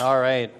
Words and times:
All 0.00 0.20
right. 0.20 0.54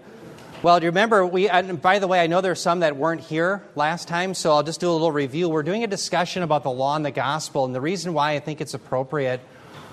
Well, 0.64 0.80
do 0.80 0.86
you 0.86 0.90
remember 0.90 1.24
we? 1.24 1.48
And 1.48 1.80
by 1.80 2.00
the 2.00 2.08
way, 2.08 2.18
I 2.18 2.26
know 2.26 2.40
there's 2.40 2.60
some 2.60 2.80
that 2.80 2.96
weren't 2.96 3.20
here 3.20 3.62
last 3.76 4.08
time, 4.08 4.34
so 4.34 4.50
I'll 4.50 4.64
just 4.64 4.80
do 4.80 4.90
a 4.90 4.92
little 4.92 5.12
review. 5.12 5.48
We're 5.48 5.62
doing 5.62 5.84
a 5.84 5.86
discussion 5.86 6.42
about 6.42 6.64
the 6.64 6.72
law 6.72 6.96
and 6.96 7.06
the 7.06 7.12
gospel, 7.12 7.64
and 7.64 7.72
the 7.72 7.80
reason 7.80 8.14
why 8.14 8.32
I 8.32 8.40
think 8.40 8.60
it's 8.60 8.74
appropriate 8.74 9.40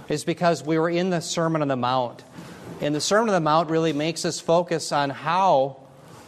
is 0.09 0.23
because 0.23 0.63
we 0.63 0.79
were 0.79 0.89
in 0.89 1.11
the 1.11 1.19
Sermon 1.19 1.61
on 1.61 1.67
the 1.67 1.75
Mount, 1.75 2.23
and 2.81 2.95
the 2.95 2.99
Sermon 3.01 3.29
on 3.29 3.35
the 3.35 3.39
Mount 3.39 3.69
really 3.69 3.93
makes 3.93 4.25
us 4.25 4.39
focus 4.39 4.91
on 4.91 5.11
how 5.11 5.77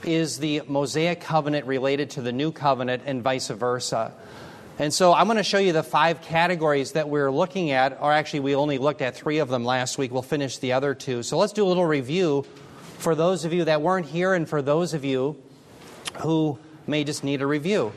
is 0.03 0.37
the 0.37 0.61
Mosaic 0.67 1.19
covenant 1.19 1.65
related 1.65 2.11
to 2.11 2.21
the 2.21 2.31
New 2.31 2.51
Covenant, 2.51 3.01
and 3.07 3.23
vice 3.23 3.47
versa. 3.47 4.13
And 4.77 4.93
so 4.93 5.11
I'm 5.11 5.25
going 5.25 5.37
to 5.37 5.43
show 5.43 5.57
you 5.57 5.73
the 5.73 5.81
five 5.81 6.21
categories 6.21 6.91
that 6.91 7.09
we're 7.09 7.31
looking 7.31 7.71
at, 7.71 7.97
or 7.99 8.13
actually, 8.13 8.41
we 8.41 8.53
only 8.53 8.77
looked 8.77 9.01
at 9.01 9.15
three 9.15 9.39
of 9.39 9.49
them 9.49 9.65
last 9.65 9.97
week. 9.97 10.11
We'll 10.11 10.21
finish 10.21 10.59
the 10.59 10.73
other 10.73 10.93
two. 10.93 11.23
So 11.23 11.39
let's 11.39 11.51
do 11.51 11.65
a 11.65 11.67
little 11.67 11.87
review 11.87 12.45
for 12.97 13.15
those 13.15 13.45
of 13.45 13.53
you 13.53 13.65
that 13.65 13.81
weren't 13.81 14.07
here 14.07 14.33
and 14.33 14.47
for 14.47 14.61
those 14.61 14.93
of 14.93 15.05
you 15.05 15.35
who 16.19 16.57
may 16.85 17.03
just 17.03 17.23
need 17.23 17.41
a 17.41 17.47
review. 17.47 17.91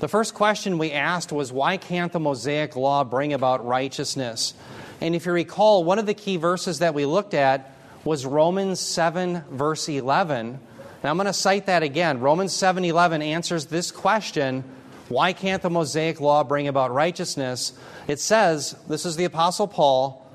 The 0.00 0.08
first 0.08 0.34
question 0.34 0.78
we 0.78 0.92
asked 0.92 1.32
was 1.32 1.52
why 1.52 1.76
can't 1.76 2.12
the 2.12 2.20
Mosaic 2.20 2.76
law 2.76 3.04
bring 3.04 3.32
about 3.32 3.66
righteousness? 3.66 4.54
And 5.00 5.14
if 5.14 5.26
you 5.26 5.32
recall, 5.32 5.84
one 5.84 5.98
of 5.98 6.06
the 6.06 6.14
key 6.14 6.36
verses 6.36 6.80
that 6.80 6.94
we 6.94 7.06
looked 7.06 7.34
at 7.34 7.76
was 8.04 8.26
Romans 8.26 8.80
7, 8.80 9.44
verse 9.50 9.88
11. 9.88 10.58
Now 11.02 11.10
I'm 11.10 11.16
going 11.16 11.26
to 11.26 11.32
cite 11.32 11.66
that 11.66 11.82
again. 11.82 12.20
Romans 12.20 12.52
7 12.52 12.84
11 12.84 13.22
answers 13.22 13.66
this 13.66 13.90
question 13.90 14.64
why 15.08 15.34
can't 15.34 15.60
the 15.60 15.70
Mosaic 15.70 16.20
law 16.20 16.44
bring 16.44 16.66
about 16.66 16.92
righteousness? 16.92 17.74
It 18.08 18.20
says, 18.20 18.74
this 18.88 19.04
is 19.04 19.16
the 19.16 19.24
Apostle 19.24 19.68
Paul, 19.68 20.26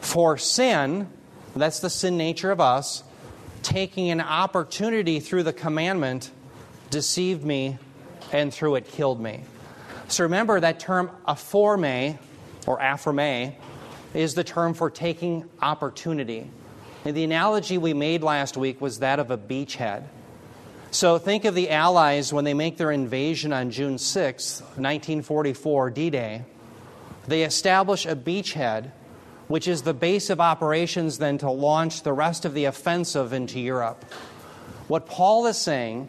for 0.00 0.36
sin, 0.36 1.08
that's 1.54 1.80
the 1.80 1.90
sin 1.90 2.16
nature 2.16 2.50
of 2.50 2.60
us, 2.60 3.04
taking 3.62 4.10
an 4.10 4.20
opportunity 4.20 5.20
through 5.20 5.42
the 5.42 5.52
commandment, 5.52 6.30
deceived 6.90 7.44
me, 7.44 7.78
and 8.32 8.52
through 8.52 8.76
it 8.76 8.88
killed 8.88 9.20
me. 9.20 9.44
So 10.08 10.24
remember 10.24 10.60
that 10.60 10.80
term 10.80 11.10
aphorme, 11.26 12.18
or 12.66 12.78
aphorme, 12.78 13.54
is 14.14 14.34
the 14.34 14.44
term 14.44 14.74
for 14.74 14.90
taking 14.90 15.48
opportunity. 15.60 16.50
And 17.04 17.16
the 17.16 17.24
analogy 17.24 17.78
we 17.78 17.94
made 17.94 18.22
last 18.22 18.56
week 18.56 18.80
was 18.80 19.00
that 19.00 19.18
of 19.18 19.30
a 19.30 19.38
beachhead. 19.38 20.04
So 20.90 21.18
think 21.18 21.44
of 21.44 21.54
the 21.54 21.70
Allies 21.70 22.32
when 22.32 22.44
they 22.44 22.54
make 22.54 22.78
their 22.78 22.90
invasion 22.90 23.52
on 23.52 23.70
June 23.70 23.98
6, 23.98 24.60
1944, 24.60 25.90
D 25.90 26.10
Day. 26.10 26.44
They 27.28 27.42
establish 27.42 28.06
a 28.06 28.16
beachhead, 28.16 28.92
which 29.48 29.68
is 29.68 29.82
the 29.82 29.94
base 29.94 30.30
of 30.30 30.40
operations 30.40 31.18
then 31.18 31.38
to 31.38 31.50
launch 31.50 32.02
the 32.02 32.12
rest 32.12 32.44
of 32.44 32.54
the 32.54 32.64
offensive 32.64 33.32
into 33.32 33.60
Europe. 33.60 34.04
What 34.88 35.06
Paul 35.06 35.46
is 35.46 35.56
saying 35.56 36.08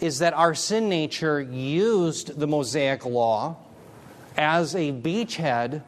is 0.00 0.20
that 0.20 0.32
our 0.32 0.54
sin 0.54 0.88
nature 0.88 1.40
used 1.40 2.38
the 2.38 2.46
Mosaic 2.46 3.04
law 3.04 3.56
as 4.36 4.74
a 4.74 4.92
beachhead 4.92 5.82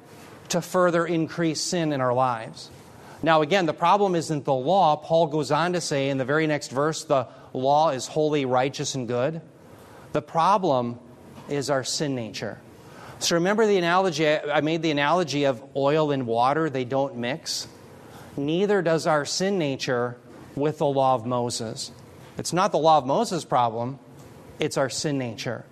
to 0.50 0.60
further 0.60 1.06
increase 1.06 1.60
sin 1.60 1.92
in 1.92 2.00
our 2.00 2.12
lives. 2.12 2.70
Now, 3.22 3.40
again, 3.42 3.66
the 3.66 3.72
problem 3.72 4.14
isn't 4.14 4.44
the 4.44 4.52
law. 4.52 4.96
Paul 4.96 5.28
goes 5.28 5.50
on 5.50 5.72
to 5.74 5.80
say 5.80 6.10
in 6.10 6.18
the 6.18 6.24
very 6.24 6.46
next 6.46 6.70
verse, 6.70 7.04
the 7.04 7.28
law 7.52 7.90
is 7.90 8.06
holy, 8.06 8.44
righteous, 8.44 8.94
and 8.94 9.06
good. 9.06 9.40
The 10.12 10.22
problem 10.22 10.98
is 11.48 11.70
our 11.70 11.84
sin 11.84 12.14
nature. 12.14 12.60
So 13.22 13.36
remember 13.36 13.66
the 13.66 13.78
analogy, 13.78 14.28
I 14.28 14.60
made 14.62 14.82
the 14.82 14.90
analogy 14.90 15.44
of 15.44 15.62
oil 15.76 16.10
and 16.10 16.26
water, 16.26 16.68
they 16.68 16.84
don't 16.84 17.16
mix. 17.16 17.68
Neither 18.36 18.82
does 18.82 19.06
our 19.06 19.24
sin 19.24 19.58
nature 19.58 20.16
with 20.56 20.78
the 20.78 20.86
law 20.86 21.14
of 21.14 21.24
Moses. 21.24 21.92
It's 22.36 22.52
not 22.52 22.72
the 22.72 22.78
law 22.78 22.98
of 22.98 23.06
Moses' 23.06 23.44
problem, 23.44 24.00
it's 24.58 24.76
our 24.76 24.90
sin 24.90 25.18
nature. 25.18 25.64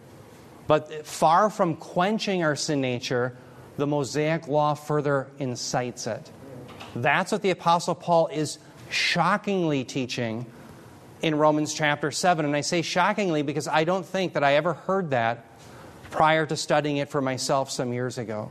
But 0.69 1.05
far 1.05 1.51
from 1.51 1.75
quenching 1.75 2.45
our 2.45 2.55
sin 2.55 2.80
nature, 2.80 3.36
the 3.77 3.86
Mosaic 3.86 4.47
law 4.47 4.74
further 4.74 5.27
incites 5.41 6.07
it. 6.07 6.30
That's 6.95 7.33
what 7.33 7.42
the 7.42 7.51
Apostle 7.51 7.97
Paul 7.97 8.29
is 8.29 8.58
shockingly 8.91 9.83
teaching 9.83 10.47
in 11.20 11.35
Romans 11.35 11.74
chapter 11.74 12.13
7. 12.13 12.45
And 12.45 12.55
I 12.55 12.61
say 12.61 12.83
shockingly 12.83 13.42
because 13.42 13.67
I 13.67 13.83
don't 13.83 14.07
think 14.07 14.35
that 14.35 14.45
I 14.45 14.55
ever 14.55 14.74
heard 14.74 15.11
that 15.11 15.45
prior 16.11 16.47
to 16.47 16.57
studying 16.57 16.98
it 16.98 17.09
for 17.09 17.21
myself 17.21 17.71
some 17.71 17.93
years 17.93 18.19
ago. 18.19 18.51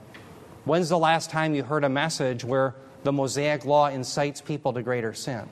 When's 0.66 0.90
the 0.90 0.98
last 0.98 1.30
time 1.30 1.56
you 1.56 1.64
heard 1.64 1.84
a 1.84 1.90
message 1.90 2.44
where 2.44 2.76
the 3.04 3.12
Mosaic 3.12 3.66
law 3.66 3.88
incites 3.88 4.42
people 4.42 4.74
to 4.74 4.82
greater 4.82 5.14
sin? 5.14 5.48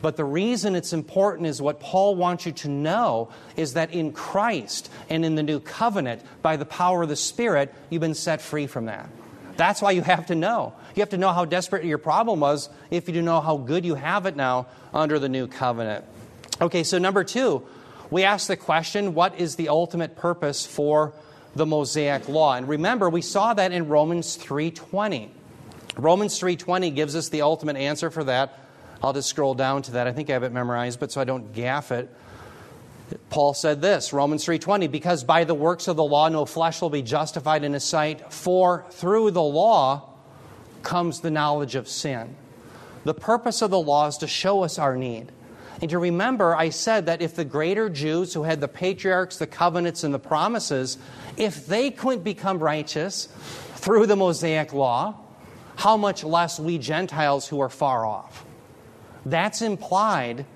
But 0.00 0.16
the 0.16 0.24
reason 0.24 0.76
it's 0.76 0.92
important 0.92 1.48
is 1.48 1.60
what 1.60 1.80
Paul 1.80 2.14
wants 2.14 2.46
you 2.46 2.52
to 2.52 2.68
know 2.68 3.30
is 3.56 3.74
that 3.74 3.92
in 3.92 4.12
Christ 4.12 4.90
and 5.08 5.24
in 5.24 5.34
the 5.34 5.42
new 5.42 5.58
covenant, 5.58 6.22
by 6.40 6.56
the 6.56 6.64
power 6.64 7.02
of 7.02 7.08
the 7.08 7.16
Spirit, 7.16 7.74
you've 7.90 8.00
been 8.00 8.14
set 8.14 8.40
free 8.40 8.68
from 8.68 8.86
that. 8.86 9.08
That's 9.56 9.82
why 9.82 9.90
you 9.90 10.02
have 10.02 10.26
to 10.26 10.36
know. 10.36 10.74
You 10.94 11.00
have 11.00 11.10
to 11.10 11.18
know 11.18 11.32
how 11.32 11.44
desperate 11.44 11.84
your 11.84 11.98
problem 11.98 12.38
was 12.38 12.70
if 12.90 13.08
you 13.08 13.14
do 13.14 13.22
know 13.22 13.40
how 13.40 13.56
good 13.56 13.84
you 13.84 13.96
have 13.96 14.26
it 14.26 14.36
now 14.36 14.68
under 14.94 15.18
the 15.18 15.28
new 15.28 15.48
covenant. 15.48 16.04
Okay, 16.60 16.84
so 16.84 16.98
number 16.98 17.24
two, 17.24 17.66
we 18.10 18.24
ask 18.24 18.46
the 18.46 18.56
question 18.56 19.14
what 19.14 19.38
is 19.38 19.56
the 19.56 19.68
ultimate 19.68 20.16
purpose 20.16 20.66
for 20.66 21.12
the 21.54 21.66
Mosaic 21.66 22.28
law? 22.28 22.54
And 22.54 22.68
remember, 22.68 23.10
we 23.10 23.22
saw 23.22 23.54
that 23.54 23.72
in 23.72 23.88
Romans 23.88 24.36
3:20. 24.36 25.30
Romans 25.96 26.38
3:20 26.38 26.90
gives 26.90 27.16
us 27.16 27.28
the 27.28 27.42
ultimate 27.42 27.76
answer 27.76 28.10
for 28.10 28.24
that. 28.24 28.58
I'll 29.02 29.12
just 29.12 29.28
scroll 29.28 29.54
down 29.54 29.82
to 29.82 29.92
that. 29.92 30.06
I 30.06 30.12
think 30.12 30.30
I 30.30 30.32
have 30.32 30.42
it 30.42 30.52
memorized, 30.52 31.00
but 31.00 31.12
so 31.12 31.20
I 31.20 31.24
don't 31.24 31.52
gaff 31.52 31.92
it. 31.92 32.08
Paul 33.30 33.54
said 33.54 33.80
this, 33.80 34.12
Romans 34.12 34.44
3:20, 34.44 34.86
because 34.86 35.24
by 35.24 35.44
the 35.44 35.54
works 35.54 35.88
of 35.88 35.96
the 35.96 36.04
law 36.04 36.28
no 36.28 36.44
flesh 36.44 36.80
will 36.80 36.90
be 36.90 37.02
justified 37.02 37.64
in 37.64 37.72
his 37.72 37.84
sight, 37.84 38.32
for 38.32 38.84
through 38.90 39.30
the 39.30 39.42
law 39.42 40.04
comes 40.82 41.20
the 41.20 41.30
knowledge 41.30 41.74
of 41.74 41.88
sin. 41.88 42.36
The 43.04 43.14
purpose 43.14 43.62
of 43.62 43.70
the 43.70 43.80
law 43.80 44.06
is 44.06 44.18
to 44.18 44.26
show 44.26 44.62
us 44.64 44.78
our 44.78 44.96
need. 44.96 45.32
And 45.80 45.90
to 45.90 45.98
remember, 45.98 46.56
I 46.56 46.70
said 46.70 47.06
that 47.06 47.22
if 47.22 47.36
the 47.36 47.44
greater 47.44 47.88
Jews 47.88 48.34
who 48.34 48.42
had 48.42 48.60
the 48.60 48.68
patriarchs, 48.68 49.38
the 49.38 49.46
covenants, 49.46 50.02
and 50.02 50.12
the 50.12 50.18
promises, 50.18 50.98
if 51.36 51.66
they 51.66 51.90
couldn't 51.90 52.24
become 52.24 52.58
righteous 52.58 53.28
through 53.76 54.06
the 54.06 54.16
Mosaic 54.16 54.72
law, 54.72 55.16
how 55.76 55.96
much 55.96 56.24
less 56.24 56.58
we 56.58 56.78
Gentiles 56.78 57.46
who 57.46 57.60
are 57.60 57.68
far 57.68 58.04
off? 58.04 58.44
That's 59.24 59.62
implied 59.62 60.46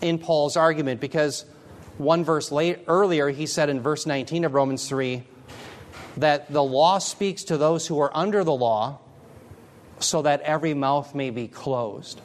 in 0.00 0.18
Paul's 0.18 0.56
argument 0.56 1.00
because 1.00 1.44
one 1.98 2.24
verse 2.24 2.52
late, 2.52 2.84
earlier 2.86 3.28
he 3.28 3.46
said 3.46 3.68
in 3.68 3.80
verse 3.80 4.06
19 4.06 4.44
of 4.44 4.54
Romans 4.54 4.88
3 4.88 5.24
that 6.16 6.52
the 6.52 6.62
law 6.62 6.98
speaks 6.98 7.44
to 7.44 7.56
those 7.56 7.86
who 7.88 7.98
are 7.98 8.10
under 8.16 8.44
the 8.44 8.52
law 8.52 8.98
so 9.98 10.22
that 10.22 10.40
every 10.42 10.74
mouth 10.74 11.14
may 11.14 11.30
be 11.30 11.48
closed. 11.48 12.20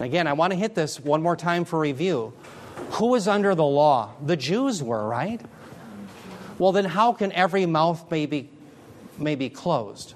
Again, 0.00 0.26
I 0.26 0.32
want 0.34 0.52
to 0.52 0.58
hit 0.58 0.74
this 0.74 1.00
one 1.00 1.22
more 1.22 1.36
time 1.36 1.64
for 1.64 1.78
review. 1.78 2.32
Who 2.92 3.06
was 3.08 3.26
under 3.26 3.54
the 3.54 3.64
law? 3.64 4.12
The 4.24 4.36
Jews 4.36 4.82
were, 4.82 5.06
right? 5.06 5.40
Well, 6.58 6.72
then 6.72 6.84
how 6.84 7.12
can 7.12 7.32
every 7.32 7.66
mouth 7.66 8.10
may 8.10 8.26
be, 8.26 8.50
may 9.18 9.34
be 9.34 9.50
closed? 9.50 10.14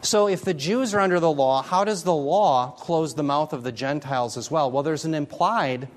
So, 0.00 0.28
if 0.28 0.44
the 0.44 0.54
Jews 0.54 0.94
are 0.94 1.00
under 1.00 1.18
the 1.18 1.30
law, 1.30 1.62
how 1.62 1.84
does 1.84 2.04
the 2.04 2.14
law 2.14 2.70
close 2.70 3.14
the 3.14 3.24
mouth 3.24 3.52
of 3.52 3.64
the 3.64 3.72
Gentiles 3.72 4.36
as 4.36 4.50
well? 4.50 4.70
Well, 4.70 4.84
there's 4.84 5.04
an 5.04 5.14
implied 5.14 5.88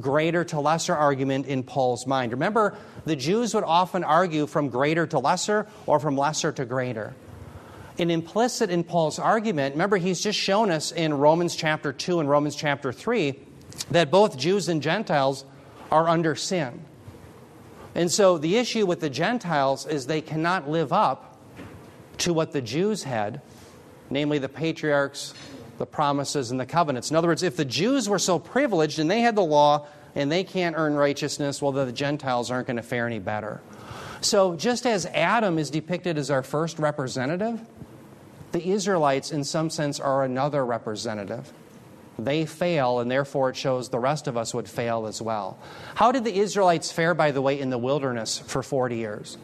greater 0.00 0.44
to 0.44 0.60
lesser 0.60 0.94
argument 0.94 1.46
in 1.46 1.62
Paul's 1.62 2.06
mind. 2.06 2.32
Remember, 2.32 2.76
the 3.04 3.16
Jews 3.16 3.54
would 3.54 3.64
often 3.64 4.04
argue 4.04 4.46
from 4.46 4.68
greater 4.68 5.06
to 5.08 5.18
lesser 5.18 5.66
or 5.86 5.98
from 5.98 6.16
lesser 6.16 6.52
to 6.52 6.64
greater 6.64 7.14
an 7.98 8.10
implicit 8.10 8.70
in 8.70 8.84
Paul's 8.84 9.18
argument, 9.18 9.74
remember, 9.74 9.96
he's 9.96 10.20
just 10.20 10.38
shown 10.38 10.70
us 10.70 10.92
in 10.92 11.14
Romans 11.14 11.54
chapter 11.54 11.92
2 11.92 12.20
and 12.20 12.28
Romans 12.28 12.56
chapter 12.56 12.92
3 12.92 13.38
that 13.90 14.10
both 14.10 14.38
Jews 14.38 14.68
and 14.68 14.82
Gentiles 14.82 15.44
are 15.90 16.08
under 16.08 16.34
sin. 16.34 16.84
And 17.94 18.10
so 18.10 18.38
the 18.38 18.56
issue 18.56 18.86
with 18.86 19.00
the 19.00 19.10
Gentiles 19.10 19.86
is 19.86 20.06
they 20.06 20.22
cannot 20.22 20.68
live 20.68 20.92
up 20.92 21.38
to 22.18 22.32
what 22.32 22.52
the 22.52 22.62
Jews 22.62 23.02
had, 23.02 23.42
namely 24.08 24.38
the 24.38 24.48
patriarchs, 24.48 25.34
the 25.78 25.86
promises, 25.86 26.50
and 26.50 26.58
the 26.58 26.66
covenants. 26.66 27.10
In 27.10 27.16
other 27.16 27.28
words, 27.28 27.42
if 27.42 27.56
the 27.56 27.64
Jews 27.64 28.08
were 28.08 28.18
so 28.18 28.38
privileged 28.38 28.98
and 28.98 29.10
they 29.10 29.20
had 29.20 29.36
the 29.36 29.44
law 29.44 29.86
and 30.14 30.32
they 30.32 30.44
can't 30.44 30.76
earn 30.76 30.94
righteousness, 30.94 31.60
well, 31.60 31.72
the 31.72 31.92
Gentiles 31.92 32.50
aren't 32.50 32.66
going 32.66 32.76
to 32.76 32.82
fare 32.82 33.06
any 33.06 33.18
better. 33.18 33.60
So, 34.20 34.54
just 34.54 34.86
as 34.86 35.04
Adam 35.06 35.58
is 35.58 35.68
depicted 35.68 36.16
as 36.16 36.30
our 36.30 36.44
first 36.44 36.78
representative, 36.78 37.60
the 38.52 38.66
Israelites, 38.68 39.32
in 39.32 39.44
some 39.44 39.70
sense, 39.70 39.98
are 39.98 40.24
another 40.24 40.64
representative. 40.64 41.52
They 42.18 42.44
fail, 42.44 43.00
and 43.00 43.10
therefore 43.10 43.50
it 43.50 43.56
shows 43.56 43.88
the 43.88 43.98
rest 43.98 44.28
of 44.28 44.36
us 44.36 44.54
would 44.54 44.68
fail 44.68 45.06
as 45.06 45.20
well. 45.22 45.58
How 45.94 46.12
did 46.12 46.24
the 46.24 46.38
Israelites 46.38 46.92
fare, 46.92 47.14
by 47.14 47.30
the 47.30 47.40
way, 47.40 47.58
in 47.58 47.70
the 47.70 47.78
wilderness 47.78 48.38
for 48.38 48.62
40 48.62 48.96
years? 48.96 49.38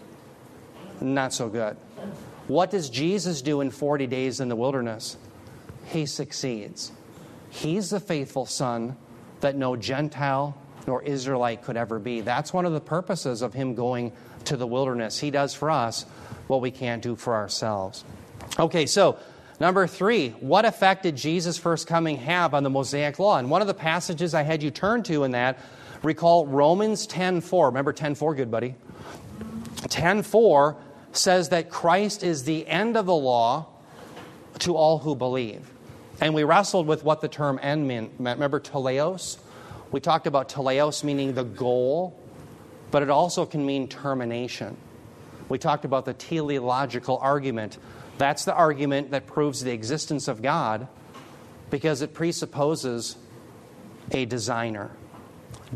Not 1.00 1.32
so 1.32 1.49
good. 1.49 1.76
What 2.46 2.70
does 2.70 2.90
Jesus 2.90 3.43
do 3.43 3.60
in 3.60 3.70
40 3.70 4.06
days 4.06 4.40
in 4.40 4.49
the 4.49 4.56
wilderness? 4.56 5.16
He 5.87 6.06
succeeds. 6.06 6.93
He's 7.50 7.90
the 7.90 8.00
faithful 8.00 8.46
son 8.46 8.96
that 9.40 9.56
no 9.56 9.76
Gentile 9.76 10.56
nor 10.87 11.02
Israelite 11.02 11.62
could 11.62 11.76
ever 11.76 11.99
be. 11.99 12.20
That's 12.20 12.52
one 12.52 12.66
of 12.66 12.72
the 12.72 12.81
purposes 12.81 13.43
of 13.43 13.54
him 13.54 13.75
going 13.75 14.12
to 14.46 14.56
the 14.56 14.66
wilderness. 14.66 15.19
He 15.19 15.31
does 15.31 15.54
for 15.54 15.70
us 15.70 16.04
what 16.46 16.61
we 16.61 16.70
can't 16.70 17.02
do 17.02 17.16
for 17.16 17.34
ourselves. 17.34 18.04
Okay, 18.58 18.86
so 18.86 19.18
number 19.60 19.86
three, 19.86 20.30
what 20.40 20.64
effect 20.64 21.02
did 21.02 21.16
Jesus' 21.16 21.58
first 21.58 21.86
coming 21.86 22.16
have 22.18 22.54
on 22.54 22.62
the 22.62 22.70
Mosaic 22.70 23.18
law? 23.18 23.38
And 23.38 23.50
one 23.50 23.60
of 23.60 23.66
the 23.66 23.74
passages 23.74 24.34
I 24.34 24.42
had 24.42 24.62
you 24.62 24.70
turn 24.70 25.02
to 25.04 25.24
in 25.24 25.32
that, 25.32 25.58
recall 26.02 26.46
Romans 26.46 27.06
10.4. 27.06 27.66
Remember 27.66 27.92
10.4, 27.92 28.36
good 28.36 28.50
buddy? 28.50 28.74
10.4 29.82 30.76
says 31.12 31.48
that 31.48 31.70
Christ 31.70 32.22
is 32.22 32.44
the 32.44 32.66
end 32.66 32.96
of 32.96 33.06
the 33.06 33.14
law 33.14 33.66
to 34.60 34.76
all 34.76 34.98
who 34.98 35.14
believe. 35.14 35.70
And 36.20 36.34
we 36.34 36.44
wrestled 36.44 36.86
with 36.86 37.04
what 37.04 37.20
the 37.20 37.28
term 37.28 37.58
end 37.62 37.86
meant. 37.86 38.12
Remember 38.18 38.60
teleos? 38.60 39.38
We 39.90 40.00
talked 40.00 40.26
about 40.26 40.48
teleos 40.48 41.04
meaning 41.04 41.34
the 41.34 41.44
goal, 41.44 42.18
but 42.90 43.02
it 43.02 43.10
also 43.10 43.46
can 43.46 43.64
mean 43.64 43.88
termination. 43.88 44.76
We 45.48 45.58
talked 45.58 45.84
about 45.84 46.04
the 46.04 46.14
teleological 46.14 47.18
argument. 47.18 47.78
That's 48.18 48.44
the 48.44 48.54
argument 48.54 49.12
that 49.12 49.26
proves 49.26 49.62
the 49.62 49.72
existence 49.72 50.28
of 50.28 50.42
God 50.42 50.88
because 51.70 52.02
it 52.02 52.14
presupposes 52.14 53.16
a 54.10 54.24
designer. 54.24 54.90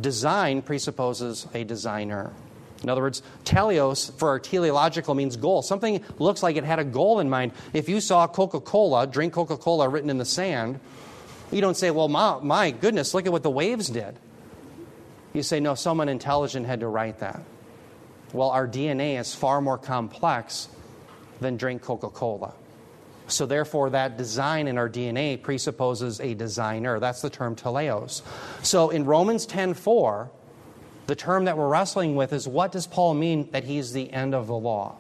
Design 0.01 0.63
presupposes 0.63 1.47
a 1.55 1.65
designer. 1.65 2.33
In 2.83 2.89
other 2.89 3.03
words, 3.03 3.23
teleos 3.45 4.13
for 4.19 4.31
our 4.31 4.39
teleological 4.41 5.15
means 5.15 5.37
goal. 5.37 5.63
Something 5.63 6.03
looks 6.19 6.43
like 6.43 6.57
it 6.57 6.65
had 6.65 6.79
a 6.79 6.85
goal 6.85 7.21
in 7.21 7.31
mind. 7.31 7.53
If 7.73 7.89
you 7.89 8.01
saw 8.01 8.27
Coca 8.27 8.61
Cola, 8.61 9.07
drink 9.07 9.35
Coca 9.35 9.57
Cola 9.57 9.89
written 9.89 10.11
in 10.11 10.19
the 10.19 10.25
sand, 10.25 10.81
you 11.53 11.61
don't 11.61 11.77
say, 11.77 11.91
well, 11.91 12.09
my, 12.09 12.39
my 12.43 12.71
goodness, 12.71 13.15
look 13.15 13.27
at 13.27 13.33
what 13.33 13.43
the 13.43 13.51
waves 13.51 13.89
did. 13.89 14.19
You 15.33 15.43
say, 15.43 15.61
no, 15.61 15.75
someone 15.75 16.09
intelligent 16.09 16.67
had 16.67 16.81
to 16.81 16.89
write 16.89 17.21
that. 17.21 17.43
Well, 18.33 18.51
our 18.51 18.67
DNA 18.67 19.19
is 19.19 19.35
far 19.35 19.61
more 19.61 19.79
complex 19.79 20.69
than 21.41 21.57
drink 21.57 21.83
Coca 21.83 22.09
Cola. 22.09 22.55
So, 23.29 23.47
therefore, 23.47 23.91
that 23.91 24.17
design 24.17 24.69
in 24.69 24.79
our 24.79 24.89
DNA 24.89 25.41
presupposes 25.41 26.21
a 26.21 26.35
designer. 26.35 26.99
That's 26.99 27.23
the 27.23 27.31
term 27.31 27.57
teleos. 27.57 28.23
So, 28.63 28.91
in 28.91 29.05
Romans 29.05 29.47
10 29.47 29.75
4, 29.75 30.31
the 31.07 31.15
term 31.15 31.45
that 31.45 31.57
we're 31.57 31.69
wrestling 31.69 32.17
with 32.17 32.33
is 32.33 32.49
what 32.49 32.73
does 32.73 32.87
Paul 32.87 33.15
mean 33.15 33.49
that 33.53 33.65
he's 33.65 33.93
the 33.93 34.13
end 34.13 34.35
of 34.35 34.47
the 34.47 34.57
law? 34.57 34.97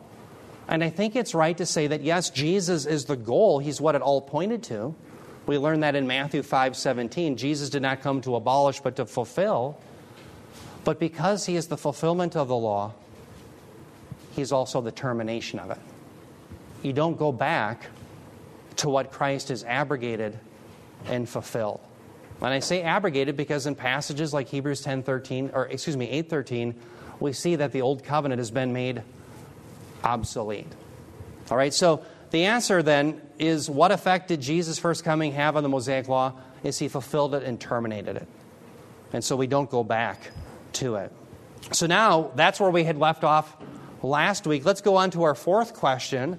And 0.68 0.82
I 0.82 0.90
think 0.90 1.16
it's 1.16 1.34
right 1.34 1.56
to 1.58 1.66
say 1.66 1.86
that 1.88 2.02
yes, 2.02 2.30
Jesus 2.30 2.86
is 2.86 3.04
the 3.04 3.16
goal. 3.16 3.58
He's 3.58 3.80
what 3.80 3.94
it 3.94 4.02
all 4.02 4.20
pointed 4.20 4.62
to. 4.64 4.94
We 5.46 5.58
learn 5.58 5.80
that 5.80 5.96
in 5.96 6.06
Matthew 6.06 6.42
5 6.42 6.76
17. 6.76 7.36
Jesus 7.36 7.68
did 7.70 7.82
not 7.82 8.00
come 8.00 8.20
to 8.22 8.36
abolish, 8.36 8.80
but 8.80 8.96
to 8.96 9.06
fulfill. 9.06 9.78
But 10.84 10.98
because 10.98 11.46
he 11.46 11.56
is 11.56 11.66
the 11.68 11.76
fulfillment 11.76 12.36
of 12.36 12.48
the 12.48 12.56
law, 12.56 12.94
he's 14.32 14.52
also 14.52 14.80
the 14.80 14.92
termination 14.92 15.58
of 15.58 15.70
it. 15.70 15.78
You 16.82 16.92
don't 16.92 17.16
go 17.16 17.32
back 17.32 17.86
to 18.76 18.88
what 18.88 19.12
Christ 19.12 19.48
has 19.48 19.64
abrogated 19.64 20.38
and 21.06 21.28
fulfilled. 21.28 21.80
And 22.40 22.52
I 22.52 22.58
say 22.58 22.82
abrogated 22.82 23.36
because 23.36 23.66
in 23.66 23.76
passages 23.76 24.34
like 24.34 24.48
Hebrews 24.48 24.82
10:13 24.82 25.50
or 25.54 25.66
excuse 25.66 25.96
me 25.96 26.08
8:13, 26.10 26.74
we 27.20 27.32
see 27.32 27.56
that 27.56 27.70
the 27.70 27.82
old 27.82 28.02
covenant 28.02 28.40
has 28.40 28.50
been 28.50 28.72
made 28.72 29.02
obsolete. 30.02 30.66
All 31.50 31.56
right, 31.56 31.72
so 31.72 32.02
the 32.30 32.46
answer 32.46 32.82
then 32.82 33.20
is 33.38 33.70
what 33.70 33.92
effect 33.92 34.28
did 34.28 34.40
Jesus' 34.40 34.78
first 34.78 35.04
coming 35.04 35.32
have 35.32 35.56
on 35.56 35.62
the 35.62 35.68
Mosaic 35.68 36.08
law? 36.08 36.32
Is 36.64 36.78
he 36.78 36.88
fulfilled 36.88 37.34
it 37.34 37.42
and 37.42 37.60
terminated 37.60 38.16
it. 38.16 38.28
And 39.12 39.22
so 39.22 39.36
we 39.36 39.46
don't 39.46 39.70
go 39.70 39.84
back 39.84 40.30
to 40.74 40.96
it. 40.96 41.12
So 41.72 41.86
now 41.86 42.30
that's 42.34 42.58
where 42.58 42.70
we 42.70 42.84
had 42.84 42.98
left 42.98 43.22
off 43.22 43.56
last 44.02 44.46
week. 44.46 44.64
Let's 44.64 44.80
go 44.80 44.96
on 44.96 45.10
to 45.12 45.22
our 45.24 45.34
fourth 45.34 45.74
question. 45.74 46.38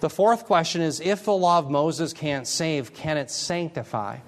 The 0.00 0.10
fourth 0.10 0.44
question 0.44 0.82
is 0.82 1.00
if 1.00 1.24
the 1.24 1.32
law 1.32 1.58
of 1.58 1.70
Moses 1.70 2.12
can't 2.12 2.46
save, 2.46 2.92
can 2.94 3.16
it 3.16 3.30
sanctify? 3.30 4.18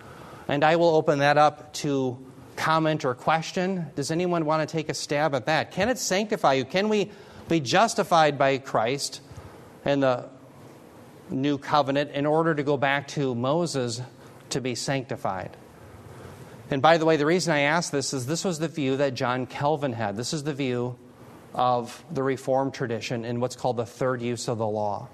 And 0.48 0.64
I 0.64 0.76
will 0.76 0.94
open 0.94 1.18
that 1.18 1.38
up 1.38 1.72
to 1.74 2.18
comment 2.56 3.04
or 3.04 3.14
question. 3.14 3.86
Does 3.94 4.10
anyone 4.10 4.44
want 4.46 4.66
to 4.66 4.72
take 4.72 4.88
a 4.88 4.94
stab 4.94 5.34
at 5.34 5.46
that? 5.46 5.72
Can 5.72 5.88
it 5.88 5.98
sanctify 5.98 6.54
you? 6.54 6.64
Can 6.64 6.88
we 6.88 7.10
be 7.48 7.60
justified 7.60 8.38
by 8.38 8.58
Christ 8.58 9.20
and 9.84 10.02
the 10.02 10.28
new 11.28 11.58
covenant 11.58 12.12
in 12.12 12.26
order 12.26 12.54
to 12.54 12.62
go 12.62 12.76
back 12.76 13.08
to 13.08 13.34
Moses 13.34 14.00
to 14.50 14.60
be 14.60 14.74
sanctified? 14.74 15.56
And 16.70 16.80
by 16.80 16.96
the 16.96 17.04
way, 17.04 17.16
the 17.16 17.26
reason 17.26 17.52
I 17.52 17.60
ask 17.60 17.92
this 17.92 18.12
is 18.12 18.26
this 18.26 18.44
was 18.44 18.58
the 18.58 18.68
view 18.68 18.96
that 18.96 19.14
John 19.14 19.46
Calvin 19.46 19.92
had. 19.92 20.16
This 20.16 20.32
is 20.32 20.44
the 20.44 20.54
view 20.54 20.96
of 21.54 22.04
the 22.10 22.22
Reformed 22.22 22.74
tradition 22.74 23.24
in 23.24 23.40
what's 23.40 23.56
called 23.56 23.76
the 23.76 23.86
third 23.86 24.22
use 24.22 24.48
of 24.48 24.58
the 24.58 24.66
law. 24.66 25.08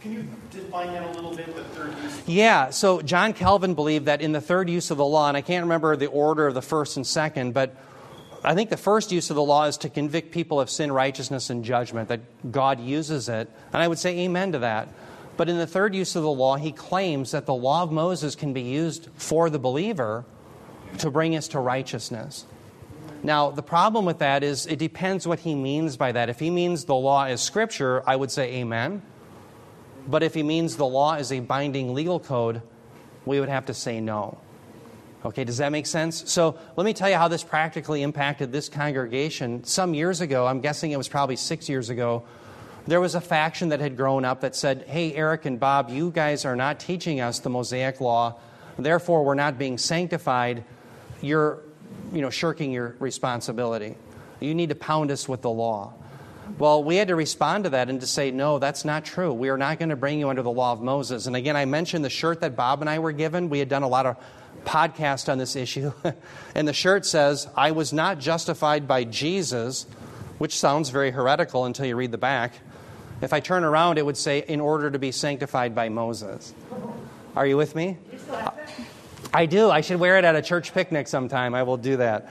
Can 0.00 0.12
you 0.12 0.28
define 0.50 0.92
that 0.92 1.04
a 1.04 1.10
little 1.12 1.34
bit, 1.34 1.54
the 1.56 1.64
third 1.64 1.92
use? 2.02 2.22
Yeah, 2.26 2.70
so 2.70 3.02
John 3.02 3.32
Calvin 3.32 3.74
believed 3.74 4.06
that 4.06 4.20
in 4.20 4.32
the 4.32 4.40
third 4.40 4.70
use 4.70 4.90
of 4.90 4.96
the 4.96 5.04
law, 5.04 5.28
and 5.28 5.36
I 5.36 5.40
can't 5.40 5.64
remember 5.64 5.96
the 5.96 6.06
order 6.06 6.46
of 6.46 6.54
the 6.54 6.62
first 6.62 6.96
and 6.96 7.06
second, 7.06 7.52
but 7.52 7.74
I 8.44 8.54
think 8.54 8.70
the 8.70 8.76
first 8.76 9.10
use 9.10 9.30
of 9.30 9.36
the 9.36 9.42
law 9.42 9.64
is 9.64 9.76
to 9.78 9.88
convict 9.88 10.30
people 10.30 10.60
of 10.60 10.70
sin, 10.70 10.92
righteousness, 10.92 11.50
and 11.50 11.64
judgment, 11.64 12.08
that 12.10 12.52
God 12.52 12.78
uses 12.78 13.28
it. 13.28 13.50
And 13.72 13.82
I 13.82 13.88
would 13.88 13.98
say 13.98 14.20
amen 14.20 14.52
to 14.52 14.60
that. 14.60 14.88
But 15.36 15.48
in 15.48 15.58
the 15.58 15.66
third 15.66 15.94
use 15.94 16.14
of 16.14 16.22
the 16.22 16.30
law, 16.30 16.56
he 16.56 16.70
claims 16.70 17.32
that 17.32 17.46
the 17.46 17.54
law 17.54 17.82
of 17.82 17.90
Moses 17.90 18.36
can 18.36 18.52
be 18.52 18.62
used 18.62 19.08
for 19.16 19.50
the 19.50 19.58
believer 19.58 20.24
to 20.98 21.10
bring 21.10 21.34
us 21.36 21.48
to 21.48 21.60
righteousness. 21.60 22.44
Now, 23.22 23.50
the 23.50 23.62
problem 23.62 24.04
with 24.04 24.18
that 24.18 24.42
is 24.42 24.66
it 24.66 24.78
depends 24.78 25.26
what 25.26 25.40
he 25.40 25.54
means 25.54 25.96
by 25.96 26.12
that. 26.12 26.28
If 26.28 26.38
he 26.38 26.50
means 26.50 26.84
the 26.84 26.94
law 26.94 27.24
is 27.24 27.40
scripture, 27.40 28.02
I 28.06 28.14
would 28.14 28.30
say 28.30 28.54
amen. 28.56 29.02
But 30.06 30.22
if 30.22 30.34
he 30.34 30.42
means 30.42 30.76
the 30.76 30.86
law 30.86 31.14
is 31.14 31.32
a 31.32 31.40
binding 31.40 31.94
legal 31.94 32.20
code, 32.20 32.62
we 33.26 33.40
would 33.40 33.48
have 33.48 33.66
to 33.66 33.74
say 33.74 34.00
no. 34.00 34.38
Okay, 35.24 35.42
does 35.44 35.58
that 35.58 35.72
make 35.72 35.86
sense? 35.86 36.30
So 36.30 36.56
let 36.76 36.84
me 36.84 36.94
tell 36.94 37.10
you 37.10 37.16
how 37.16 37.26
this 37.28 37.42
practically 37.42 38.02
impacted 38.02 38.52
this 38.52 38.68
congregation. 38.68 39.64
Some 39.64 39.92
years 39.92 40.20
ago, 40.20 40.46
I'm 40.46 40.60
guessing 40.60 40.92
it 40.92 40.96
was 40.96 41.08
probably 41.08 41.36
six 41.36 41.68
years 41.68 41.90
ago, 41.90 42.24
there 42.86 43.00
was 43.00 43.14
a 43.14 43.20
faction 43.20 43.70
that 43.70 43.80
had 43.80 43.96
grown 43.96 44.24
up 44.24 44.40
that 44.40 44.54
said, 44.54 44.84
Hey, 44.86 45.12
Eric 45.12 45.44
and 45.44 45.58
Bob, 45.58 45.90
you 45.90 46.10
guys 46.10 46.44
are 46.44 46.56
not 46.56 46.78
teaching 46.80 47.20
us 47.20 47.40
the 47.40 47.50
Mosaic 47.50 48.00
law. 48.00 48.38
Therefore, 48.78 49.24
we're 49.24 49.34
not 49.34 49.58
being 49.58 49.76
sanctified. 49.76 50.64
You're 51.20 51.62
you 52.12 52.20
know, 52.20 52.30
shirking 52.30 52.72
your 52.72 52.96
responsibility. 52.98 53.96
You 54.40 54.54
need 54.54 54.68
to 54.68 54.74
pound 54.74 55.10
us 55.10 55.28
with 55.28 55.42
the 55.42 55.50
law. 55.50 55.94
Well, 56.58 56.82
we 56.82 56.96
had 56.96 57.08
to 57.08 57.16
respond 57.16 57.64
to 57.64 57.70
that 57.70 57.90
and 57.90 58.00
to 58.00 58.06
say, 58.06 58.30
no, 58.30 58.58
that's 58.58 58.84
not 58.84 59.04
true. 59.04 59.32
We 59.32 59.48
are 59.50 59.58
not 59.58 59.78
going 59.78 59.90
to 59.90 59.96
bring 59.96 60.18
you 60.18 60.28
under 60.28 60.42
the 60.42 60.50
law 60.50 60.72
of 60.72 60.80
Moses. 60.80 61.26
And 61.26 61.36
again, 61.36 61.56
I 61.56 61.66
mentioned 61.66 62.04
the 62.04 62.10
shirt 62.10 62.40
that 62.40 62.56
Bob 62.56 62.80
and 62.80 62.88
I 62.88 62.98
were 62.98 63.12
given. 63.12 63.50
We 63.50 63.58
had 63.58 63.68
done 63.68 63.82
a 63.82 63.88
lot 63.88 64.06
of 64.06 64.16
podcast 64.64 65.30
on 65.30 65.38
this 65.38 65.56
issue. 65.56 65.92
and 66.54 66.66
the 66.66 66.72
shirt 66.72 67.04
says, 67.04 67.48
I 67.56 67.72
was 67.72 67.92
not 67.92 68.18
justified 68.18 68.88
by 68.88 69.04
Jesus, 69.04 69.86
which 70.38 70.58
sounds 70.58 70.90
very 70.90 71.10
heretical 71.10 71.64
until 71.66 71.86
you 71.86 71.96
read 71.96 72.12
the 72.12 72.18
back. 72.18 72.54
If 73.20 73.32
I 73.32 73.40
turn 73.40 73.64
around, 73.64 73.98
it 73.98 74.06
would 74.06 74.16
say, 74.16 74.44
in 74.46 74.60
order 74.60 74.90
to 74.90 74.98
be 74.98 75.12
sanctified 75.12 75.74
by 75.74 75.88
Moses. 75.88 76.54
Are 77.36 77.46
you 77.46 77.56
with 77.56 77.74
me? 77.74 77.98
I 79.32 79.46
do. 79.46 79.70
I 79.70 79.82
should 79.82 80.00
wear 80.00 80.18
it 80.18 80.24
at 80.24 80.36
a 80.36 80.42
church 80.42 80.72
picnic 80.72 81.08
sometime. 81.08 81.54
I 81.54 81.62
will 81.62 81.76
do 81.76 81.98
that. 81.98 82.28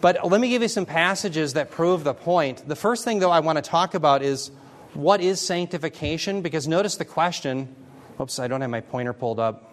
But 0.00 0.30
let 0.30 0.40
me 0.40 0.50
give 0.50 0.62
you 0.62 0.68
some 0.68 0.86
passages 0.86 1.54
that 1.54 1.70
prove 1.70 2.04
the 2.04 2.14
point. 2.14 2.68
The 2.68 2.76
first 2.76 3.04
thing, 3.04 3.18
though, 3.18 3.30
I 3.30 3.40
want 3.40 3.56
to 3.56 3.62
talk 3.62 3.94
about 3.94 4.22
is 4.22 4.50
what 4.92 5.20
is 5.20 5.40
sanctification? 5.40 6.42
Because 6.42 6.68
notice 6.68 6.96
the 6.96 7.04
question. 7.04 7.74
Oops, 8.20 8.38
I 8.38 8.48
don't 8.48 8.60
have 8.60 8.70
my 8.70 8.82
pointer 8.82 9.12
pulled 9.12 9.40
up. 9.40 9.72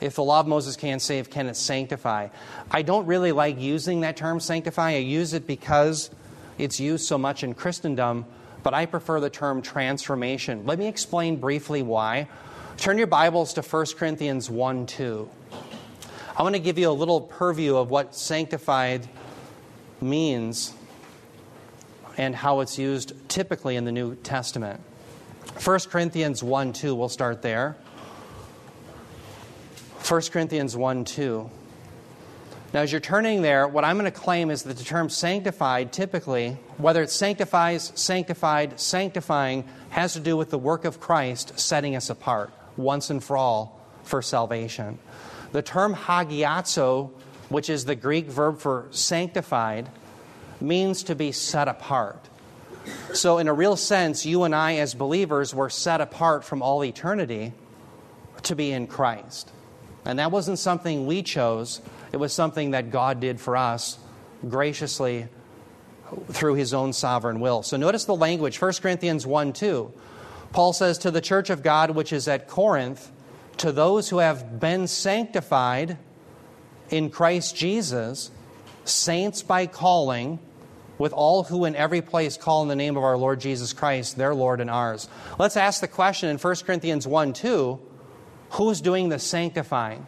If 0.00 0.14
the 0.14 0.22
law 0.22 0.40
of 0.40 0.46
Moses 0.46 0.76
can't 0.76 1.02
save, 1.02 1.30
can 1.30 1.48
it 1.48 1.56
sanctify? 1.56 2.28
I 2.70 2.82
don't 2.82 3.06
really 3.06 3.32
like 3.32 3.58
using 3.60 4.02
that 4.02 4.16
term 4.16 4.38
sanctify. 4.38 4.92
I 4.92 4.98
use 4.98 5.34
it 5.34 5.46
because 5.46 6.10
it's 6.56 6.78
used 6.78 7.06
so 7.06 7.18
much 7.18 7.42
in 7.42 7.54
Christendom, 7.54 8.24
but 8.62 8.74
I 8.74 8.86
prefer 8.86 9.18
the 9.18 9.30
term 9.30 9.60
transformation. 9.60 10.66
Let 10.66 10.78
me 10.78 10.86
explain 10.86 11.36
briefly 11.36 11.82
why. 11.82 12.28
Turn 12.78 12.96
your 12.96 13.08
Bibles 13.08 13.54
to 13.54 13.62
1 13.62 13.86
Corinthians 13.96 14.48
1 14.48 14.86
2. 14.86 15.28
I 16.36 16.42
want 16.44 16.54
to 16.54 16.60
give 16.60 16.78
you 16.78 16.88
a 16.88 16.92
little 16.92 17.20
purview 17.20 17.74
of 17.74 17.90
what 17.90 18.14
sanctified 18.14 19.08
means 20.00 20.72
and 22.16 22.36
how 22.36 22.60
it's 22.60 22.78
used 22.78 23.14
typically 23.28 23.74
in 23.74 23.84
the 23.84 23.90
New 23.90 24.14
Testament. 24.14 24.80
1 25.64 25.78
Corinthians 25.90 26.40
1 26.40 26.72
2, 26.72 26.94
we'll 26.94 27.08
start 27.08 27.42
there. 27.42 27.76
1 30.06 30.22
Corinthians 30.30 30.76
1 30.76 31.04
2. 31.04 31.50
Now, 32.72 32.80
as 32.82 32.92
you're 32.92 33.00
turning 33.00 33.42
there, 33.42 33.66
what 33.66 33.84
I'm 33.84 33.98
going 33.98 34.10
to 34.10 34.16
claim 34.16 34.50
is 34.50 34.62
that 34.62 34.76
the 34.76 34.84
term 34.84 35.08
sanctified 35.08 35.92
typically, 35.92 36.56
whether 36.76 37.02
it 37.02 37.10
sanctifies, 37.10 37.90
sanctified, 37.96 38.78
sanctifying, 38.78 39.64
has 39.90 40.12
to 40.12 40.20
do 40.20 40.36
with 40.36 40.50
the 40.50 40.58
work 40.58 40.84
of 40.84 41.00
Christ 41.00 41.58
setting 41.58 41.96
us 41.96 42.08
apart 42.08 42.52
once 42.78 43.10
and 43.10 43.22
for 43.22 43.36
all 43.36 43.78
for 44.04 44.22
salvation. 44.22 44.98
The 45.52 45.60
term 45.60 45.94
hagiazo 45.94 47.10
which 47.48 47.70
is 47.70 47.84
the 47.84 47.94
Greek 47.94 48.26
verb 48.26 48.58
for 48.58 48.86
sanctified, 48.90 49.88
means 50.60 51.04
to 51.04 51.14
be 51.14 51.32
set 51.32 51.68
apart. 51.68 52.28
So, 53.12 53.38
in 53.38 53.48
a 53.48 53.52
real 53.52 53.76
sense, 53.76 54.24
you 54.24 54.44
and 54.44 54.54
I, 54.54 54.76
as 54.76 54.94
believers, 54.94 55.54
were 55.54 55.70
set 55.70 56.00
apart 56.00 56.44
from 56.44 56.62
all 56.62 56.84
eternity 56.84 57.52
to 58.44 58.56
be 58.56 58.72
in 58.72 58.86
Christ. 58.86 59.50
And 60.04 60.18
that 60.18 60.30
wasn't 60.30 60.58
something 60.58 61.06
we 61.06 61.22
chose, 61.22 61.80
it 62.12 62.16
was 62.16 62.32
something 62.32 62.70
that 62.72 62.90
God 62.90 63.20
did 63.20 63.40
for 63.40 63.56
us 63.56 63.98
graciously 64.48 65.26
through 66.30 66.54
his 66.54 66.72
own 66.72 66.92
sovereign 66.92 67.40
will. 67.40 67.62
So, 67.62 67.76
notice 67.76 68.04
the 68.04 68.14
language 68.14 68.60
1 68.60 68.72
Corinthians 68.80 69.26
1 69.26 69.52
2. 69.52 69.92
Paul 70.52 70.72
says, 70.72 70.98
To 70.98 71.10
the 71.10 71.20
church 71.20 71.50
of 71.50 71.62
God 71.62 71.90
which 71.90 72.12
is 72.12 72.28
at 72.28 72.48
Corinth, 72.48 73.10
to 73.58 73.72
those 73.72 74.08
who 74.08 74.18
have 74.18 74.60
been 74.60 74.86
sanctified 74.86 75.98
in 76.90 77.10
Christ 77.10 77.56
Jesus, 77.56 78.30
saints 78.84 79.42
by 79.42 79.66
calling, 79.66 80.38
with 80.98 81.12
all 81.12 81.44
who 81.44 81.64
in 81.64 81.76
every 81.76 82.02
place 82.02 82.36
call 82.36 82.62
in 82.62 82.68
the 82.68 82.76
name 82.76 82.96
of 82.96 83.04
our 83.04 83.16
Lord 83.16 83.40
Jesus 83.40 83.72
Christ, 83.72 84.16
their 84.16 84.34
Lord 84.34 84.60
and 84.60 84.68
ours. 84.68 85.08
Let's 85.38 85.56
ask 85.56 85.80
the 85.80 85.88
question 85.88 86.28
in 86.28 86.38
1 86.38 86.56
Corinthians 86.66 87.06
1 87.06 87.32
2 87.32 87.80
who's 88.50 88.80
doing 88.80 89.08
the 89.08 89.18
sanctifying? 89.18 90.06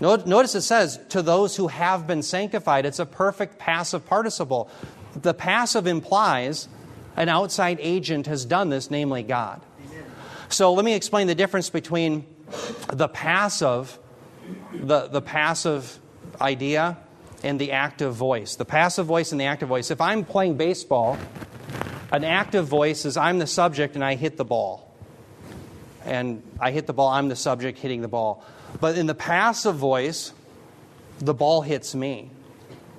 Notice 0.00 0.54
it 0.54 0.62
says, 0.62 1.00
to 1.10 1.22
those 1.22 1.56
who 1.56 1.66
have 1.68 2.06
been 2.06 2.22
sanctified. 2.22 2.86
It's 2.86 3.00
a 3.00 3.06
perfect 3.06 3.58
passive 3.58 4.06
participle. 4.06 4.70
The 5.14 5.34
passive 5.34 5.86
implies 5.86 6.68
an 7.18 7.28
outside 7.28 7.78
agent 7.80 8.26
has 8.28 8.44
done 8.44 8.70
this, 8.70 8.90
namely 8.90 9.24
God. 9.24 9.60
So 10.48 10.72
let 10.72 10.84
me 10.84 10.94
explain 10.94 11.26
the 11.26 11.34
difference 11.34 11.68
between 11.68 12.24
the 12.92 13.08
passive, 13.08 13.98
the, 14.72 15.08
the 15.08 15.20
passive 15.20 15.98
idea 16.40 16.96
and 17.42 17.60
the 17.60 17.72
active 17.72 18.14
voice. 18.14 18.54
The 18.54 18.64
passive 18.64 19.04
voice 19.04 19.32
and 19.32 19.40
the 19.40 19.44
active 19.44 19.68
voice. 19.68 19.90
If 19.90 20.00
I'm 20.00 20.24
playing 20.24 20.56
baseball, 20.56 21.18
an 22.12 22.24
active 22.24 22.66
voice 22.66 23.04
is 23.04 23.16
I'm 23.16 23.40
the 23.40 23.46
subject 23.48 23.96
and 23.96 24.04
I 24.04 24.14
hit 24.14 24.36
the 24.36 24.44
ball. 24.44 24.94
And 26.04 26.42
I 26.60 26.70
hit 26.70 26.86
the 26.86 26.94
ball, 26.94 27.08
I'm 27.08 27.28
the 27.28 27.36
subject 27.36 27.78
hitting 27.78 28.00
the 28.00 28.08
ball. 28.08 28.44
But 28.80 28.96
in 28.96 29.06
the 29.06 29.14
passive 29.14 29.74
voice, 29.74 30.32
the 31.18 31.34
ball 31.34 31.62
hits 31.62 31.96
me. 31.96 32.30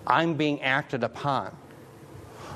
I'm 0.05 0.33
being 0.33 0.61
acted 0.61 1.03
upon. 1.03 1.55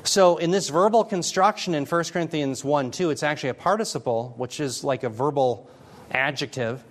So 0.03 0.38
in 0.38 0.51
this 0.51 0.69
verbal 0.69 1.05
construction 1.05 1.74
in 1.74 1.86
1 1.86 2.03
Corinthians 2.05 2.63
1 2.63 2.91
2, 2.91 3.10
it's 3.10 3.24
actually 3.24 3.50
a 3.50 3.53
participle, 3.53 4.33
which 4.38 4.60
is 4.60 4.83
like 4.83 5.03
a 5.03 5.10
verbal 5.10 5.69
adjective. 6.12 6.83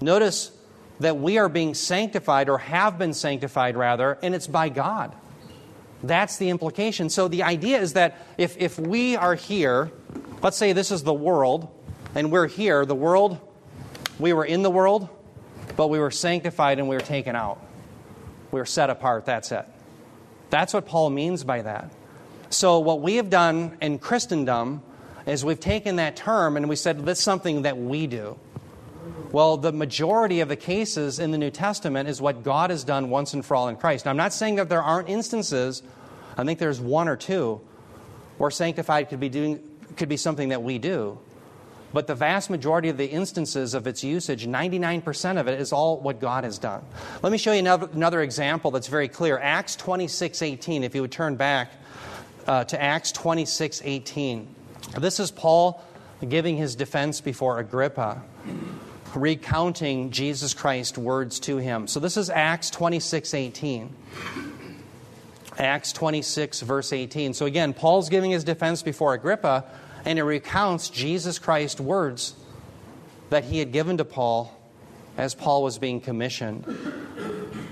Notice 0.00 0.52
that 1.00 1.18
we 1.18 1.38
are 1.38 1.48
being 1.48 1.74
sanctified 1.74 2.48
or 2.48 2.58
have 2.58 2.98
been 2.98 3.12
sanctified 3.12 3.76
rather, 3.76 4.18
and 4.22 4.34
it's 4.34 4.46
by 4.46 4.68
God. 4.68 5.14
That's 6.02 6.36
the 6.36 6.50
implication. 6.50 7.10
So 7.10 7.28
the 7.28 7.42
idea 7.42 7.80
is 7.80 7.94
that 7.94 8.16
if, 8.38 8.56
if 8.58 8.78
we 8.78 9.16
are 9.16 9.34
here, 9.34 9.90
let's 10.42 10.56
say 10.56 10.72
this 10.72 10.90
is 10.90 11.02
the 11.02 11.12
world, 11.12 11.68
and 12.14 12.30
we're 12.30 12.46
here, 12.46 12.86
the 12.86 12.94
world, 12.94 13.38
we 14.18 14.32
were 14.32 14.44
in 14.44 14.62
the 14.62 14.70
world, 14.70 15.08
but 15.76 15.88
we 15.88 15.98
were 15.98 16.10
sanctified 16.10 16.78
and 16.78 16.88
we 16.88 16.96
were 16.96 17.02
taken 17.02 17.34
out. 17.34 17.60
We 18.52 18.60
were 18.60 18.66
set 18.66 18.88
apart, 18.88 19.26
that's 19.26 19.52
it. 19.52 19.66
That's 20.48 20.72
what 20.72 20.86
Paul 20.86 21.10
means 21.10 21.44
by 21.44 21.62
that. 21.62 21.90
So, 22.50 22.78
what 22.78 23.00
we 23.00 23.16
have 23.16 23.28
done 23.28 23.76
in 23.80 23.98
Christendom 23.98 24.82
is 25.26 25.44
we've 25.44 25.60
taken 25.60 25.96
that 25.96 26.16
term 26.16 26.56
and 26.56 26.68
we 26.68 26.76
said 26.76 27.04
that's 27.04 27.20
something 27.20 27.62
that 27.62 27.76
we 27.76 28.06
do. 28.06 28.38
Well, 29.32 29.56
the 29.56 29.72
majority 29.72 30.40
of 30.40 30.48
the 30.48 30.56
cases 30.56 31.18
in 31.18 31.32
the 31.32 31.38
New 31.38 31.50
Testament 31.50 32.08
is 32.08 32.20
what 32.20 32.44
God 32.44 32.70
has 32.70 32.84
done 32.84 33.10
once 33.10 33.34
and 33.34 33.44
for 33.44 33.56
all 33.56 33.68
in 33.68 33.76
Christ. 33.76 34.04
Now, 34.04 34.12
I'm 34.12 34.16
not 34.16 34.32
saying 34.32 34.56
that 34.56 34.68
there 34.68 34.82
aren't 34.82 35.08
instances, 35.08 35.82
I 36.36 36.44
think 36.44 36.58
there's 36.58 36.80
one 36.80 37.08
or 37.08 37.16
two, 37.16 37.60
where 38.38 38.50
sanctified 38.50 39.08
could 39.08 39.20
be, 39.20 39.28
doing, 39.28 39.62
could 39.96 40.08
be 40.08 40.16
something 40.16 40.50
that 40.50 40.62
we 40.62 40.78
do. 40.78 41.18
But 41.92 42.06
the 42.06 42.14
vast 42.14 42.50
majority 42.50 42.88
of 42.88 42.96
the 42.96 43.06
instances 43.06 43.74
of 43.74 43.86
its 43.86 44.04
usage, 44.04 44.46
99% 44.46 45.40
of 45.40 45.48
it, 45.48 45.60
is 45.60 45.72
all 45.72 45.98
what 45.98 46.20
God 46.20 46.44
has 46.44 46.58
done. 46.58 46.84
Let 47.22 47.32
me 47.32 47.38
show 47.38 47.52
you 47.52 47.60
another, 47.60 47.88
another 47.92 48.22
example 48.22 48.70
that's 48.70 48.88
very 48.88 49.08
clear. 49.08 49.38
Acts 49.38 49.76
26 49.76 50.42
18, 50.42 50.84
if 50.84 50.94
you 50.94 51.00
would 51.00 51.12
turn 51.12 51.36
back 51.36 51.72
uh, 52.46 52.64
to 52.64 52.80
Acts 52.80 53.12
26 53.12 53.82
18. 53.84 54.54
This 54.98 55.20
is 55.20 55.30
Paul 55.30 55.82
giving 56.26 56.56
his 56.56 56.76
defense 56.76 57.20
before 57.20 57.58
Agrippa, 57.58 58.22
recounting 59.14 60.10
Jesus 60.10 60.54
Christ's 60.54 60.98
words 60.98 61.40
to 61.40 61.58
him. 61.58 61.86
So 61.86 62.00
this 62.00 62.16
is 62.16 62.30
Acts 62.30 62.70
26 62.70 63.34
18. 63.34 63.94
Acts 65.58 65.92
26, 65.92 66.60
verse 66.60 66.92
18. 66.92 67.32
So 67.32 67.46
again, 67.46 67.72
Paul's 67.72 68.10
giving 68.10 68.30
his 68.30 68.44
defense 68.44 68.82
before 68.82 69.14
Agrippa, 69.14 69.64
and 70.04 70.18
he 70.18 70.22
recounts 70.22 70.90
Jesus 70.90 71.38
Christ's 71.38 71.80
words 71.80 72.34
that 73.30 73.44
he 73.44 73.58
had 73.58 73.72
given 73.72 73.96
to 73.96 74.04
Paul 74.04 74.52
as 75.16 75.34
Paul 75.34 75.62
was 75.62 75.78
being 75.78 76.00
commissioned. 76.00 76.64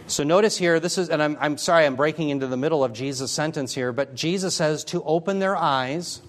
So 0.07 0.23
notice 0.23 0.57
here, 0.59 0.81
this 0.81 0.99
is, 0.99 1.09
and 1.09 1.23
I'm, 1.23 1.37
I'm 1.41 1.57
sorry, 1.57 1.87
I'm 1.87 1.97
breaking 1.97 2.29
into 2.29 2.47
the 2.47 2.59
middle 2.59 2.85
of 2.85 2.93
Jesus' 2.93 3.31
sentence 3.31 3.75
here, 3.75 3.91
but 3.93 4.15
Jesus 4.15 4.55
says 4.55 4.85
to 4.85 5.03
open 5.05 5.39
their 5.39 5.57
eyes 5.57 6.21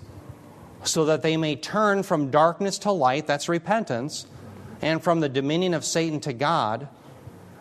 so 0.84 1.06
that 1.06 1.22
they 1.22 1.36
may 1.36 1.56
turn 1.58 2.04
from 2.04 2.32
darkness 2.32 2.78
to 2.80 2.92
light, 2.92 3.28
that's 3.28 3.50
repentance, 3.50 4.28
and 4.82 5.04
from 5.04 5.20
the 5.20 5.28
dominion 5.28 5.74
of 5.74 5.84
Satan 5.84 6.22
to 6.22 6.32
God, 6.32 6.88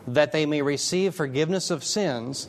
that 0.06 0.30
they 0.30 0.46
may 0.46 0.62
receive 0.62 1.14
forgiveness 1.14 1.70
of 1.70 1.82
sins 1.82 2.48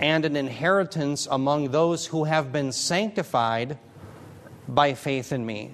and 0.00 0.24
an 0.24 0.34
inheritance 0.34 1.28
among 1.30 1.70
those 1.70 2.06
who 2.06 2.24
have 2.24 2.52
been 2.52 2.72
sanctified 2.72 3.78
by 4.66 4.94
faith 4.94 5.32
in 5.32 5.44
me. 5.44 5.72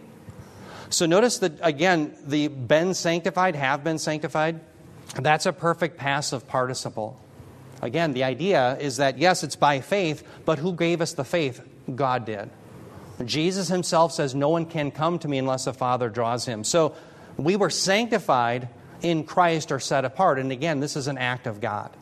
So 0.91 1.07
notice 1.07 1.39
that, 1.39 1.53
again, 1.63 2.17
the 2.25 2.49
been 2.49 2.95
sanctified, 2.95 3.55
have 3.57 3.83
been 3.83 3.99
sanctified, 3.99 4.61
that's 5.17 5.47
a 5.47 5.53
perfect 5.53 5.97
passive 5.97 6.47
participle. 6.47 7.21
Again, 7.83 8.13
the 8.13 8.25
idea 8.25 8.77
is 8.79 8.97
that, 8.97 9.19
yes, 9.19 9.43
it's 9.43 9.57
by 9.57 9.81
faith, 9.81 10.27
but 10.45 10.59
who 10.59 10.73
gave 10.73 11.01
us 11.01 11.13
the 11.13 11.25
faith? 11.25 11.61
God 11.95 12.25
did. 12.25 12.51
Jesus 13.25 13.69
himself 13.69 14.13
says, 14.13 14.35
No 14.35 14.49
one 14.49 14.67
can 14.67 14.91
come 14.91 15.19
to 15.21 15.29
me 15.29 15.39
unless 15.39 15.67
the 15.67 15.75
Father 15.75 16.09
draws 16.09 16.45
him. 16.45 16.65
So 16.65 16.95
we 17.37 17.57
were 17.57 17.71
sanctified 17.71 18.69
in 19.03 19.25
Christ 19.25 19.71
or 19.71 19.79
set 19.79 20.05
apart. 20.05 20.39
And 20.39 20.51
again, 20.51 20.81
this 20.81 20.97
is 20.97 21.07
an 21.07 21.19
act 21.19 21.47
of 21.47 21.61
God. 21.61 21.95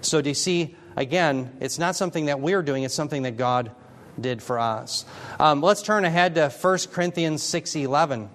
So 0.00 0.20
do 0.20 0.30
you 0.30 0.34
see, 0.34 0.76
again, 0.96 1.56
it's 1.60 1.78
not 1.78 1.96
something 1.96 2.26
that 2.26 2.40
we're 2.40 2.62
doing, 2.62 2.82
it's 2.82 2.94
something 2.94 3.22
that 3.22 3.36
God 3.36 3.70
did 4.20 4.42
for 4.42 4.58
us. 4.58 5.04
Um, 5.38 5.62
let's 5.62 5.82
turn 5.82 6.04
ahead 6.04 6.34
to 6.34 6.50
1 6.50 6.78
Corinthians 6.90 7.42
6.11. 7.42 8.28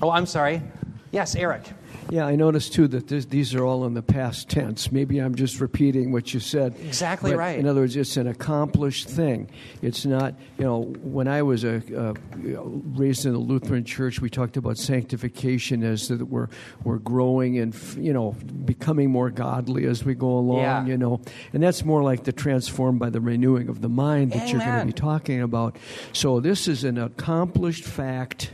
Oh, 0.00 0.10
I'm 0.10 0.26
sorry. 0.26 0.62
Yes, 1.10 1.34
Eric. 1.34 1.64
Yeah, 2.12 2.26
I 2.26 2.36
noticed 2.36 2.74
too 2.74 2.88
that 2.88 3.08
this, 3.08 3.24
these 3.24 3.54
are 3.54 3.64
all 3.64 3.86
in 3.86 3.94
the 3.94 4.02
past 4.02 4.50
tense. 4.50 4.92
Maybe 4.92 5.18
I'm 5.18 5.34
just 5.34 5.62
repeating 5.62 6.12
what 6.12 6.34
you 6.34 6.40
said. 6.40 6.76
Exactly 6.84 7.30
but 7.30 7.38
right. 7.38 7.58
In 7.58 7.66
other 7.66 7.80
words, 7.80 7.96
it's 7.96 8.18
an 8.18 8.26
accomplished 8.26 9.08
thing. 9.08 9.48
It's 9.80 10.04
not, 10.04 10.34
you 10.58 10.64
know, 10.66 10.82
when 11.00 11.26
I 11.26 11.40
was 11.40 11.64
a, 11.64 11.76
uh, 11.98 12.12
raised 12.34 13.24
in 13.24 13.32
the 13.32 13.38
Lutheran 13.38 13.86
church, 13.86 14.20
we 14.20 14.28
talked 14.28 14.58
about 14.58 14.76
sanctification 14.76 15.82
as 15.82 16.08
that 16.08 16.22
we're, 16.26 16.48
we're 16.84 16.98
growing 16.98 17.58
and, 17.58 17.74
you 17.96 18.12
know, 18.12 18.32
becoming 18.66 19.10
more 19.10 19.30
godly 19.30 19.86
as 19.86 20.04
we 20.04 20.12
go 20.12 20.32
along, 20.32 20.58
yeah. 20.58 20.84
you 20.84 20.98
know. 20.98 21.22
And 21.54 21.62
that's 21.62 21.82
more 21.82 22.02
like 22.02 22.24
the 22.24 22.32
transformed 22.32 22.98
by 22.98 23.08
the 23.08 23.22
renewing 23.22 23.70
of 23.70 23.80
the 23.80 23.88
mind 23.88 24.32
that 24.32 24.42
Amen. 24.42 24.48
you're 24.50 24.60
going 24.60 24.80
to 24.80 24.84
be 24.84 24.92
talking 24.92 25.40
about. 25.40 25.76
So 26.12 26.40
this 26.40 26.68
is 26.68 26.84
an 26.84 26.98
accomplished 26.98 27.84
fact 27.84 28.52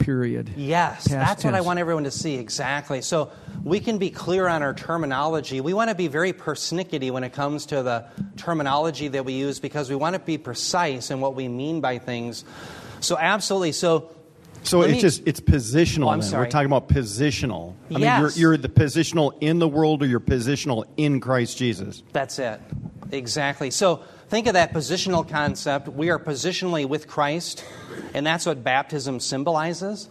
period. 0.00 0.50
Yes, 0.56 1.04
that's 1.04 1.44
what 1.44 1.54
I 1.54 1.60
want 1.60 1.78
everyone 1.78 2.04
to 2.04 2.10
see 2.10 2.34
exactly. 2.34 3.00
So 3.02 3.30
we 3.62 3.78
can 3.78 3.98
be 3.98 4.10
clear 4.10 4.48
on 4.48 4.62
our 4.62 4.74
terminology. 4.74 5.60
We 5.60 5.72
want 5.74 5.90
to 5.90 5.94
be 5.94 6.08
very 6.08 6.32
persnickety 6.32 7.10
when 7.12 7.22
it 7.22 7.32
comes 7.32 7.66
to 7.66 7.82
the 7.84 8.06
terminology 8.36 9.06
that 9.08 9.24
we 9.24 9.34
use 9.34 9.60
because 9.60 9.88
we 9.88 9.96
want 9.96 10.14
to 10.14 10.18
be 10.20 10.38
precise 10.38 11.10
in 11.10 11.20
what 11.20 11.34
we 11.36 11.46
mean 11.46 11.80
by 11.80 11.98
things. 11.98 12.44
So 13.00 13.16
absolutely. 13.16 13.72
So 13.72 14.10
So 14.62 14.82
it's 14.82 14.92
me- 14.94 15.00
just 15.00 15.22
it's 15.26 15.40
positional. 15.40 16.06
Oh, 16.06 16.08
I'm 16.10 16.20
then. 16.20 16.28
sorry. 16.28 16.46
We're 16.46 16.50
talking 16.50 16.66
about 16.66 16.88
positional. 16.88 17.74
I 17.90 17.94
mean, 17.94 18.20
you're, 18.20 18.30
you're 18.32 18.56
the 18.56 18.68
positional 18.68 19.32
in 19.40 19.58
the 19.58 19.68
world, 19.68 20.02
or 20.02 20.06
you're 20.06 20.20
positional 20.20 20.84
in 20.96 21.20
Christ 21.20 21.56
Jesus. 21.58 22.02
That's 22.12 22.38
it. 22.38 22.60
Exactly. 23.12 23.70
So 23.70 24.02
think 24.30 24.46
of 24.46 24.54
that 24.54 24.72
positional 24.72 25.28
concept. 25.28 25.88
We 25.88 26.08
are 26.10 26.18
positionally 26.18 26.88
with 26.88 27.08
Christ, 27.08 27.64
and 28.14 28.24
that's 28.24 28.46
what 28.46 28.62
baptism 28.62 29.18
symbolizes. 29.18 30.08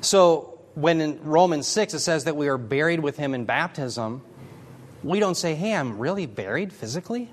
So 0.00 0.58
when 0.74 1.00
in 1.00 1.22
Romans 1.22 1.68
6 1.68 1.94
it 1.94 2.00
says 2.00 2.24
that 2.24 2.36
we 2.36 2.48
are 2.48 2.58
buried 2.58 3.00
with 3.00 3.16
him 3.16 3.32
in 3.32 3.44
baptism, 3.44 4.22
we 5.04 5.20
don't 5.20 5.36
say, 5.36 5.54
hey, 5.54 5.74
I'm 5.74 5.98
really 5.98 6.26
buried 6.26 6.72
physically? 6.72 7.30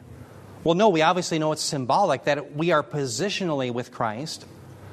Well, 0.63 0.75
no, 0.75 0.89
we 0.89 1.01
obviously 1.01 1.39
know 1.39 1.51
it's 1.51 1.63
symbolic 1.63 2.25
that 2.25 2.55
we 2.55 2.71
are 2.71 2.83
positionally 2.83 3.73
with 3.73 3.91
Christ. 3.91 4.45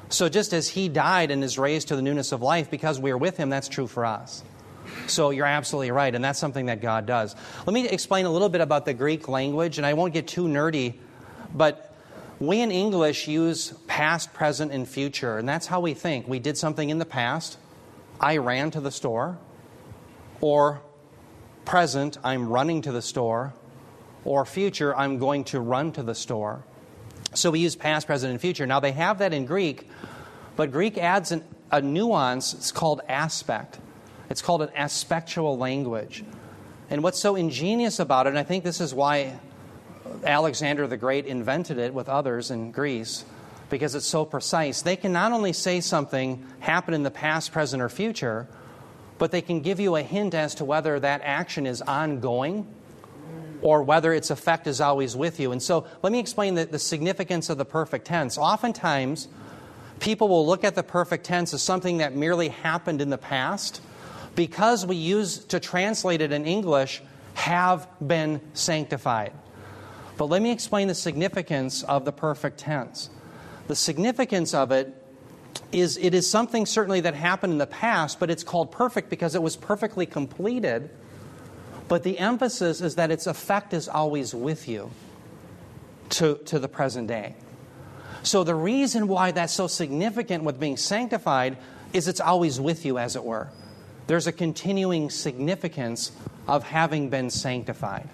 So 0.09 0.27
just 0.27 0.53
as 0.53 0.69
he 0.69 0.89
died 0.89 1.29
and 1.29 1.43
is 1.43 1.59
raised 1.59 1.89
to 1.89 1.95
the 1.95 2.01
newness 2.01 2.31
of 2.31 2.41
life 2.41 2.71
because 2.71 2.99
we 2.99 3.11
are 3.11 3.17
with 3.17 3.37
him, 3.37 3.49
that's 3.49 3.67
true 3.67 3.87
for 3.87 4.05
us. 4.05 4.43
So 5.07 5.29
you're 5.29 5.45
absolutely 5.45 5.91
right, 5.91 6.13
and 6.13 6.23
that's 6.23 6.39
something 6.39 6.67
that 6.67 6.81
God 6.81 7.05
does. 7.05 7.35
Let 7.65 7.73
me 7.73 7.87
explain 7.87 8.25
a 8.25 8.31
little 8.31 8.49
bit 8.49 8.61
about 8.61 8.85
the 8.85 8.93
Greek 8.93 9.27
language, 9.27 9.77
and 9.77 9.85
I 9.85 9.93
won't 9.93 10.13
get 10.13 10.27
too 10.27 10.43
nerdy, 10.43 10.95
but 11.53 11.95
we 12.39 12.61
in 12.61 12.71
English 12.71 13.27
use 13.27 13.73
past, 13.87 14.33
present, 14.33 14.71
and 14.71 14.87
future, 14.87 15.37
and 15.37 15.47
that's 15.47 15.67
how 15.67 15.79
we 15.79 15.93
think. 15.93 16.27
We 16.27 16.39
did 16.39 16.57
something 16.57 16.89
in 16.89 16.99
the 16.99 17.05
past, 17.05 17.57
I 18.19 18.37
ran 18.37 18.71
to 18.71 18.81
the 18.81 18.91
store, 18.91 19.37
or 20.41 20.81
present, 21.63 22.17
I'm 22.23 22.49
running 22.49 22.81
to 22.83 22.91
the 22.91 23.01
store, 23.01 23.53
or 24.23 24.45
future, 24.45 24.95
I'm 24.95 25.17
going 25.17 25.43
to 25.45 25.59
run 25.59 25.91
to 25.93 26.03
the 26.03 26.15
store. 26.15 26.63
So 27.33 27.51
we 27.51 27.59
use 27.59 27.75
past, 27.75 28.07
present, 28.07 28.31
and 28.31 28.39
future. 28.39 28.65
Now 28.65 28.79
they 28.79 28.91
have 28.91 29.19
that 29.19 29.33
in 29.33 29.45
Greek, 29.45 29.87
but 30.55 30.71
Greek 30.71 30.97
adds 30.97 31.31
an, 31.31 31.43
a 31.71 31.81
nuance. 31.81 32.53
It's 32.53 32.71
called 32.71 33.01
aspect. 33.07 33.79
It's 34.29 34.41
called 34.41 34.61
an 34.61 34.69
aspectual 34.75 35.57
language. 35.57 36.23
And 36.89 37.03
what's 37.03 37.19
so 37.19 37.35
ingenious 37.35 37.99
about 37.99 38.27
it, 38.27 38.29
and 38.29 38.39
I 38.39 38.43
think 38.43 38.63
this 38.63 38.81
is 38.81 38.93
why 38.93 39.39
Alexander 40.23 40.87
the 40.87 40.97
Great 40.97 41.25
invented 41.25 41.77
it 41.77 41.93
with 41.93 42.09
others 42.09 42.51
in 42.51 42.71
Greece, 42.71 43.25
because 43.69 43.95
it's 43.95 44.05
so 44.05 44.25
precise. 44.25 44.81
They 44.81 44.95
can 44.95 45.11
not 45.11 45.31
only 45.31 45.53
say 45.53 45.81
something 45.81 46.45
happened 46.59 46.95
in 46.95 47.03
the 47.03 47.11
past, 47.11 47.51
present, 47.51 47.81
or 47.81 47.89
future, 47.89 48.47
but 49.17 49.31
they 49.31 49.41
can 49.41 49.61
give 49.61 49.79
you 49.79 49.95
a 49.95 50.01
hint 50.01 50.33
as 50.33 50.55
to 50.55 50.65
whether 50.65 50.99
that 50.99 51.21
action 51.23 51.65
is 51.65 51.81
ongoing 51.81 52.67
or 53.61 53.81
whether 53.81 54.13
its 54.13 54.29
effect 54.29 54.67
is 54.67 54.81
always 54.81 55.15
with 55.15 55.39
you. 55.39 55.51
And 55.51 55.63
so 55.63 55.87
let 56.03 56.11
me 56.11 56.19
explain 56.19 56.55
the, 56.55 56.65
the 56.65 56.77
significance 56.77 57.49
of 57.49 57.57
the 57.57 57.65
perfect 57.65 58.05
tense. 58.05 58.37
Oftentimes, 58.37 59.27
people 59.99 60.27
will 60.27 60.45
look 60.45 60.63
at 60.63 60.75
the 60.75 60.83
perfect 60.83 61.25
tense 61.25 61.53
as 61.53 61.63
something 61.63 61.97
that 61.97 62.15
merely 62.15 62.49
happened 62.49 63.01
in 63.01 63.09
the 63.09 63.17
past 63.17 63.81
because 64.35 64.85
we 64.85 64.95
use 64.95 65.39
to 65.45 65.59
translate 65.59 66.21
it 66.21 66.31
in 66.31 66.45
English, 66.45 67.01
have 67.35 67.87
been 68.05 68.41
sanctified. 68.53 69.33
But 70.17 70.25
let 70.25 70.41
me 70.41 70.51
explain 70.51 70.87
the 70.87 70.95
significance 70.95 71.83
of 71.83 72.05
the 72.05 72.11
perfect 72.11 72.59
tense. 72.59 73.09
The 73.67 73.75
significance 73.75 74.53
of 74.53 74.71
it 74.71 75.01
is 75.71 75.97
it 75.97 76.13
is 76.13 76.29
something 76.29 76.65
certainly 76.65 77.01
that 77.01 77.15
happened 77.15 77.53
in 77.53 77.57
the 77.57 77.67
past, 77.67 78.19
but 78.19 78.29
it's 78.29 78.43
called 78.43 78.71
perfect 78.71 79.09
because 79.09 79.35
it 79.35 79.41
was 79.41 79.55
perfectly 79.55 80.05
completed. 80.05 80.89
But 81.87 82.03
the 82.03 82.17
emphasis 82.17 82.81
is 82.81 82.95
that 82.95 83.11
its 83.11 83.27
effect 83.27 83.73
is 83.73 83.87
always 83.87 84.33
with 84.33 84.67
you 84.67 84.91
to, 86.09 86.35
to 86.45 86.59
the 86.59 86.67
present 86.67 87.07
day. 87.07 87.35
So 88.23 88.43
the 88.43 88.55
reason 88.55 89.07
why 89.07 89.31
that's 89.31 89.53
so 89.53 89.67
significant 89.67 90.43
with 90.43 90.59
being 90.59 90.77
sanctified 90.77 91.57
is 91.93 92.07
it's 92.07 92.19
always 92.19 92.59
with 92.59 92.85
you, 92.85 92.97
as 92.97 93.15
it 93.15 93.23
were. 93.23 93.49
There's 94.07 94.27
a 94.27 94.31
continuing 94.31 95.09
significance 95.09 96.11
of 96.47 96.63
having 96.63 97.09
been 97.09 97.29
sanctified. 97.29 98.07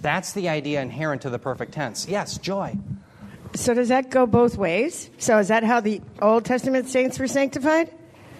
That's 0.00 0.32
the 0.32 0.48
idea 0.48 0.80
inherent 0.80 1.22
to 1.22 1.30
the 1.30 1.38
perfect 1.38 1.72
tense. 1.72 2.06
Yes, 2.08 2.38
Joy. 2.38 2.76
So 3.54 3.72
does 3.72 3.88
that 3.88 4.10
go 4.10 4.26
both 4.26 4.56
ways? 4.56 5.10
So 5.18 5.38
is 5.38 5.48
that 5.48 5.64
how 5.64 5.80
the 5.80 6.00
Old 6.20 6.44
Testament 6.44 6.88
saints 6.88 7.18
were 7.18 7.28
sanctified? 7.28 7.90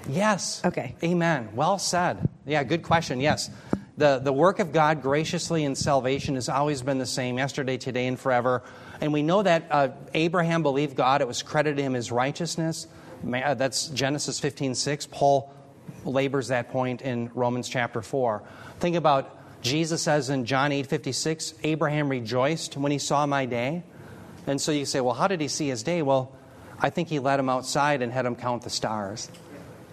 Yes. 0.09 0.61
Okay. 0.65 0.95
Amen. 1.03 1.51
Well 1.55 1.79
said. 1.79 2.29
Yeah, 2.47 2.63
good 2.65 2.83
question. 2.83 3.21
Yes. 3.21 3.51
The, 3.97 4.19
the 4.19 4.33
work 4.33 4.59
of 4.59 4.73
God 4.73 5.03
graciously 5.03 5.65
in 5.65 5.77
salvation 5.77 6.35
has 6.35 6.49
always 6.49 6.83
been 6.83 6.99
the 6.99 7.07
same, 7.07 7.39
yesterday, 7.39 7.79
today, 7.79 8.09
and 8.09 8.19
forever. 8.19 8.63
And 9.01 9.13
we 9.13 9.23
know 9.23 9.43
that 9.43 9.67
uh, 9.71 9.89
Abraham 10.15 10.63
believed 10.63 10.97
God, 10.97 11.21
it 11.21 11.29
was 11.29 11.43
credited 11.43 11.77
to 11.77 11.83
him 11.83 11.95
as 11.95 12.11
righteousness. 12.11 12.89
Uh, 13.33 13.55
that's 13.55 13.87
Genesis 13.89 14.41
15 14.41 14.75
6. 14.75 15.07
Paul 15.07 15.53
labors 16.05 16.49
that 16.49 16.71
point 16.71 17.03
in 17.03 17.31
Romans 17.35 17.69
chapter 17.69 18.03
4. 18.03 18.43
Think 18.81 18.97
about 18.97 19.63
Jesus 19.63 20.03
says 20.03 20.29
in 20.29 20.45
John 20.45 20.73
8 20.73 20.87
56, 20.87 21.55
Abraham 21.63 22.09
rejoiced 22.09 22.77
when 22.77 22.93
he 22.93 22.99
saw 22.99 23.25
my 23.27 23.47
day. 23.47 23.83
And 24.47 24.61
so 24.61 24.73
you 24.73 24.85
say, 24.85 25.01
well, 25.01 25.15
how 25.15 25.27
did 25.27 25.41
he 25.41 25.49
see 25.49 25.69
his 25.69 25.83
day? 25.83 26.03
Well, 26.03 26.37
I 26.79 26.91
think 26.91 27.09
he 27.09 27.19
led 27.19 27.41
him 27.41 27.49
outside 27.49 28.03
and 28.03 28.13
had 28.13 28.27
him 28.27 28.37
count 28.37 28.63
the 28.63 28.71
stars. 28.71 29.31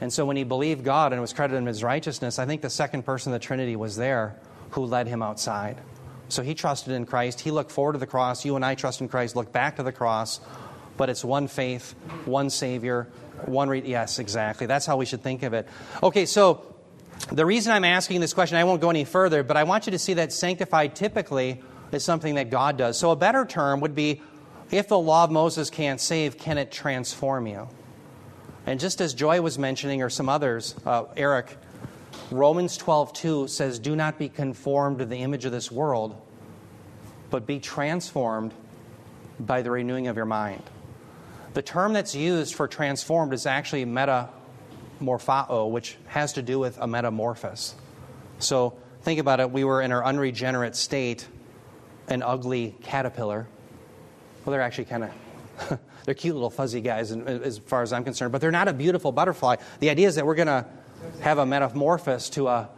And 0.02 0.12
so 0.12 0.26
when 0.26 0.36
he 0.36 0.44
believed 0.44 0.84
God 0.84 1.14
and 1.14 1.22
was 1.22 1.32
credited 1.32 1.66
his 1.66 1.84
righteousness, 1.84 2.40
I 2.40 2.46
think 2.46 2.62
the 2.62 2.70
second 2.70 3.04
person 3.04 3.32
of 3.32 3.40
the 3.40 3.46
Trinity 3.46 3.76
was 3.76 3.96
there 3.96 4.36
who 4.72 4.86
led 4.86 5.08
him 5.08 5.22
outside. 5.22 5.78
So 6.28 6.44
he 6.44 6.54
trusted 6.54 6.94
in 6.94 7.06
Christ. 7.06 7.40
He 7.40 7.52
looked 7.52 7.72
forward 7.72 7.94
to 7.94 8.00
the 8.00 8.08
cross. 8.08 8.44
You 8.44 8.56
and 8.56 8.66
I 8.66 8.76
trust 8.76 9.00
in 9.00 9.08
Christ, 9.08 9.36
look 9.36 9.52
back 9.52 9.78
to 9.78 9.84
the 9.84 9.92
cross. 9.92 10.42
But 10.98 11.10
it's 11.10 11.24
one 11.24 11.48
faith, 11.48 11.94
one 12.26 12.50
Savior, 12.50 13.08
one, 13.48 13.70
re- 13.70 13.84
yes, 13.86 14.20
exactly. 14.20 14.68
That's 14.68 14.86
how 14.86 14.98
we 14.98 15.06
should 15.06 15.22
think 15.22 15.44
of 15.44 15.54
it. 15.54 15.68
Okay, 16.02 16.26
so 16.26 16.76
the 17.32 17.46
reason 17.46 17.72
I'm 17.72 17.86
asking 17.86 18.22
this 18.22 18.34
question, 18.34 18.58
I 18.58 18.64
won't 18.64 18.82
go 18.82 18.90
any 18.90 19.04
further, 19.04 19.44
but 19.44 19.58
I 19.58 19.64
want 19.64 19.86
you 19.86 19.92
to 19.92 20.00
see 20.00 20.16
that 20.16 20.34
sanctified 20.34 20.96
typically 20.96 21.62
is 21.92 22.04
something 22.04 22.36
that 22.36 22.50
God 22.50 22.78
does. 22.78 22.98
So 22.98 23.12
a 23.12 23.16
better 23.16 23.46
term 23.46 23.80
would 23.82 23.96
be 23.96 24.22
if 24.72 24.88
the 24.88 24.98
law 24.98 25.26
of 25.26 25.32
Moses 25.32 25.70
can't 25.70 26.00
save, 26.00 26.38
can 26.38 26.58
it 26.58 26.72
transform 26.72 27.48
you? 27.48 27.68
And 28.66 28.80
just 28.80 29.02
as 29.02 29.14
Joy 29.14 29.42
was 29.42 29.60
mentioning, 29.60 30.02
or 30.02 30.10
some 30.10 30.30
others, 30.30 30.76
uh, 30.86 31.06
Eric, 31.18 31.58
Romans 32.30 32.78
12:2 32.78 33.48
says, 33.48 33.80
"Do 33.80 33.96
not 33.96 34.18
be 34.18 34.30
conformed 34.30 35.00
to 35.00 35.06
the 35.06 35.18
image 35.18 35.46
of 35.46 35.52
this 35.52 35.72
world, 35.72 36.16
but 37.30 37.46
be 37.46 37.60
transformed 37.60 38.54
by 39.40 39.62
the 39.62 39.72
renewing 39.72 40.08
of 40.08 40.16
your 40.16 40.26
mind." 40.26 40.64
The 41.54 41.62
term 41.62 41.94
that's 41.94 42.16
used 42.16 42.56
for 42.56 42.68
transformed 42.68 43.34
is 43.34 43.46
actually 43.46 43.86
metamorphao, 43.86 45.70
which 45.70 45.98
has 46.08 46.34
to 46.34 46.42
do 46.42 46.60
with 46.60 46.78
a 46.78 46.88
metamorphosis. 46.88 47.76
So 48.40 48.78
think 49.02 49.20
about 49.20 49.40
it. 49.40 49.52
We 49.52 49.64
were 49.64 49.82
in 49.82 49.92
our 49.92 50.04
unregenerate 50.04 50.76
state, 50.76 51.28
an 52.08 52.24
ugly 52.24 52.76
caterpillar. 52.84 53.48
Well, 54.46 54.52
they're 54.52 54.62
actually 54.62 54.86
kind 54.86 55.04
of. 55.06 55.80
they're 56.06 56.16
cute 56.16 56.34
little 56.34 56.50
fuzzy 56.50 56.82
guys 56.82 57.12
as 57.12 57.60
far 57.60 57.84
as 57.84 57.94
I'm 57.94 58.04
concerned, 58.04 58.32
but 58.32 58.42
they're 58.42 58.50
not 58.52 58.68
a 58.68 58.74
beautiful 58.74 59.12
butterfly. 59.12 59.58
The 59.80 59.90
idea 59.90 60.08
is 60.08 60.16
that 60.16 60.26
we're 60.26 60.36
going 60.36 60.48
to 60.48 60.66
have 61.20 61.38
a 61.38 61.46
metamorphosis 61.46 62.30
to 62.32 62.48
a 62.48 62.70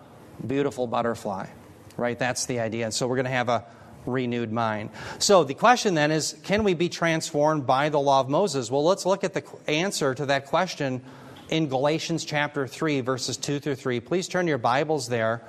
beautiful 0.46 0.88
butterfly, 0.88 1.48
right? 1.96 2.18
That's 2.18 2.46
the 2.46 2.60
idea. 2.60 2.86
And 2.86 2.94
so 2.94 3.08
we're 3.08 3.16
going 3.16 3.26
to 3.26 3.32
have 3.32 3.50
a 3.50 3.66
renewed 4.06 4.52
mind. 4.52 4.89
So 5.20 5.44
the 5.44 5.54
question 5.54 5.94
then 5.94 6.12
is 6.12 6.36
can 6.44 6.63
we 6.63 6.74
be 6.74 6.89
transformed 6.89 7.66
by 7.66 7.89
the 7.89 8.00
law 8.00 8.20
of 8.20 8.30
Moses? 8.30 8.70
Well, 8.70 8.84
let's 8.84 9.06
look 9.06 9.24
at 9.24 9.34
the 9.34 9.44
answer 9.68 10.13
to 10.16 10.26
that 10.28 10.48
question 10.48 11.02
in 11.50 11.68
Galatians 11.68 12.26
chapter 12.26 12.68
3, 12.68 13.02
verses 13.02 13.38
2 13.38 13.60
through 13.60 13.76
3. 13.76 14.00
Please 14.00 14.28
turn 14.28 14.48
your 14.48 14.58
Bibles 14.58 15.08
there. 15.08 15.42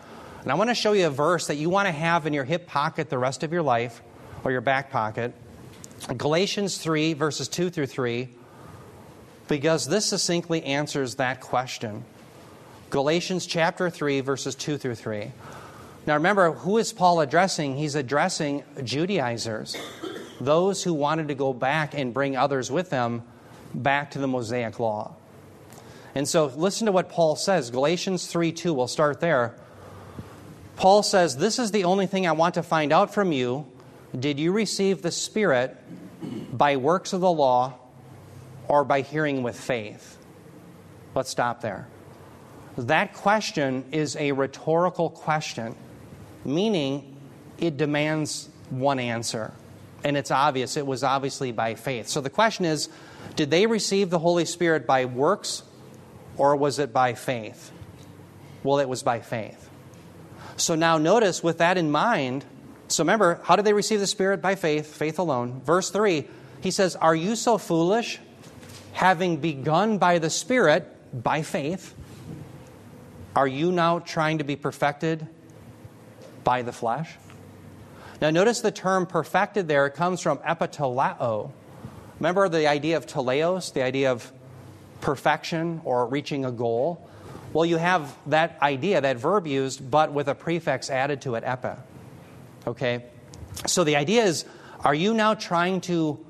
And 0.43 0.53
I 0.53 0.57
want 0.57 0.69
to 0.69 0.75
show 0.75 0.93
you 0.93 1.07
a 1.07 1.11
verse 1.11 1.47
that 1.47 1.57
you 1.57 1.71
want 1.71 1.87
to 1.87 1.93
have 1.93 2.27
in 2.27 2.35
your 2.35 2.45
hip 2.45 2.67
pocket 2.67 3.09
the 3.09 3.19
rest 3.19 3.43
of 3.43 3.53
your 3.53 3.62
life 3.62 4.03
or 4.45 4.53
your 4.53 4.61
back 4.61 4.90
pocket. 4.90 5.33
Galatians 6.17 6.77
3, 6.77 7.14
verses 7.14 7.49
2 7.49 7.71
through 7.71 7.87
3, 7.87 8.29
because 9.49 9.87
this 9.87 10.05
succinctly 10.05 10.62
answers 10.64 11.14
that 11.14 11.40
question. 11.40 12.05
Galatians 12.90 13.47
chapter 13.47 13.88
3, 13.88 14.21
verses 14.21 14.55
2 14.55 14.77
through 14.77 14.97
3. 14.97 15.33
Now 16.07 16.14
remember, 16.14 16.53
who 16.53 16.77
is 16.77 16.93
Paul 16.93 17.21
addressing? 17.21 17.77
He's 17.77 17.95
addressing 17.95 18.62
Judaizers, 18.83 19.77
those 20.38 20.83
who 20.83 20.93
wanted 20.93 21.29
to 21.29 21.35
go 21.35 21.55
back 21.55 21.95
and 21.95 22.12
bring 22.12 22.37
others 22.37 22.71
with 22.71 22.90
them 22.90 23.23
back 23.75 24.11
to 24.11 24.19
the 24.19 24.27
Mosaic 24.27 24.79
law. 24.79 25.14
And 26.14 26.29
so 26.29 26.47
listen 26.47 26.87
to 26.87 26.93
what 26.93 27.09
Paul 27.09 27.37
says. 27.37 27.71
Galatians 27.71 28.27
3 28.27 28.53
2, 28.53 28.75
we'll 28.75 28.87
start 28.87 29.21
there. 29.21 29.55
Paul 30.77 31.03
says, 31.03 31.37
This 31.37 31.59
is 31.59 31.71
the 31.71 31.85
only 31.85 32.07
thing 32.07 32.27
I 32.27 32.33
want 32.33 32.55
to 32.55 32.62
find 32.62 32.93
out 32.93 33.14
from 33.14 33.33
you. 33.33 33.67
Did 34.19 34.38
you 34.38 34.53
receive 34.53 35.03
the 35.03 35.11
Spirit 35.11 35.77
by 36.53 36.77
works 36.77 37.12
of 37.12 37.21
the 37.21 37.33
law 37.33 37.75
or 38.69 38.85
by 38.85 39.01
hearing 39.01 39.43
with 39.43 39.59
faith? 39.59 40.19
Let's 41.14 41.31
stop 41.31 41.62
there. 41.62 41.88
That 42.77 43.14
question 43.14 43.85
is 43.90 44.17
a 44.17 44.33
rhetorical 44.33 45.11
question 45.11 45.77
meaning 46.44 47.16
it 47.59 47.76
demands 47.76 48.48
one 48.70 48.98
answer. 48.98 49.52
And 50.02 50.16
it's 50.16 50.30
obvious, 50.30 50.76
it 50.76 50.87
was 50.87 51.02
obviously 51.02 51.52
by 51.52 51.74
faith. 51.74 52.09
So 52.09 52.20
the 52.20 52.30
question 52.30 52.64
is 52.64 52.88
did 53.37 53.50
they 53.50 53.66
receive 53.66 54.11
the 54.11 54.18
Holy 54.18 54.44
Spirit 54.44 54.87
by 54.87 55.07
works 55.07 55.62
or 56.37 56.57
was 56.57 56.78
it 56.78 56.92
by 56.92 57.14
faith? 57.14 57.72
Well, 58.62 58.78
it 58.78 58.88
was 58.88 59.02
by 59.02 59.20
faith. 59.20 59.70
So 60.57 60.74
now 60.74 60.98
notice, 60.98 61.42
with 61.42 61.59
that 61.59 61.76
in 61.76 61.90
mind, 61.90 62.44
so 62.88 63.02
remember, 63.02 63.40
how 63.42 63.57
did 63.57 63.64
they 63.64 63.72
receive 63.72 64.00
the 64.00 64.07
Spirit? 64.07 64.40
By 64.40 64.54
faith, 64.54 64.94
faith 64.94 65.18
alone. 65.18 65.61
Verse 65.62 65.90
3, 65.90 66.28
he 66.61 66.70
says, 66.70 66.96
Are 66.96 67.14
you 67.14 67.35
so 67.35 67.59
foolish? 67.59 68.20
Having 68.92 69.38
begun 69.38 69.98
by 69.98 70.18
the 70.18 70.30
Spirit, 70.30 70.88
by 71.12 71.42
faith, 71.42 71.94
are 73.35 73.48
you 73.48 73.72
now 73.72 73.98
trying 73.98 74.38
to 74.38 74.44
be 74.44 74.54
perfected 74.54 75.26
by 76.44 76.62
the 76.62 76.72
flesh. 76.72 77.16
Now, 78.20 78.30
notice 78.30 78.61
the 78.61 78.70
term 78.70 79.07
perfected 79.07 79.66
there 79.66 79.90
comes 79.90 80.20
from 80.20 80.38
epiteleo. 80.38 81.50
Remember 82.20 82.48
the 82.48 82.68
idea 82.68 82.96
of 82.96 83.07
teleos, 83.07 83.72
the 83.72 83.83
idea 83.83 84.12
of 84.12 84.30
perfection 85.00 85.80
or 85.85 86.07
reaching 86.07 86.44
a 86.44 86.52
goal? 86.52 87.09
Well, 87.52 87.66
you 87.66 87.76
have 87.76 88.16
that 88.26 88.59
idea, 88.62 89.00
that 89.00 89.16
verb 89.16 89.46
used, 89.46 89.90
but 89.90 90.12
with 90.12 90.28
a 90.28 90.35
prefix 90.35 90.90
added 90.90 91.22
to 91.22 91.35
it, 91.35 91.44
epe. 91.44 91.76
Okay? 92.66 93.04
So 93.66 93.85
the 93.85 93.96
idea 93.96 94.24
is 94.24 94.44
are 94.80 94.94
you 94.94 95.14
now 95.14 95.35
trying 95.35 95.80
to 95.83 96.24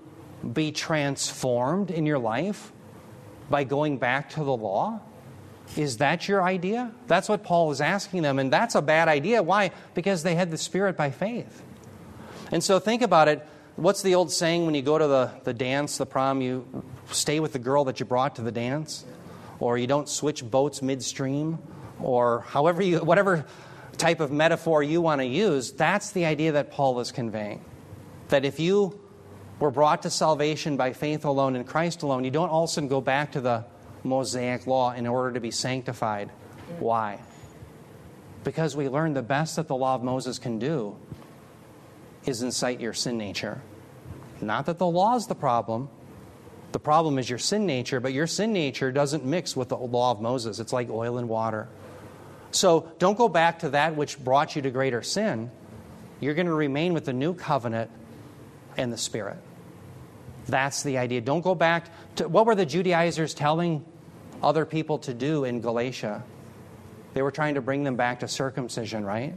be 0.52 0.70
transformed 0.70 1.90
in 1.90 2.06
your 2.06 2.18
life 2.18 2.72
by 3.50 3.64
going 3.64 3.98
back 3.98 4.30
to 4.30 4.44
the 4.44 4.56
law? 4.56 5.00
Is 5.76 5.96
that 5.96 6.28
your 6.28 6.42
idea? 6.42 6.92
That's 7.06 7.28
what 7.28 7.42
Paul 7.42 7.70
is 7.72 7.80
asking 7.80 8.22
them, 8.22 8.38
and 8.38 8.52
that's 8.52 8.74
a 8.74 8.82
bad 8.82 9.08
idea. 9.08 9.42
Why? 9.42 9.72
Because 9.94 10.22
they 10.22 10.34
had 10.34 10.50
the 10.50 10.58
Spirit 10.58 10.96
by 10.96 11.10
faith. 11.10 11.62
And 12.52 12.62
so 12.62 12.78
think 12.78 13.02
about 13.02 13.28
it. 13.28 13.46
What's 13.76 14.02
the 14.02 14.14
old 14.14 14.30
saying 14.30 14.66
when 14.66 14.76
you 14.76 14.82
go 14.82 14.98
to 14.98 15.06
the, 15.06 15.30
the 15.42 15.52
dance, 15.52 15.98
the 15.98 16.06
prom, 16.06 16.40
you 16.40 16.84
stay 17.10 17.40
with 17.40 17.52
the 17.52 17.58
girl 17.58 17.84
that 17.84 17.98
you 17.98 18.06
brought 18.06 18.36
to 18.36 18.42
the 18.42 18.52
dance? 18.52 19.04
Or 19.58 19.76
you 19.76 19.88
don't 19.88 20.08
switch 20.08 20.48
boats 20.48 20.80
midstream? 20.80 21.58
Or 22.00 22.40
however 22.40 22.82
you, 22.82 22.98
whatever 22.98 23.44
type 23.96 24.20
of 24.20 24.30
metaphor 24.30 24.82
you 24.82 25.00
want 25.00 25.20
to 25.22 25.26
use, 25.26 25.72
that's 25.72 26.12
the 26.12 26.24
idea 26.26 26.52
that 26.52 26.70
Paul 26.70 27.00
is 27.00 27.10
conveying. 27.10 27.64
That 28.28 28.44
if 28.44 28.60
you 28.60 29.00
were 29.58 29.72
brought 29.72 30.02
to 30.02 30.10
salvation 30.10 30.76
by 30.76 30.92
faith 30.92 31.24
alone 31.24 31.56
in 31.56 31.64
Christ 31.64 32.02
alone, 32.02 32.24
you 32.24 32.30
don't 32.30 32.50
all 32.50 32.64
of 32.64 32.70
a 32.70 32.72
sudden 32.72 32.88
go 32.88 33.00
back 33.00 33.32
to 33.32 33.40
the 33.40 33.64
Mosaic 34.04 34.66
law 34.66 34.92
in 34.92 35.06
order 35.06 35.32
to 35.32 35.40
be 35.40 35.50
sanctified. 35.50 36.30
Why? 36.78 37.20
Because 38.44 38.76
we 38.76 38.88
learned 38.88 39.16
the 39.16 39.22
best 39.22 39.56
that 39.56 39.68
the 39.68 39.74
law 39.74 39.94
of 39.94 40.02
Moses 40.02 40.38
can 40.38 40.58
do 40.58 40.96
is 42.26 42.42
incite 42.42 42.80
your 42.80 42.92
sin 42.92 43.18
nature. 43.18 43.60
Not 44.40 44.66
that 44.66 44.78
the 44.78 44.86
law 44.86 45.16
is 45.16 45.26
the 45.26 45.34
problem. 45.34 45.88
The 46.72 46.80
problem 46.80 47.18
is 47.18 47.30
your 47.30 47.38
sin 47.38 47.66
nature, 47.66 48.00
but 48.00 48.12
your 48.12 48.26
sin 48.26 48.52
nature 48.52 48.90
doesn't 48.92 49.24
mix 49.24 49.56
with 49.56 49.68
the 49.68 49.76
law 49.76 50.10
of 50.10 50.20
Moses. 50.20 50.58
It's 50.58 50.72
like 50.72 50.90
oil 50.90 51.18
and 51.18 51.28
water. 51.28 51.68
So 52.50 52.92
don't 52.98 53.16
go 53.16 53.28
back 53.28 53.60
to 53.60 53.70
that 53.70 53.96
which 53.96 54.22
brought 54.22 54.56
you 54.56 54.62
to 54.62 54.70
greater 54.70 55.02
sin. 55.02 55.50
You're 56.20 56.34
going 56.34 56.46
to 56.46 56.54
remain 56.54 56.92
with 56.92 57.04
the 57.04 57.12
new 57.12 57.34
covenant 57.34 57.90
and 58.76 58.92
the 58.92 58.98
Spirit. 58.98 59.38
That's 60.46 60.82
the 60.82 60.98
idea. 60.98 61.20
Don't 61.20 61.40
go 61.40 61.54
back 61.54 61.88
to 62.16 62.28
what 62.28 62.46
were 62.46 62.54
the 62.54 62.66
Judaizers 62.66 63.34
telling 63.34 63.84
other 64.44 64.64
people 64.64 64.98
to 65.00 65.14
do 65.14 65.44
in 65.44 65.60
Galatia? 65.60 66.22
They 67.14 67.22
were 67.22 67.30
trying 67.30 67.54
to 67.54 67.60
bring 67.60 67.84
them 67.84 67.96
back 67.96 68.20
to 68.20 68.28
circumcision, 68.28 69.04
right? 69.04 69.34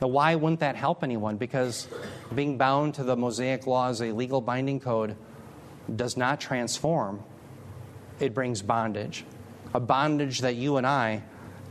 Now, 0.00 0.08
why 0.08 0.34
wouldn't 0.34 0.60
that 0.60 0.76
help 0.76 1.04
anyone? 1.04 1.36
Because 1.36 1.88
being 2.34 2.58
bound 2.58 2.94
to 2.94 3.04
the 3.04 3.16
Mosaic 3.16 3.66
law 3.66 3.88
as 3.88 4.00
a 4.00 4.12
legal 4.12 4.40
binding 4.40 4.80
code 4.80 5.16
does 5.94 6.16
not 6.16 6.40
transform, 6.40 7.22
it 8.20 8.34
brings 8.34 8.62
bondage. 8.62 9.24
A 9.72 9.80
bondage 9.80 10.40
that 10.40 10.54
you 10.54 10.76
and 10.76 10.86
I 10.86 11.22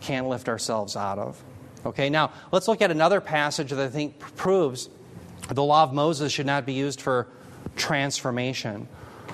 can't 0.02 0.28
lift 0.28 0.50
ourselves 0.50 0.96
out 0.96 1.18
of. 1.18 1.42
Okay, 1.86 2.10
now 2.10 2.32
let's 2.52 2.68
look 2.68 2.82
at 2.82 2.92
another 2.92 3.22
passage 3.22 3.70
that 3.70 3.80
I 3.80 3.90
think 3.90 4.20
proves 4.20 4.90
the 5.50 5.64
law 5.64 5.84
of 5.84 5.94
Moses 5.94 6.32
should 6.32 6.46
not 6.46 6.66
be 6.66 6.74
used 6.74 7.02
for 7.02 7.28
transformation. 7.76 8.88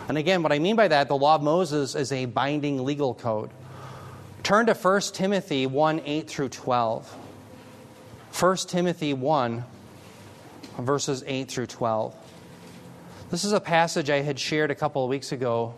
And 0.10 0.18
again, 0.18 0.42
what 0.42 0.52
I 0.52 0.58
mean 0.58 0.76
by 0.76 0.88
that, 0.88 1.08
the 1.08 1.16
law 1.16 1.36
of 1.36 1.44
Moses 1.44 1.94
is 1.94 2.12
a 2.12 2.26
binding 2.26 2.84
legal 2.84 3.14
code. 3.14 3.52
Turn 4.42 4.66
to 4.66 4.74
1 4.74 5.02
Timothy 5.14 5.68
1 5.68 6.02
8 6.04 6.28
through 6.28 6.50
12. 6.50 7.16
1 8.40 8.58
Timothy 8.58 9.14
1, 9.14 9.64
verses 10.80 11.24
8 11.28 11.52
through 11.52 11.68
12. 11.68 12.16
This 13.30 13.44
is 13.44 13.52
a 13.52 13.60
passage 13.60 14.10
I 14.10 14.22
had 14.22 14.40
shared 14.40 14.72
a 14.72 14.76
couple 14.76 15.04
of 15.04 15.10
weeks 15.12 15.32
ago, 15.32 15.76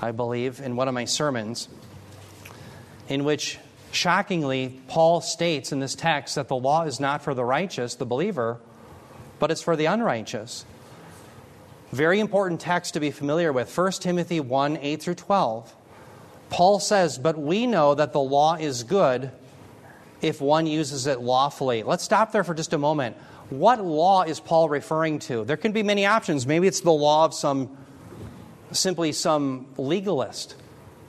I 0.00 0.12
believe, 0.12 0.60
in 0.60 0.76
one 0.76 0.86
of 0.86 0.94
my 0.94 1.04
sermons, 1.04 1.68
in 3.08 3.24
which, 3.24 3.58
shockingly, 3.90 4.80
Paul 4.86 5.20
states 5.20 5.72
in 5.72 5.80
this 5.80 5.96
text 5.96 6.36
that 6.36 6.46
the 6.46 6.54
law 6.54 6.84
is 6.84 7.00
not 7.00 7.22
for 7.22 7.34
the 7.34 7.44
righteous, 7.44 7.96
the 7.96 8.06
believer, 8.06 8.60
but 9.40 9.50
it's 9.50 9.62
for 9.62 9.74
the 9.74 9.86
unrighteous. 9.86 10.64
Very 11.92 12.20
important 12.20 12.58
text 12.58 12.94
to 12.94 13.00
be 13.00 13.10
familiar 13.10 13.52
with 13.52 13.76
1 13.76 13.92
Timothy 13.92 14.40
1 14.40 14.78
8 14.80 15.02
through 15.02 15.14
12. 15.14 15.76
Paul 16.48 16.80
says, 16.80 17.18
But 17.18 17.38
we 17.38 17.66
know 17.66 17.94
that 17.94 18.14
the 18.14 18.20
law 18.20 18.54
is 18.54 18.82
good 18.82 19.30
if 20.22 20.40
one 20.40 20.66
uses 20.66 21.06
it 21.06 21.20
lawfully. 21.20 21.82
Let's 21.82 22.02
stop 22.02 22.32
there 22.32 22.44
for 22.44 22.54
just 22.54 22.72
a 22.72 22.78
moment. 22.78 23.16
What 23.50 23.84
law 23.84 24.22
is 24.22 24.40
Paul 24.40 24.70
referring 24.70 25.18
to? 25.20 25.44
There 25.44 25.58
can 25.58 25.72
be 25.72 25.82
many 25.82 26.06
options. 26.06 26.46
Maybe 26.46 26.66
it's 26.66 26.80
the 26.80 26.90
law 26.90 27.26
of 27.26 27.34
some, 27.34 27.76
simply 28.70 29.12
some 29.12 29.66
legalist, 29.76 30.54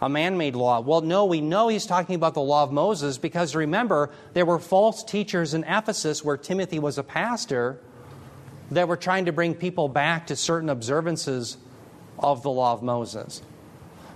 a 0.01 0.09
man 0.09 0.37
made 0.37 0.53
law. 0.53 0.81
Well, 0.81 0.99
no, 0.99 1.23
we 1.23 1.39
know 1.39 1.69
he's 1.69 1.85
talking 1.85 2.15
about 2.15 2.33
the 2.33 2.41
law 2.41 2.63
of 2.63 2.73
Moses 2.73 3.17
because 3.17 3.55
remember, 3.55 4.09
there 4.33 4.45
were 4.45 4.59
false 4.59 5.01
teachers 5.01 5.53
in 5.53 5.63
Ephesus 5.63 6.25
where 6.25 6.35
Timothy 6.35 6.79
was 6.79 6.97
a 6.97 7.03
pastor 7.03 7.79
that 8.71 8.87
were 8.87 8.97
trying 8.97 9.25
to 9.25 9.31
bring 9.31 9.55
people 9.55 9.87
back 9.87 10.27
to 10.27 10.35
certain 10.35 10.69
observances 10.69 11.57
of 12.19 12.43
the 12.43 12.49
law 12.49 12.73
of 12.73 12.81
Moses. 12.83 13.41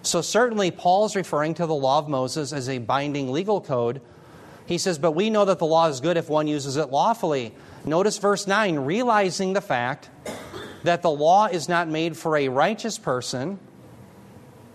So, 0.03 0.21
certainly, 0.21 0.71
Paul's 0.71 1.15
referring 1.15 1.55
to 1.55 1.65
the 1.65 1.75
law 1.75 1.99
of 1.99 2.07
Moses 2.07 2.53
as 2.53 2.69
a 2.69 2.77
binding 2.77 3.31
legal 3.31 3.59
code. 3.59 4.01
He 4.65 4.77
says, 4.77 4.97
But 4.97 5.11
we 5.11 5.29
know 5.29 5.45
that 5.45 5.59
the 5.59 5.65
law 5.65 5.87
is 5.87 5.99
good 5.99 6.17
if 6.17 6.29
one 6.29 6.47
uses 6.47 6.77
it 6.77 6.89
lawfully. 6.89 7.53
Notice 7.83 8.17
verse 8.17 8.47
9, 8.47 8.79
realizing 8.79 9.53
the 9.53 9.61
fact 9.61 10.09
that 10.83 11.01
the 11.01 11.11
law 11.11 11.47
is 11.47 11.67
not 11.67 11.87
made 11.87 12.15
for 12.15 12.37
a 12.37 12.47
righteous 12.47 12.97
person, 12.97 13.59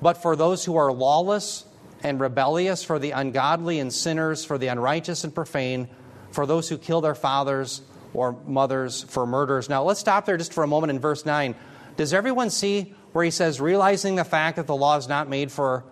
but 0.00 0.14
for 0.14 0.36
those 0.36 0.64
who 0.64 0.76
are 0.76 0.92
lawless 0.92 1.64
and 2.02 2.20
rebellious, 2.20 2.82
for 2.82 2.98
the 2.98 3.12
ungodly 3.12 3.78
and 3.78 3.92
sinners, 3.92 4.44
for 4.44 4.58
the 4.58 4.66
unrighteous 4.66 5.24
and 5.24 5.34
profane, 5.34 5.88
for 6.30 6.46
those 6.46 6.68
who 6.68 6.76
kill 6.76 7.00
their 7.00 7.14
fathers 7.14 7.82
or 8.14 8.36
mothers 8.46 9.02
for 9.04 9.26
murders. 9.26 9.68
Now, 9.68 9.82
let's 9.82 10.00
stop 10.00 10.26
there 10.26 10.36
just 10.36 10.52
for 10.52 10.64
a 10.64 10.66
moment 10.66 10.90
in 10.90 10.98
verse 10.98 11.24
9. 11.24 11.54
Does 11.96 12.12
everyone 12.12 12.50
see 12.50 12.94
where 13.12 13.24
he 13.24 13.30
says, 13.30 13.60
realizing 13.60 14.16
the 14.16 14.24
fact 14.24 14.56
that 14.56 14.66
the 14.66 14.76
law 14.76 14.96
is 14.96 15.08
not 15.08 15.28
made 15.28 15.52
for 15.52 15.84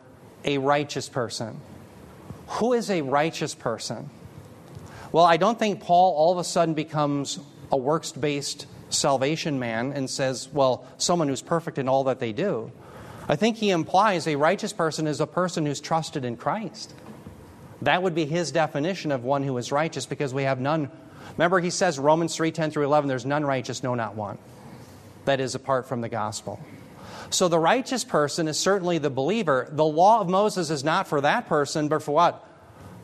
a 0.45 0.59
righteous 0.59 1.09
person? 1.09 1.61
Who 2.49 2.73
is 2.73 2.91
a 2.91 3.03
righteous 3.03 3.55
person? 3.55 4.11
Well, 5.13 5.25
I 5.25 5.37
don't 5.37 5.59
think 5.59 5.81
Paul 5.81 6.15
all 6.15 6.33
of 6.33 6.39
a 6.39 6.45
sudden 6.45 6.75
becomes 6.75 7.39
a 7.71 7.77
works 7.77 8.13
based 8.13 8.67
salvation 8.89 9.59
man 9.59 9.93
and 9.93 10.09
says, 10.09 10.49
well, 10.53 10.87
someone 10.99 11.29
who's 11.29 11.43
perfect 11.43 11.79
in 11.79 11.89
all 11.89 12.05
that 12.05 12.19
they 12.19 12.33
do. 12.33 12.73
I 13.29 13.37
think 13.37 13.57
he 13.57 13.71
implies 13.71 14.27
a 14.27 14.37
righteous 14.37 14.73
person 14.73 15.07
is 15.07 15.21
a 15.21 15.27
person 15.27 15.65
who's 15.67 15.81
trusted 15.81 16.25
in 16.25 16.37
Christ. 16.37 16.93
That 17.83 18.03
would 18.03 18.15
be 18.15 18.25
his 18.25 18.51
definition 18.51 19.13
of 19.13 19.25
one 19.25 19.43
who 19.43 19.57
is 19.57 19.73
righteous 19.73 20.07
because 20.07 20.35
we 20.35 20.43
have 20.43 20.61
none 20.61 20.91
Remember, 21.37 21.61
he 21.61 21.71
says, 21.71 21.99
Romans 21.99 22.35
3 22.35 22.51
10 22.53 22.71
through 22.71 22.85
11, 22.85 23.09
there's 23.09 23.27
none 23.27 23.45
righteous, 23.45 23.83
no, 23.83 23.95
not 23.95 24.15
one. 24.15 24.39
That 25.25 25.41
is 25.41 25.55
apart 25.55 25.89
from 25.89 26.01
the 26.01 26.09
gospel. 26.09 26.61
So 27.31 27.49
the 27.49 27.59
righteous 27.59 28.05
person 28.05 28.49
is 28.49 28.59
certainly 28.59 28.99
the 28.99 29.11
believer. 29.11 29.69
The 29.71 29.85
law 29.85 30.21
of 30.21 30.29
Moses 30.29 30.71
is 30.71 30.83
not 30.83 31.07
for 31.07 31.21
that 31.21 31.47
person, 31.47 31.89
but 31.89 32.03
for 32.03 32.13
what? 32.13 32.47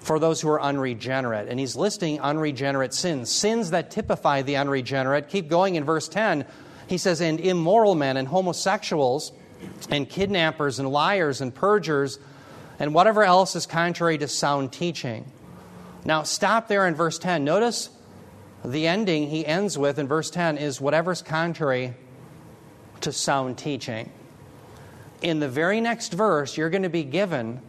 For 0.00 0.18
those 0.18 0.40
who 0.40 0.48
are 0.48 0.60
unregenerate. 0.60 1.48
And 1.48 1.60
he's 1.60 1.76
listing 1.76 2.20
unregenerate 2.20 2.92
sins, 2.92 3.30
sins 3.30 3.70
that 3.70 3.90
typify 3.90 4.42
the 4.42 4.56
unregenerate. 4.56 5.28
Keep 5.28 5.48
going 5.48 5.76
in 5.76 5.84
verse 5.84 6.08
10. 6.08 6.44
He 6.88 6.98
says, 6.98 7.20
And 7.20 7.38
immoral 7.38 7.94
men 7.94 8.16
and 8.16 8.26
homosexuals 8.26 9.32
and 9.90 10.08
kidnappers 10.08 10.78
and 10.78 10.90
liars 10.90 11.40
and 11.40 11.54
perjurers 11.54 12.18
and 12.78 12.94
whatever 12.94 13.24
else 13.24 13.56
is 13.56 13.66
contrary 13.66 14.18
to 14.18 14.28
sound 14.28 14.72
teaching. 14.72 15.30
Now, 16.04 16.22
stop 16.22 16.68
there 16.68 16.86
in 16.86 16.94
verse 16.94 17.18
10. 17.18 17.44
Notice 17.44 17.90
the 18.64 18.86
ending 18.86 19.28
he 19.28 19.46
ends 19.46 19.78
with 19.78 19.98
in 19.98 20.08
verse 20.08 20.30
10 20.30 20.58
is 20.58 20.80
whatever's 20.80 21.22
contrary 21.22 21.94
to 23.00 23.12
sound 23.12 23.58
teaching. 23.58 24.10
In 25.22 25.40
the 25.40 25.48
very 25.48 25.80
next 25.80 26.12
verse, 26.12 26.56
you're 26.56 26.70
going 26.70 26.82
to 26.82 26.88
be 26.88 27.04
given 27.04 27.60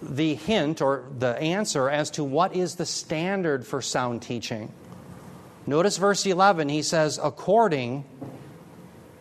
the 0.00 0.34
hint 0.34 0.80
or 0.80 1.04
the 1.18 1.36
answer 1.38 1.90
as 1.90 2.10
to 2.12 2.24
what 2.24 2.54
is 2.54 2.76
the 2.76 2.86
standard 2.86 3.66
for 3.66 3.82
sound 3.82 4.22
teaching. 4.22 4.72
Notice 5.66 5.96
verse 5.98 6.24
11, 6.24 6.68
he 6.68 6.82
says, 6.82 7.18
according 7.22 8.04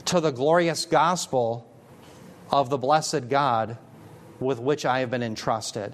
to 0.06 0.22
the 0.22 0.32
glorious 0.32 0.86
gospel 0.86 1.70
of 2.52 2.70
the 2.70 2.78
blessed 2.78 3.28
God 3.30 3.78
with 4.40 4.60
which 4.60 4.86
I 4.86 5.00
have 5.00 5.10
been 5.10 5.24
entrusted. 5.24 5.94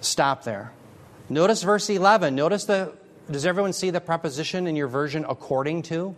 Stop 0.00 0.44
there. 0.44 0.72
Notice 1.28 1.62
verse 1.62 1.88
11. 1.88 2.34
Notice 2.34 2.64
the 2.64 2.92
does 3.30 3.46
everyone 3.46 3.72
see 3.72 3.90
the 3.90 4.00
preposition 4.00 4.66
in 4.66 4.76
your 4.76 4.88
version 4.88 5.24
according 5.28 5.82
to? 5.82 6.16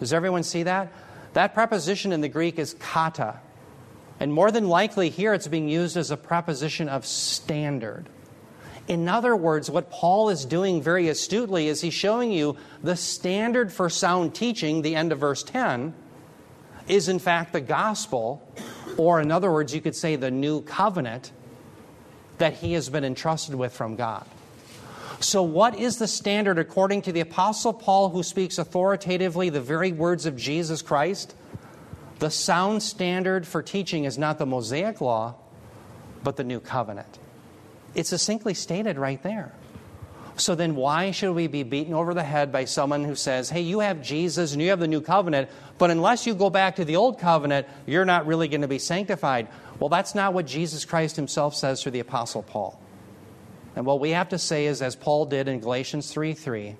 Does 0.00 0.12
everyone 0.12 0.42
see 0.42 0.64
that? 0.64 0.92
That 1.34 1.54
preposition 1.54 2.12
in 2.12 2.20
the 2.20 2.28
Greek 2.28 2.58
is 2.58 2.74
kata. 2.74 3.40
And 4.20 4.32
more 4.32 4.50
than 4.50 4.68
likely, 4.68 5.08
here 5.08 5.34
it's 5.34 5.48
being 5.48 5.68
used 5.68 5.96
as 5.96 6.10
a 6.10 6.16
preposition 6.16 6.88
of 6.88 7.06
standard. 7.06 8.08
In 8.88 9.08
other 9.08 9.34
words, 9.36 9.70
what 9.70 9.90
Paul 9.90 10.28
is 10.28 10.44
doing 10.44 10.82
very 10.82 11.08
astutely 11.08 11.68
is 11.68 11.80
he's 11.80 11.94
showing 11.94 12.32
you 12.32 12.56
the 12.82 12.96
standard 12.96 13.72
for 13.72 13.88
sound 13.88 14.34
teaching, 14.34 14.82
the 14.82 14.96
end 14.96 15.12
of 15.12 15.18
verse 15.18 15.42
10, 15.42 15.94
is 16.88 17.08
in 17.08 17.18
fact 17.18 17.52
the 17.52 17.60
gospel, 17.60 18.46
or 18.96 19.20
in 19.20 19.30
other 19.30 19.50
words, 19.52 19.74
you 19.74 19.80
could 19.80 19.94
say 19.94 20.16
the 20.16 20.30
new 20.30 20.62
covenant 20.62 21.32
that 22.38 22.54
he 22.54 22.72
has 22.72 22.88
been 22.88 23.04
entrusted 23.04 23.54
with 23.54 23.72
from 23.72 23.94
God. 23.94 24.26
So, 25.22 25.44
what 25.44 25.78
is 25.78 25.98
the 25.98 26.08
standard 26.08 26.58
according 26.58 27.02
to 27.02 27.12
the 27.12 27.20
Apostle 27.20 27.72
Paul, 27.72 28.08
who 28.08 28.24
speaks 28.24 28.58
authoritatively 28.58 29.50
the 29.50 29.60
very 29.60 29.92
words 29.92 30.26
of 30.26 30.36
Jesus 30.36 30.82
Christ? 30.82 31.36
The 32.18 32.28
sound 32.28 32.82
standard 32.82 33.46
for 33.46 33.62
teaching 33.62 34.02
is 34.02 34.18
not 34.18 34.38
the 34.38 34.46
Mosaic 34.46 35.00
law, 35.00 35.36
but 36.24 36.36
the 36.36 36.42
new 36.42 36.58
covenant. 36.58 37.20
It's 37.94 38.08
succinctly 38.08 38.54
stated 38.54 38.98
right 38.98 39.22
there. 39.22 39.52
So 40.36 40.56
then, 40.56 40.74
why 40.74 41.12
should 41.12 41.34
we 41.34 41.46
be 41.46 41.62
beaten 41.62 41.94
over 41.94 42.14
the 42.14 42.24
head 42.24 42.50
by 42.50 42.64
someone 42.64 43.04
who 43.04 43.14
says, 43.14 43.48
hey, 43.48 43.60
you 43.60 43.78
have 43.78 44.02
Jesus 44.02 44.52
and 44.52 44.60
you 44.60 44.70
have 44.70 44.80
the 44.80 44.88
new 44.88 45.00
covenant, 45.00 45.50
but 45.78 45.92
unless 45.92 46.26
you 46.26 46.34
go 46.34 46.50
back 46.50 46.76
to 46.76 46.84
the 46.84 46.96
old 46.96 47.20
covenant, 47.20 47.68
you're 47.86 48.04
not 48.04 48.26
really 48.26 48.48
going 48.48 48.62
to 48.62 48.68
be 48.68 48.80
sanctified? 48.80 49.46
Well, 49.78 49.88
that's 49.88 50.16
not 50.16 50.34
what 50.34 50.46
Jesus 50.46 50.84
Christ 50.84 51.14
himself 51.14 51.54
says 51.54 51.80
through 51.80 51.92
the 51.92 52.00
Apostle 52.00 52.42
Paul. 52.42 52.81
And 53.74 53.86
what 53.86 54.00
we 54.00 54.10
have 54.10 54.30
to 54.30 54.38
say 54.38 54.66
is, 54.66 54.82
as 54.82 54.96
Paul 54.96 55.26
did 55.26 55.48
in 55.48 55.60
Galatians 55.60 56.10
3 56.12 56.34
3, 56.34 56.76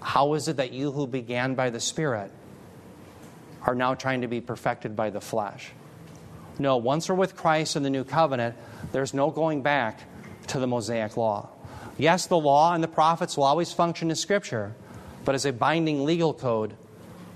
how 0.00 0.34
is 0.34 0.48
it 0.48 0.56
that 0.56 0.72
you 0.72 0.92
who 0.92 1.06
began 1.06 1.54
by 1.54 1.70
the 1.70 1.80
Spirit 1.80 2.30
are 3.62 3.74
now 3.74 3.94
trying 3.94 4.22
to 4.22 4.28
be 4.28 4.40
perfected 4.40 4.96
by 4.96 5.10
the 5.10 5.20
flesh? 5.20 5.72
No, 6.58 6.78
once 6.78 7.08
we're 7.08 7.16
with 7.16 7.36
Christ 7.36 7.76
in 7.76 7.82
the 7.82 7.90
new 7.90 8.04
covenant, 8.04 8.56
there's 8.92 9.12
no 9.12 9.30
going 9.30 9.62
back 9.62 10.00
to 10.48 10.58
the 10.58 10.66
Mosaic 10.66 11.16
law. 11.16 11.50
Yes, 11.98 12.26
the 12.26 12.38
law 12.38 12.74
and 12.74 12.82
the 12.82 12.88
prophets 12.88 13.36
will 13.36 13.44
always 13.44 13.72
function 13.72 14.10
in 14.10 14.16
Scripture, 14.16 14.74
but 15.24 15.34
as 15.34 15.44
a 15.44 15.52
binding 15.52 16.04
legal 16.04 16.32
code, 16.32 16.74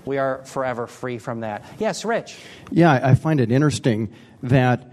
we 0.05 0.17
are 0.17 0.43
forever 0.45 0.87
free 0.87 1.19
from 1.19 1.41
that. 1.41 1.63
Yes, 1.77 2.03
Rich. 2.05 2.37
Yeah, 2.71 2.91
I 2.91 3.15
find 3.15 3.39
it 3.39 3.51
interesting 3.51 4.11
that 4.43 4.90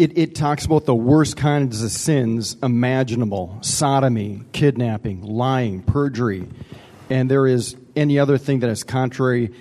it, 0.00 0.16
it 0.16 0.34
talks 0.34 0.64
about 0.64 0.86
the 0.86 0.94
worst 0.94 1.36
kinds 1.36 1.82
of 1.82 1.90
sins 1.90 2.56
imaginable 2.62 3.58
sodomy, 3.60 4.42
kidnapping, 4.52 5.22
lying, 5.22 5.82
perjury, 5.82 6.48
and 7.10 7.30
there 7.30 7.46
is 7.46 7.76
any 7.94 8.18
other 8.18 8.38
thing 8.38 8.60
that 8.60 8.70
is 8.70 8.82
contrary 8.82 9.52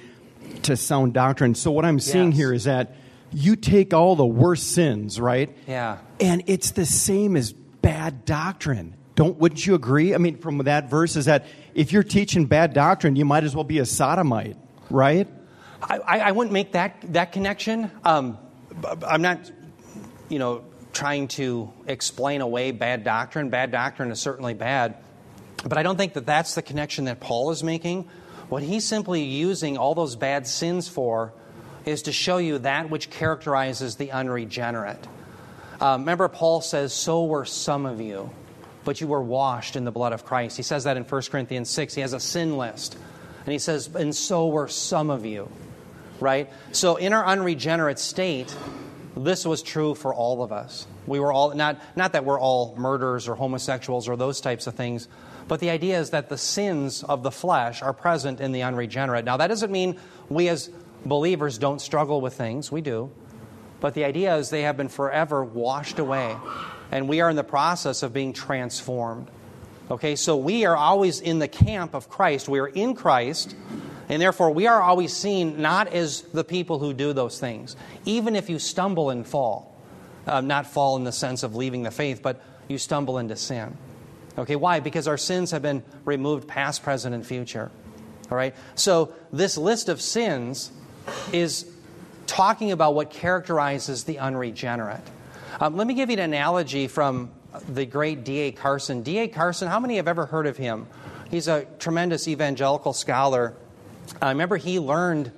to 0.63 0.77
sound 0.77 1.13
doctrine. 1.13 1.55
So, 1.55 1.71
what 1.71 1.83
I'm 1.85 1.99
seeing 1.99 2.29
Yes. 2.29 2.37
here 2.37 2.53
is 2.53 2.63
that 2.63 2.95
you 3.31 3.55
take 3.55 3.93
all 3.93 4.15
the 4.15 4.25
worst 4.25 4.71
sins, 4.71 5.19
right? 5.19 5.55
Yeah. 5.67 5.97
And 6.19 6.43
it's 6.47 6.71
the 6.71 6.85
same 6.85 7.35
as 7.35 7.51
bad 7.53 8.25
doctrine. 8.25 8.95
Don't 9.15 9.37
wouldn't 9.37 9.65
you 9.67 9.75
agree? 9.75 10.15
I 10.15 10.17
mean, 10.19 10.37
from 10.37 10.59
that 10.59 10.89
verse 10.89 11.15
is 11.17 11.25
that 11.25 11.45
if 11.75 11.91
you're 11.91 12.03
teaching 12.03 12.45
bad 12.45 12.73
doctrine, 12.73 13.15
you 13.17 13.25
might 13.25 13.43
as 13.43 13.53
well 13.55 13.65
be 13.65 13.79
a 13.79 13.85
sodomite, 13.85 14.55
right? 14.89 15.27
I, 15.83 15.97
I 15.99 16.19
I 16.19 16.31
wouldn't 16.31 16.53
make 16.53 16.71
that, 16.73 16.95
that 17.13 17.33
connection. 17.33 17.91
Um, 18.05 18.37
I'm 19.05 19.21
not, 19.21 19.51
you 20.29 20.39
know, 20.39 20.63
trying 20.93 21.27
to 21.27 21.71
explain 21.87 22.41
away 22.41 22.71
bad 22.71 23.03
doctrine. 23.03 23.49
Bad 23.49 23.71
doctrine 23.71 24.11
is 24.11 24.19
certainly 24.19 24.53
bad. 24.53 24.97
But 25.63 25.77
I 25.77 25.83
don't 25.83 25.97
think 25.97 26.13
that 26.13 26.25
that's 26.25 26.55
the 26.55 26.61
connection 26.61 27.05
that 27.05 27.19
Paul 27.19 27.51
is 27.51 27.63
making. 27.63 28.07
What 28.47 28.63
he's 28.63 28.85
simply 28.85 29.23
using 29.23 29.77
all 29.77 29.93
those 29.93 30.15
bad 30.15 30.47
sins 30.47 30.87
for 30.87 31.33
is 31.85 32.03
to 32.03 32.11
show 32.11 32.37
you 32.37 32.59
that 32.59 32.89
which 32.89 33.09
characterizes 33.09 33.95
the 33.95 34.11
unregenerate. 34.11 35.07
Uh, 35.81 35.97
remember, 35.99 36.27
Paul 36.27 36.61
says, 36.61 36.93
So 36.93 37.25
were 37.25 37.45
some 37.45 37.85
of 37.85 38.01
you, 38.01 38.29
but 38.83 38.99
you 39.01 39.07
were 39.07 39.21
washed 39.21 39.75
in 39.75 39.85
the 39.85 39.91
blood 39.91 40.13
of 40.13 40.25
Christ. 40.25 40.57
He 40.57 40.63
says 40.63 40.85
that 40.85 40.97
in 40.97 41.03
1 41.03 41.21
Corinthians 41.31 41.69
6. 41.69 41.93
He 41.93 42.01
has 42.01 42.13
a 42.13 42.19
sin 42.19 42.57
list. 42.57 42.97
And 43.45 43.53
he 43.53 43.59
says, 43.59 43.93
And 43.95 44.15
so 44.15 44.47
were 44.47 44.67
some 44.67 45.09
of 45.09 45.25
you. 45.25 45.49
Right? 46.19 46.49
So, 46.73 46.97
in 46.97 47.13
our 47.13 47.25
unregenerate 47.25 47.97
state, 47.97 48.53
this 49.15 49.45
was 49.45 49.61
true 49.61 49.95
for 49.95 50.13
all 50.13 50.43
of 50.43 50.51
us. 50.51 50.87
We 51.07 51.19
were 51.19 51.31
all, 51.31 51.53
not, 51.55 51.81
not 51.95 52.13
that 52.13 52.25
we're 52.25 52.39
all 52.39 52.75
murderers 52.77 53.27
or 53.27 53.35
homosexuals 53.35 54.07
or 54.07 54.15
those 54.15 54.41
types 54.41 54.67
of 54.67 54.75
things, 54.75 55.07
but 55.47 55.59
the 55.59 55.71
idea 55.71 55.99
is 55.99 56.11
that 56.11 56.29
the 56.29 56.37
sins 56.37 57.03
of 57.03 57.23
the 57.23 57.31
flesh 57.31 57.81
are 57.81 57.93
present 57.93 58.39
in 58.39 58.51
the 58.51 58.61
unregenerate. 58.61 59.25
Now, 59.25 59.37
that 59.37 59.47
doesn't 59.47 59.71
mean 59.71 59.99
we 60.29 60.47
as 60.47 60.69
believers 61.05 61.57
don't 61.57 61.81
struggle 61.81 62.21
with 62.21 62.35
things. 62.35 62.71
We 62.71 62.81
do. 62.81 63.11
But 63.79 63.93
the 63.93 64.03
idea 64.03 64.35
is 64.35 64.49
they 64.49 64.63
have 64.63 64.77
been 64.77 64.89
forever 64.89 65.43
washed 65.43 65.99
away, 65.99 66.35
and 66.91 67.07
we 67.07 67.21
are 67.21 67.29
in 67.29 67.35
the 67.35 67.43
process 67.43 68.03
of 68.03 68.13
being 68.13 68.33
transformed. 68.33 69.29
Okay, 69.89 70.15
so 70.15 70.37
we 70.37 70.65
are 70.65 70.75
always 70.75 71.19
in 71.19 71.39
the 71.39 71.47
camp 71.47 71.95
of 71.95 72.09
Christ. 72.09 72.47
We 72.47 72.59
are 72.59 72.67
in 72.67 72.93
Christ, 72.93 73.55
and 74.09 74.21
therefore 74.21 74.51
we 74.51 74.67
are 74.67 74.81
always 74.81 75.15
seen 75.15 75.61
not 75.61 75.87
as 75.93 76.21
the 76.21 76.43
people 76.43 76.79
who 76.79 76.93
do 76.93 77.13
those 77.13 77.39
things. 77.39 77.75
Even 78.05 78.35
if 78.35 78.49
you 78.49 78.59
stumble 78.59 79.11
and 79.11 79.25
fall, 79.25 79.79
uh, 80.27 80.41
not 80.41 80.67
fall 80.67 80.97
in 80.97 81.03
the 81.03 81.11
sense 81.11 81.43
of 81.43 81.55
leaving 81.55 81.83
the 81.83 81.91
faith, 81.91 82.21
but 82.21 82.41
you 82.67 82.77
stumble 82.77 83.17
into 83.19 83.35
sin. 83.35 83.77
Okay, 84.37 84.55
why? 84.55 84.79
Because 84.79 85.07
our 85.07 85.17
sins 85.17 85.51
have 85.51 85.61
been 85.61 85.83
removed 86.05 86.47
past, 86.47 86.83
present, 86.83 87.13
and 87.13 87.25
future. 87.25 87.71
All 88.31 88.37
right? 88.37 88.55
So 88.75 89.13
this 89.31 89.57
list 89.57 89.89
of 89.89 90.01
sins 90.01 90.71
is 91.33 91.65
talking 92.27 92.71
about 92.71 92.93
what 92.95 93.09
characterizes 93.09 94.03
the 94.03 94.19
unregenerate. 94.19 95.01
Um, 95.59 95.75
let 95.75 95.87
me 95.87 95.93
give 95.93 96.09
you 96.09 96.13
an 96.13 96.19
analogy 96.19 96.87
from 96.87 97.31
the 97.67 97.85
great 97.85 98.23
D.A. 98.23 98.51
Carson. 98.51 99.01
D.A. 99.01 99.27
Carson, 99.27 99.67
how 99.67 99.79
many 99.79 99.95
have 99.97 100.07
ever 100.07 100.25
heard 100.25 100.45
of 100.45 100.55
him? 100.57 100.87
He's 101.31 101.47
a 101.47 101.65
tremendous 101.79 102.27
evangelical 102.27 102.93
scholar. 102.93 103.55
I 104.21 104.29
remember 104.29 104.57
he 104.57 104.79
learned, 104.79 105.31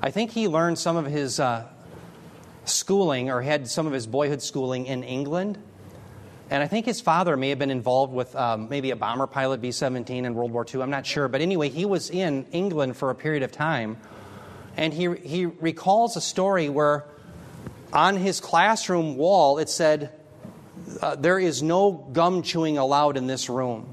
I 0.00 0.10
think 0.10 0.30
he 0.30 0.48
learned 0.48 0.78
some 0.78 0.96
of 0.96 1.06
his 1.06 1.40
uh, 1.40 1.66
schooling 2.64 3.30
or 3.30 3.40
had 3.42 3.68
some 3.68 3.86
of 3.86 3.92
his 3.92 4.06
boyhood 4.06 4.42
schooling 4.42 4.86
in 4.86 5.02
England. 5.02 5.58
And 6.50 6.62
I 6.62 6.66
think 6.66 6.86
his 6.86 7.00
father 7.00 7.36
may 7.36 7.50
have 7.50 7.58
been 7.58 7.70
involved 7.70 8.12
with 8.12 8.34
um, 8.34 8.68
maybe 8.68 8.90
a 8.90 8.96
bomber 8.96 9.26
pilot 9.26 9.60
B 9.60 9.70
17 9.70 10.24
in 10.24 10.34
World 10.34 10.50
War 10.50 10.66
II. 10.72 10.82
I'm 10.82 10.90
not 10.90 11.06
sure. 11.06 11.28
But 11.28 11.40
anyway, 11.40 11.68
he 11.68 11.84
was 11.84 12.10
in 12.10 12.46
England 12.50 12.96
for 12.96 13.10
a 13.10 13.14
period 13.14 13.42
of 13.42 13.52
time. 13.52 13.96
And 14.76 14.92
he, 14.92 15.14
he 15.14 15.46
recalls 15.46 16.16
a 16.16 16.20
story 16.20 16.68
where 16.68 17.04
on 17.92 18.16
his 18.16 18.40
classroom 18.40 19.16
wall 19.16 19.58
it 19.58 19.68
said, 19.68 20.12
uh, 21.00 21.16
There 21.16 21.38
is 21.38 21.62
no 21.62 21.92
gum 21.92 22.42
chewing 22.42 22.78
allowed 22.78 23.16
in 23.16 23.26
this 23.26 23.48
room. 23.48 23.88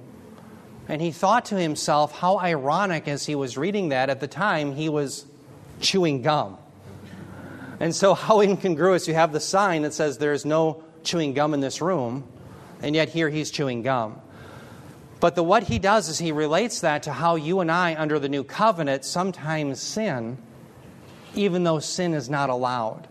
And 0.90 1.02
he 1.02 1.12
thought 1.12 1.46
to 1.46 1.56
himself, 1.56 2.14
how 2.14 2.40
ironic 2.40 3.08
as 3.08 3.26
he 3.26 3.36
was 3.36 3.58
reading 3.58 3.90
that 3.90 4.10
at 4.10 4.20
the 4.20 4.28
time, 4.28 4.74
he 4.74 4.90
was 4.90 5.26
chewing 5.82 6.22
gum. 6.22 6.58
And 7.80 7.94
so, 7.94 8.14
how 8.14 8.42
incongruous 8.42 9.08
you 9.08 9.14
have 9.14 9.34
the 9.34 9.40
sign 9.40 9.84
that 9.84 9.94
says 9.94 10.18
there 10.18 10.34
is 10.34 10.46
no 10.46 10.84
chewing 11.04 11.34
gum 11.34 11.54
in 11.54 11.60
this 11.60 11.82
room, 11.82 12.24
and 12.82 12.96
yet 12.96 13.10
here 13.10 13.30
he's 13.30 13.52
chewing 13.52 13.84
gum. 13.84 14.20
But 15.20 15.36
the, 15.36 15.44
what 15.44 15.64
he 15.64 15.80
does 15.80 16.10
is 16.10 16.20
he 16.20 16.32
relates 16.32 16.82
that 16.82 17.04
to 17.04 17.12
how 17.12 17.36
you 17.36 17.60
and 17.60 17.72
I, 17.72 17.96
under 17.96 18.20
the 18.20 18.30
new 18.30 18.44
covenant, 18.44 19.04
sometimes 19.04 19.82
sin, 19.82 20.38
even 21.36 21.64
though 21.64 21.80
sin 21.80 22.14
is 22.14 22.30
not 22.30 22.50
allowed. 22.50 23.08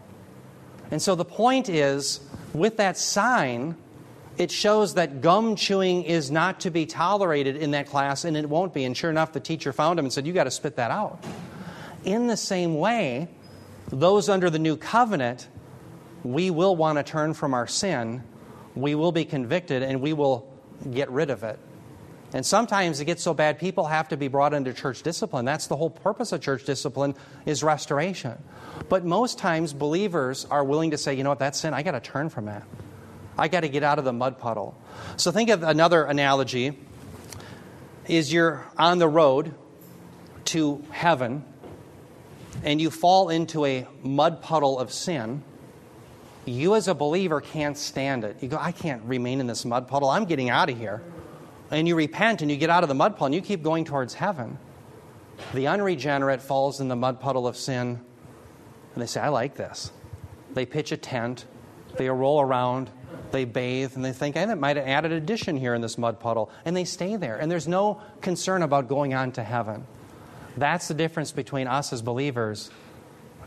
And 0.91 1.03
so 1.03 1.15
the 1.15 1.25
point 1.25 1.69
is, 1.69 2.21
with 2.53 2.77
that 2.77 2.97
sign, 2.97 3.77
it 4.39 4.51
shows 4.51 4.95
that 4.95 5.21
gum 5.21 5.57
chewing 5.57 6.03
is 6.03 6.31
not 6.31 6.61
to 6.61 6.71
be 6.71 6.87
tolerated 6.87 7.57
in 7.57 7.71
that 7.71 7.87
class, 7.87 8.25
and 8.25 8.37
it 8.37 8.49
won't 8.49 8.75
be. 8.75 8.85
And 8.85 8.97
sure 8.97 9.11
enough, 9.11 9.33
the 9.33 9.41
teacher 9.41 9.73
found 9.73 9.99
him 9.99 10.05
and 10.05 10.13
said, 10.13 10.27
You 10.27 10.33
got 10.33 10.45
to 10.45 10.51
spit 10.51 10.77
that 10.77 10.91
out. 10.91 11.25
In 12.05 12.27
the 12.27 12.37
same 12.37 12.77
way, 12.77 13.29
those 13.89 14.29
under 14.29 14.51
the 14.51 14.59
new 14.59 14.77
covenant, 14.77 15.49
we 16.23 16.51
will 16.51 16.77
want 16.77 16.99
to 16.99 17.03
turn 17.03 17.35
from 17.35 17.55
our 17.55 17.67
sin, 17.67 18.23
we 18.75 18.95
will 18.95 19.13
be 19.13 19.25
convicted, 19.25 19.83
and 19.83 20.01
we 20.01 20.13
will 20.13 20.53
get 20.91 21.11
rid 21.11 21.31
of 21.31 21.43
it. 21.43 21.59
And 22.33 22.45
sometimes 22.45 23.01
it 23.01 23.05
gets 23.05 23.23
so 23.23 23.33
bad 23.33 23.59
people 23.59 23.87
have 23.87 24.09
to 24.09 24.17
be 24.17 24.29
brought 24.29 24.53
under 24.53 24.73
church 24.73 25.03
discipline. 25.03 25.45
That's 25.45 25.69
the 25.69 25.77
whole 25.77 25.91
purpose 25.91 26.33
of 26.33 26.41
church 26.41 26.65
discipline 26.65 27.15
is 27.47 27.63
restoration. 27.63 28.37
But 28.89 29.05
most 29.05 29.39
times 29.39 29.73
believers 29.73 30.45
are 30.51 30.65
willing 30.65 30.91
to 30.91 30.99
say, 30.99 31.15
you 31.15 31.23
know 31.23 31.31
what, 31.31 31.39
that's 31.39 31.61
sin. 31.61 31.73
I 31.73 31.83
got 31.83 31.93
to 31.93 32.01
turn 32.01 32.29
from 32.29 32.47
that. 32.47 32.65
I 33.39 33.49
got 33.49 33.61
to 33.61 33.69
get 33.69 33.83
out 33.83 33.99
of 33.99 34.05
the 34.05 34.13
mud 34.13 34.39
puddle. 34.39 34.81
So 35.17 35.31
think 35.31 35.51
of 35.51 35.63
another 35.63 36.05
analogy 36.05 36.79
is 38.07 38.33
you're 38.33 38.67
on 38.79 38.99
the 38.99 39.09
road 39.09 39.55
to 40.47 40.85
heaven 40.91 41.45
and 42.65 42.81
you 42.81 42.91
fall 42.91 43.29
into 43.29 43.65
a 43.65 43.87
mud 44.03 44.43
puddle 44.43 44.79
of 44.79 44.93
sin. 44.93 45.43
You 46.45 46.77
as 46.77 46.89
a 46.89 46.95
believer 46.95 47.41
can't 47.41 47.77
stand 47.77 48.25
it. 48.25 48.43
You 48.43 48.49
go, 48.49 48.59
I 48.59 48.73
can't 48.73 49.03
remain 49.05 49.41
in 49.41 49.47
this 49.47 49.65
mud 49.65 49.89
puddle. 49.89 50.09
I'm 50.09 50.25
getting 50.25 50.49
out 50.49 50.71
of 50.71 50.79
here 50.79 51.03
and 51.71 51.87
you 51.89 51.97
repent 51.97 52.43
and 52.43 52.51
you 52.51 52.57
get 52.57 52.71
out 52.71 52.85
of 52.85 52.89
the 52.89 52.95
mud 52.95 53.15
puddle 53.15 53.27
and 53.27 53.35
you 53.35 53.43
keep 53.43 53.63
going 53.63 53.85
towards 53.85 54.15
heaven, 54.15 54.59
the 55.53 55.67
unregenerate 55.67 56.41
falls 56.41 56.81
in 56.81 56.89
the 56.89 56.97
mud 56.97 57.21
puddle 57.21 57.47
of 57.47 57.57
sin 57.57 58.01
and 58.95 59.03
they 59.03 59.07
say, 59.07 59.21
I 59.21 59.29
like 59.29 59.57
this. 59.57 59.91
They 60.55 60.65
pitch 60.65 60.93
a 60.93 60.97
tent, 60.97 61.45
they 61.99 62.09
roll 62.09 62.41
around, 62.41 62.91
they 63.33 63.45
bathe, 63.45 63.93
and 63.95 64.05
they 64.05 64.13
think, 64.13 64.37
I 64.37 64.45
might 64.55 64.77
have 64.77 64.87
added 64.87 65.13
addition 65.13 65.57
here 65.57 65.75
in 65.75 65.81
this 65.81 65.99
mud 65.99 66.21
puddle. 66.21 66.51
And 66.65 66.77
they 66.77 66.85
stay 66.85 67.17
there. 67.17 67.37
And 67.37 67.51
there's 67.51 67.69
no 67.69 68.01
concern 68.21 68.63
about 68.63 68.89
going 68.89 69.15
on 69.15 69.33
to 69.33 69.43
heaven. 69.43 69.87
That's 70.57 70.89
the 70.89 70.95
difference 70.95 71.33
between 71.33 71.67
us 71.67 71.93
as 71.93 72.03
believers 72.03 72.71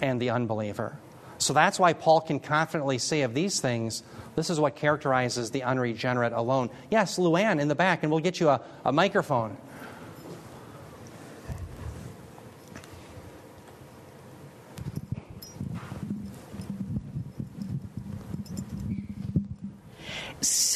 and 0.01 0.21
the 0.21 0.29
unbeliever. 0.29 0.97
So 1.39 1.53
that's 1.53 1.79
why 1.79 1.93
Paul 1.93 2.21
can 2.21 2.39
confidently 2.39 2.97
say 2.97 3.21
of 3.21 3.33
these 3.33 3.59
things, 3.59 4.03
this 4.35 4.49
is 4.49 4.59
what 4.59 4.75
characterizes 4.75 5.51
the 5.51 5.63
unregenerate 5.63 6.33
alone. 6.33 6.69
Yes, 6.91 7.17
Luann 7.17 7.59
in 7.59 7.67
the 7.67 7.75
back, 7.75 8.03
and 8.03 8.11
we'll 8.11 8.21
get 8.21 8.39
you 8.39 8.49
a, 8.49 8.61
a 8.85 8.91
microphone. 8.91 9.57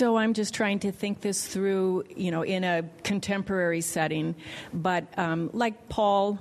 So 0.04 0.18
I'm 0.18 0.34
just 0.34 0.54
trying 0.54 0.80
to 0.80 0.92
think 0.92 1.22
this 1.22 1.48
through, 1.48 2.04
you 2.14 2.30
know, 2.30 2.42
in 2.42 2.66
a 2.66 2.84
contemporary 3.04 3.80
setting. 3.80 4.36
But 4.74 5.08
um, 5.18 5.50
like 5.54 5.88
Paul 5.88 6.40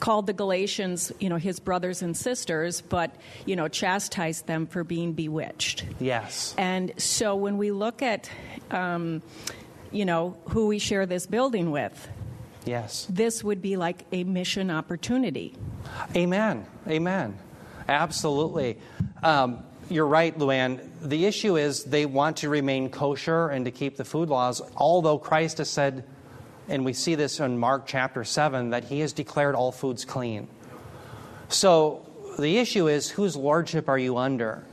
called 0.00 0.26
the 0.26 0.32
Galatians, 0.32 1.12
you 1.20 1.28
know, 1.28 1.36
his 1.36 1.60
brothers 1.60 2.02
and 2.02 2.16
sisters, 2.16 2.80
but, 2.80 3.14
you 3.44 3.54
know, 3.54 3.68
chastised 3.68 4.48
them 4.48 4.66
for 4.66 4.82
being 4.82 5.12
bewitched. 5.12 5.84
Yes. 6.00 6.56
And 6.58 6.92
so 7.00 7.36
when 7.36 7.56
we 7.56 7.70
look 7.70 8.02
at, 8.02 8.28
um, 8.72 9.22
you 9.92 10.04
know, 10.04 10.36
who 10.48 10.66
we 10.66 10.80
share 10.80 11.06
this 11.06 11.28
building 11.28 11.70
with, 11.70 12.08
Yes. 12.64 13.06
this 13.08 13.44
would 13.44 13.62
be 13.62 13.76
like 13.76 14.06
a 14.10 14.24
mission 14.24 14.72
opportunity. 14.72 15.54
Amen. 16.16 16.66
Amen. 16.88 17.38
Absolutely. 17.88 18.76
Um, 19.22 19.62
you're 19.88 20.06
right, 20.06 20.36
Luann. 20.36 20.80
The 21.00 21.26
issue 21.26 21.56
is 21.56 21.84
they 21.84 22.06
want 22.06 22.38
to 22.38 22.48
remain 22.48 22.90
kosher 22.90 23.48
and 23.48 23.64
to 23.66 23.70
keep 23.70 23.96
the 23.96 24.04
food 24.04 24.28
laws, 24.28 24.60
although 24.76 25.18
Christ 25.18 25.58
has 25.58 25.70
said, 25.70 26.04
and 26.68 26.84
we 26.84 26.92
see 26.92 27.14
this 27.14 27.38
in 27.38 27.58
Mark 27.58 27.86
chapter 27.86 28.24
7, 28.24 28.70
that 28.70 28.84
he 28.84 29.00
has 29.00 29.12
declared 29.12 29.54
all 29.54 29.70
foods 29.70 30.04
clean. 30.04 30.48
So 31.48 32.04
the 32.38 32.58
issue 32.58 32.88
is 32.88 33.08
whose 33.08 33.36
lordship 33.36 33.88
are 33.88 33.98
you 33.98 34.16
under? 34.16 34.64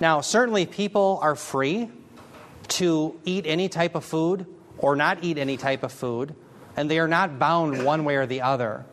Now, 0.00 0.22
certainly 0.22 0.66
people 0.66 1.18
are 1.22 1.36
free 1.36 1.90
to 2.68 3.20
eat 3.24 3.44
any 3.46 3.68
type 3.68 3.94
of 3.94 4.04
food 4.04 4.46
or 4.78 4.96
not 4.96 5.22
eat 5.22 5.38
any 5.38 5.56
type 5.56 5.82
of 5.82 5.92
food, 5.92 6.34
and 6.76 6.90
they 6.90 6.98
are 6.98 7.08
not 7.08 7.38
bound 7.38 7.84
one 7.84 8.04
way 8.04 8.16
or 8.16 8.26
the 8.26 8.40
other. 8.40 8.86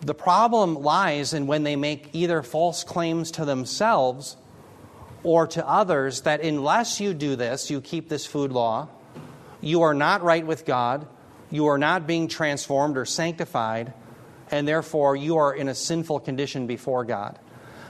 The 0.00 0.14
problem 0.14 0.76
lies 0.76 1.34
in 1.34 1.46
when 1.46 1.62
they 1.62 1.76
make 1.76 2.08
either 2.14 2.42
false 2.42 2.84
claims 2.84 3.30
to 3.32 3.44
themselves 3.44 4.36
or 5.22 5.46
to 5.46 5.66
others 5.68 6.22
that 6.22 6.40
unless 6.40 7.00
you 7.00 7.14
do 7.14 7.36
this, 7.36 7.70
you 7.70 7.80
keep 7.80 8.08
this 8.08 8.26
food 8.26 8.52
law, 8.52 8.88
you 9.60 9.82
are 9.82 9.94
not 9.94 10.22
right 10.22 10.46
with 10.46 10.64
God, 10.64 11.06
you 11.50 11.66
are 11.66 11.78
not 11.78 12.06
being 12.06 12.28
transformed 12.28 12.96
or 12.96 13.04
sanctified, 13.04 13.92
and 14.50 14.66
therefore 14.66 15.16
you 15.16 15.36
are 15.36 15.54
in 15.54 15.68
a 15.68 15.74
sinful 15.74 16.20
condition 16.20 16.66
before 16.66 17.04
God. 17.04 17.38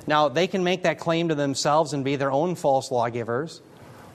Now, 0.06 0.28
they 0.28 0.46
can 0.46 0.64
make 0.64 0.82
that 0.82 0.98
claim 0.98 1.28
to 1.28 1.34
themselves 1.34 1.92
and 1.92 2.04
be 2.04 2.16
their 2.16 2.32
own 2.32 2.54
false 2.54 2.90
lawgivers, 2.90 3.60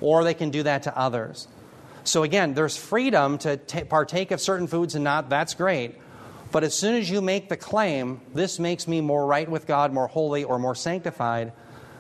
or 0.02 0.24
they 0.24 0.34
can 0.34 0.50
do 0.50 0.64
that 0.64 0.84
to 0.84 0.98
others. 0.98 1.48
So, 2.04 2.24
again, 2.24 2.54
there's 2.54 2.76
freedom 2.76 3.38
to 3.40 3.58
t- 3.58 3.84
partake 3.84 4.32
of 4.32 4.42
certain 4.42 4.68
foods 4.68 4.96
and 4.96 5.04
not, 5.04 5.30
that's 5.30 5.54
great. 5.54 5.96
But 6.52 6.64
as 6.64 6.74
soon 6.74 6.96
as 6.96 7.10
you 7.10 7.22
make 7.22 7.50
the 7.50 7.58
claim, 7.58 8.22
this 8.34 8.60
makes 8.60 8.88
me 8.88 9.02
more 9.02 9.26
right 9.26 9.50
with 9.50 9.68
God, 9.68 9.94
more 9.94 10.08
holy, 10.08 10.44
or 10.44 10.60
more 10.60 10.76
sanctified, 10.76 11.54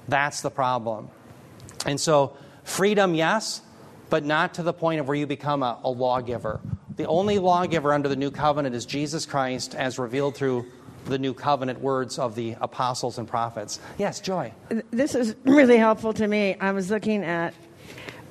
that's 0.07 0.41
the 0.41 0.51
problem. 0.51 1.09
And 1.85 1.99
so, 1.99 2.35
freedom, 2.63 3.15
yes, 3.15 3.61
but 4.09 4.23
not 4.23 4.55
to 4.55 4.63
the 4.63 4.73
point 4.73 4.99
of 4.99 5.07
where 5.07 5.15
you 5.15 5.27
become 5.27 5.63
a, 5.63 5.79
a 5.83 5.89
lawgiver. 5.89 6.59
The 6.95 7.07
only 7.07 7.39
lawgiver 7.39 7.93
under 7.93 8.07
the 8.07 8.15
new 8.15 8.31
covenant 8.31 8.75
is 8.75 8.85
Jesus 8.85 9.25
Christ, 9.25 9.75
as 9.75 9.99
revealed 9.99 10.35
through 10.35 10.65
the 11.05 11.19
new 11.19 11.33
covenant 11.33 11.81
words 11.81 12.17
of 12.17 12.35
the 12.35 12.55
apostles 12.61 13.17
and 13.17 13.27
prophets. 13.27 13.79
Yes, 13.97 14.19
Joy. 14.19 14.53
This 14.91 15.15
is 15.15 15.35
really 15.43 15.77
helpful 15.77 16.13
to 16.13 16.27
me. 16.27 16.55
I 16.59 16.71
was 16.71 16.89
looking 16.89 17.23
at, 17.23 17.53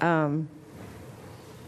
um, 0.00 0.48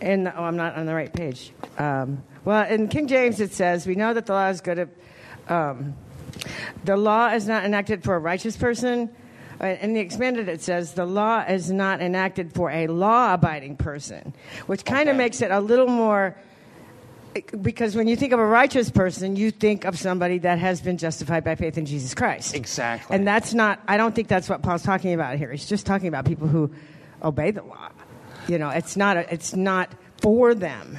in 0.01 0.27
oh, 0.27 0.45
I'm 0.45 0.57
not 0.57 0.77
on 0.77 0.87
the 0.87 0.95
right 0.95 1.13
page. 1.13 1.53
Um, 1.79 2.23
well, 2.45 2.67
in 2.69 2.89
King 2.89 3.07
James 3.07 3.41
it 3.41 3.53
says, 3.53 3.87
"We 3.87 3.95
know 3.95 4.15
that 4.15 4.27
the 4.27 4.33
law 4.33 4.49
is 4.49 4.61
good. 4.61 4.91
Um, 5.49 5.95
the 6.85 6.97
law 6.97 7.29
is 7.29 7.47
not 7.47 7.65
enacted 7.65 8.03
for 8.03 8.15
a 8.15 8.19
righteous 8.19 8.57
person." 8.57 9.11
Uh, 9.61 9.67
In 9.81 9.95
the 9.95 10.01
expanded, 10.01 10.49
it 10.49 10.63
says 10.63 10.93
the 10.93 11.07
law 11.07 11.45
is 11.49 11.71
not 11.71 12.01
enacted 12.01 12.53
for 12.53 12.71
a 12.71 12.87
law-abiding 12.89 13.77
person, 13.77 14.35
which 14.67 14.85
kind 14.85 15.09
of 15.09 15.15
Okay. 15.15 15.25
makes 15.25 15.41
it 15.43 15.51
a 15.51 15.61
little 15.61 15.89
more 15.89 16.37
because 17.61 17.95
when 17.95 18.09
you 18.09 18.17
think 18.17 18.33
of 18.33 18.41
a 18.41 18.47
righteous 18.47 18.91
person, 18.91 19.37
you 19.37 19.51
think 19.51 19.85
of 19.85 19.99
somebody 19.99 20.39
that 20.39 20.59
has 20.59 20.81
been 20.81 20.97
justified 20.97 21.45
by 21.45 21.55
faith 21.55 21.77
in 21.77 21.85
Jesus 21.85 22.15
Christ. 22.15 22.55
Exactly. 22.55 23.15
And 23.15 23.27
that's 23.27 23.53
not, 23.53 23.81
I 23.87 23.97
don't 23.99 24.15
think 24.15 24.29
that's 24.29 24.49
what 24.49 24.63
Paul's 24.63 24.83
talking 24.83 25.13
about 25.13 25.37
here. 25.37 25.51
He's 25.51 25.69
just 25.69 25.85
talking 25.85 26.09
about 26.09 26.25
people 26.25 26.49
who 26.49 26.71
obey 27.23 27.51
the 27.51 27.63
law. 27.63 27.91
You 28.49 28.59
know, 28.59 28.71
it's 28.71 28.97
not, 28.97 29.17
a, 29.17 29.33
it's 29.33 29.55
not 29.55 29.93
for 30.23 30.55
them. 30.55 30.99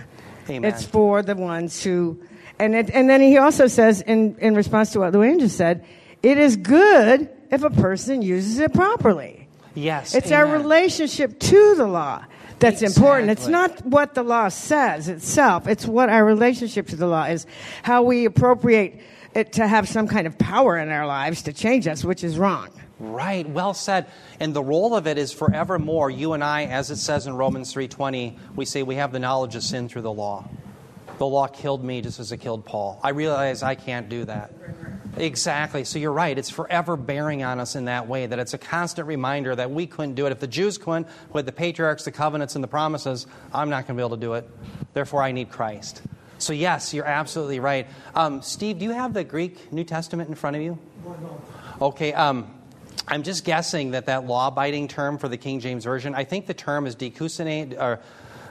Amen. 0.50 0.72
It's 0.72 0.86
for 0.86 1.24
the 1.24 1.36
ones 1.36 1.84
who, 1.84 2.22
and, 2.60 2.76
it, 2.76 2.90
and 2.92 3.10
then 3.10 3.22
he 3.22 3.38
also 3.38 3.68
says, 3.68 4.02
in, 4.02 4.38
in 4.40 4.54
response 4.56 4.92
to 4.92 5.00
what 5.00 5.14
Luann 5.14 5.40
just 5.40 5.58
said, 5.58 5.86
it 6.22 6.38
is 6.38 6.56
good 6.56 7.30
if 7.52 7.64
a 7.64 7.70
person 7.70 8.22
uses 8.22 8.60
it 8.60 8.74
properly. 8.74 9.48
Yes. 9.74 10.16
It's 10.16 10.32
our 10.32 10.48
relationship 10.48 11.40
to 11.40 11.76
the 11.76 11.88
law 11.88 12.26
that's 12.60 12.82
important. 12.82 13.30
It's 13.30 13.48
not 13.48 13.86
what 13.86 14.16
the 14.16 14.24
law 14.24 14.50
says 14.50 15.08
itself. 15.08 15.68
It's 15.68 15.86
what 15.86 16.10
our 16.10 16.26
relationship 16.26 16.88
to 16.88 16.96
the 16.96 17.08
law 17.08 17.26
is, 17.26 17.46
how 17.84 18.04
we 18.04 18.26
appropriate 18.26 19.00
it 19.34 19.54
to 19.54 19.68
have 19.68 19.88
some 19.88 20.08
kind 20.08 20.26
of 20.26 20.38
power 20.38 20.78
in 20.78 20.90
our 20.90 21.06
lives 21.06 21.44
to 21.44 21.54
change 21.54 21.88
us, 21.88 22.04
which 22.04 22.24
is 22.24 22.40
wrong. 22.40 22.70
Right, 23.00 23.48
well 23.48 23.76
said. 23.76 24.08
And 24.40 24.56
the 24.56 24.64
role 24.64 24.96
of 24.96 25.06
it 25.06 25.20
is 25.20 25.32
forevermore. 25.32 26.10
You 26.10 26.34
and 26.34 26.44
I, 26.44 26.66
as 26.66 26.90
it 26.90 26.96
says 26.96 27.28
in 27.28 27.36
Romans 27.36 27.72
3:20, 27.72 28.36
we 28.56 28.66
say 28.66 28.82
we 28.82 28.96
have 28.96 29.12
the 29.12 29.20
knowledge 29.20 29.56
of 29.56 29.62
sin 29.62 29.88
through 29.88 30.02
the 30.02 30.12
law. 30.12 30.50
The 31.20 31.28
law 31.28 31.48
killed 31.48 31.84
me 31.84 32.02
just 32.02 32.20
as 32.20 32.32
it 32.32 32.38
killed 32.38 32.66
Paul. 32.66 33.00
I 33.04 33.10
realize 33.10 33.62
I 33.62 33.76
can't 33.76 34.10
do 34.10 34.26
that. 34.26 34.52
Exactly. 35.18 35.84
So 35.84 36.00
you're 36.00 36.14
right. 36.14 36.38
It's 36.38 36.50
forever 36.50 36.96
bearing 36.96 37.44
on 37.44 37.60
us 37.60 37.76
in 37.76 37.86
that 37.86 38.08
way, 38.08 38.26
that 38.28 38.40
it's 38.40 38.54
a 38.54 38.58
constant 38.58 39.08
reminder 39.08 39.56
that 39.56 39.72
we 39.72 39.88
couldn't 39.88 40.16
do 40.16 40.26
it. 40.26 40.32
If 40.32 40.40
the 40.40 40.48
Jews 40.48 40.78
couldn't, 40.78 41.08
with 41.34 41.46
the 41.46 41.52
patriarchs, 41.52 42.06
the 42.06 42.12
covenants, 42.12 42.56
and 42.56 42.64
the 42.64 42.68
promises, 42.68 43.26
I'm 43.54 43.70
not 43.70 43.88
going 43.88 43.98
to 43.98 44.02
be 44.02 44.06
able 44.06 44.16
to 44.16 44.22
do 44.22 44.34
it. 44.34 44.50
Therefore, 44.94 45.24
I 45.24 45.32
need 45.32 45.50
Christ. 45.50 46.02
So, 46.38 46.54
yes, 46.54 46.94
you're 46.94 47.06
absolutely 47.06 47.60
right. 47.60 47.88
Um, 48.14 48.42
Steve, 48.44 48.78
do 48.78 48.86
you 48.86 48.92
have 48.92 49.14
the 49.14 49.24
Greek 49.24 49.74
New 49.74 49.84
Testament 49.84 50.30
in 50.30 50.36
front 50.36 50.56
of 50.56 50.62
you? 50.62 50.78
Okay. 51.82 52.14
Um, 52.14 52.54
I'm 53.08 53.24
just 53.24 53.46
guessing 53.46 53.92
that 53.92 54.06
that 54.08 54.26
law-abiding 54.26 54.90
term 54.90 55.18
for 55.18 55.30
the 55.30 55.38
King 55.38 55.62
James 55.62 55.86
Version, 55.86 56.14
I 56.14 56.26
think 56.26 56.46
the 56.46 56.54
term 56.54 56.86
is 56.86 56.96
dikaiosune, 56.96 57.80
or 57.80 58.00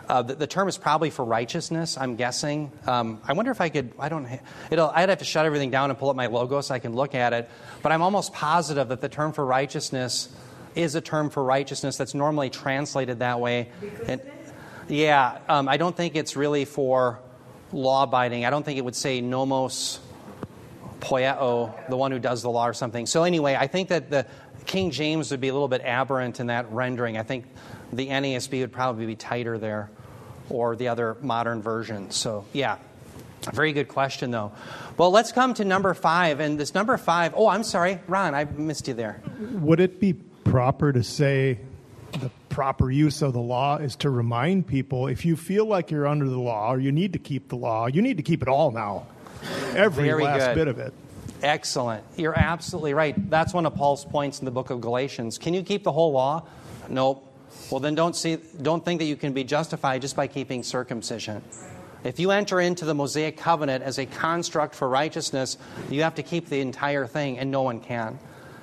uh, 0.09 0.23
the, 0.23 0.35
the 0.35 0.47
term 0.47 0.69
is 0.69 0.79
probably 0.79 1.11
for 1.11 1.25
righteousness. 1.25 1.97
I'm 1.99 2.17
guessing. 2.17 2.71
Um, 2.87 3.21
I 3.27 3.33
wonder 3.33 3.51
if 3.51 3.61
I 3.61 3.69
could. 3.69 3.93
I 3.99 4.09
don't. 4.09 4.29
It'll. 4.71 4.91
I'd 4.91 5.09
have 5.09 5.19
to 5.19 5.25
shut 5.25 5.47
everything 5.47 5.71
down 5.71 5.91
and 5.91 5.99
pull 5.99 6.11
up 6.11 6.17
my 6.17 6.27
logo 6.27 6.61
so 6.61 6.75
I 6.75 6.79
can 6.79 6.95
look 6.95 7.15
at 7.15 7.33
it. 7.33 7.51
But 7.83 7.93
I'm 7.93 8.03
almost 8.03 8.33
positive 8.33 8.89
that 8.89 9.01
the 9.01 9.09
term 9.09 9.33
for 9.33 9.45
righteousness 9.45 10.29
is 10.75 10.95
a 10.95 11.01
term 11.01 11.31
for 11.31 11.43
righteousness 11.43 11.97
that's 11.97 12.15
normally 12.15 12.51
translated 12.51 13.19
that 13.21 13.41
way. 13.41 13.71
And, 14.07 14.21
yeah. 14.89 15.39
Um, 15.49 15.69
I 15.69 15.79
don't 15.79 15.97
think 15.97 16.15
it's 16.15 16.37
really 16.37 16.65
for 16.65 17.19
law-abiding. 17.73 18.45
I 18.45 18.51
don't 18.51 18.63
think 18.63 18.79
it 18.79 18.85
would 18.85 18.95
say 18.95 19.21
nomos 19.21 20.01
poieo, 21.01 21.89
the 21.89 21.97
one 21.97 22.13
who 22.13 22.19
does 22.19 22.43
the 22.43 22.51
law 22.51 22.67
or 22.69 22.75
something. 22.75 23.07
So 23.07 23.25
anyway, 23.25 23.57
I 23.59 23.67
think 23.67 23.89
that 23.89 24.11
the 24.11 24.27
King 24.67 24.91
James 24.91 25.31
would 25.31 25.41
be 25.41 25.49
a 25.49 25.53
little 25.53 25.69
bit 25.69 25.83
aberrant 25.83 26.41
in 26.41 26.49
that 26.49 26.71
rendering. 26.73 27.17
I 27.17 27.23
think 27.23 27.47
the 27.93 28.09
NASB 28.09 28.61
would 28.61 28.73
probably 28.73 29.07
be 29.07 29.15
tighter 29.15 29.59
there, 29.59 29.91
or 30.49 30.77
the 30.77 30.89
other 30.89 31.17
modern 31.21 31.63
version. 31.63 32.11
So 32.11 32.45
yeah, 32.53 32.79
very 33.53 33.73
good 33.73 33.89
question 33.89 34.31
though. 34.31 34.53
Well, 34.97 35.11
let's 35.11 35.33
come 35.33 35.55
to 35.55 35.65
number 35.65 35.93
five, 35.95 36.41
and 36.41 36.59
this 36.59 36.75
number 36.75 36.97
five 36.97 37.35
oh 37.37 37.49
I'm 37.49 37.65
sorry, 37.65 38.01
Ron, 38.09 38.35
I 38.35 38.45
missed 38.45 38.89
you 38.89 38.95
there. 38.95 39.21
Would 39.39 39.81
it 39.81 40.01
be 40.01 40.13
proper 40.13 40.93
to 40.93 41.03
say 41.03 41.59
the 42.13 42.31
proper 42.49 42.91
use 42.91 43.21
of 43.23 43.33
the 43.33 43.41
law 43.41 43.77
is 43.77 43.97
to 43.97 44.11
remind 44.11 44.67
people 44.67 45.09
if 45.09 45.25
you 45.25 45.37
feel 45.37 45.67
like 45.67 45.91
you're 45.91 46.07
under 46.07 46.29
the 46.29 46.39
law 46.39 46.73
or 46.73 46.79
you 46.79 46.93
need 46.93 47.13
to 47.13 47.19
keep 47.19 47.49
the 47.49 47.57
law, 47.57 47.87
you 47.87 48.01
need 48.01 48.17
to 48.17 48.23
keep 48.23 48.43
it 48.43 48.49
all 48.49 48.71
now. 48.71 49.07
Every 49.75 50.05
Very 50.05 50.25
last 50.25 50.47
good. 50.47 50.55
bit 50.55 50.69
of 50.69 50.79
it. 50.79 50.95
Excellent. 51.43 52.03
You're 52.17 52.37
absolutely 52.37 52.95
right. 52.95 53.15
That's 53.31 53.53
one 53.53 53.67
of 53.67 53.75
Paul's 53.75 54.05
points 54.05 54.39
in 54.39 54.47
the 54.47 54.51
book 54.51 54.71
of 54.71 54.81
Galatians. 54.81 55.37
Can 55.39 55.53
you 55.53 55.63
keep 55.63 55.83
the 55.83 55.93
whole 55.93 56.13
law? 56.13 56.47
Nope. 56.89 57.26
Well, 57.71 57.81
then 57.81 57.95
don't 57.95 58.15
see, 58.15 58.37
don't 58.61 58.85
think 58.85 59.01
that 59.01 59.07
you 59.07 59.17
can 59.17 59.33
be 59.33 59.45
justified 59.45 60.03
just 60.03 60.17
by 60.17 60.27
keeping 60.27 60.63
circumcision. 60.63 61.43
If 62.05 62.21
you 62.21 62.31
enter 62.31 62.61
into 62.61 62.85
the 62.85 62.95
Mosaic 62.95 63.37
covenant 63.37 63.83
as 63.83 63.99
a 63.99 64.07
construct 64.07 64.75
for 64.75 64.89
righteousness, 64.89 65.59
you 65.91 66.03
have 66.03 66.15
to 66.17 66.23
keep 66.23 66.49
the 66.49 66.61
entire 66.61 67.07
thing, 67.07 67.39
and 67.39 67.51
no 67.51 67.63
one 67.63 67.81
can. 67.81 68.19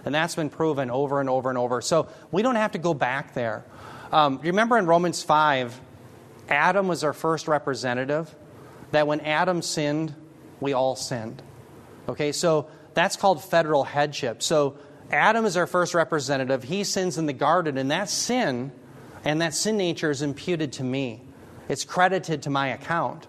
And 0.05 0.15
that's 0.15 0.35
been 0.35 0.49
proven 0.49 0.89
over 0.89 1.19
and 1.19 1.29
over 1.29 1.49
and 1.49 1.57
over. 1.57 1.81
So 1.81 2.07
we 2.31 2.41
don't 2.41 2.55
have 2.55 2.71
to 2.71 2.77
go 2.77 2.93
back 2.93 3.33
there. 3.33 3.65
Um, 4.11 4.39
remember 4.43 4.77
in 4.77 4.85
Romans 4.85 5.23
5, 5.23 5.79
Adam 6.47 6.87
was 6.87 7.03
our 7.03 7.13
first 7.13 7.47
representative, 7.47 8.33
that 8.91 9.07
when 9.07 9.19
Adam 9.21 9.61
sinned, 9.61 10.13
we 10.59 10.73
all 10.73 10.95
sinned. 10.95 11.41
Okay, 12.07 12.31
so 12.31 12.67
that's 12.93 13.15
called 13.15 13.43
federal 13.43 13.83
headship. 13.83 14.43
So 14.43 14.77
Adam 15.11 15.45
is 15.45 15.57
our 15.57 15.67
first 15.67 15.93
representative. 15.93 16.63
He 16.63 16.83
sins 16.83 17.17
in 17.17 17.25
the 17.25 17.33
garden, 17.33 17.77
and 17.77 17.91
that 17.91 18.09
sin 18.09 18.71
and 19.24 19.41
that 19.41 19.53
sin 19.53 19.78
nature 19.78 20.11
is 20.11 20.21
imputed 20.21 20.74
to 20.74 20.84
me. 20.84 21.21
It's 21.69 21.86
credited 21.86 22.43
to 22.43 22.49
my 22.49 22.69
account. 22.69 23.28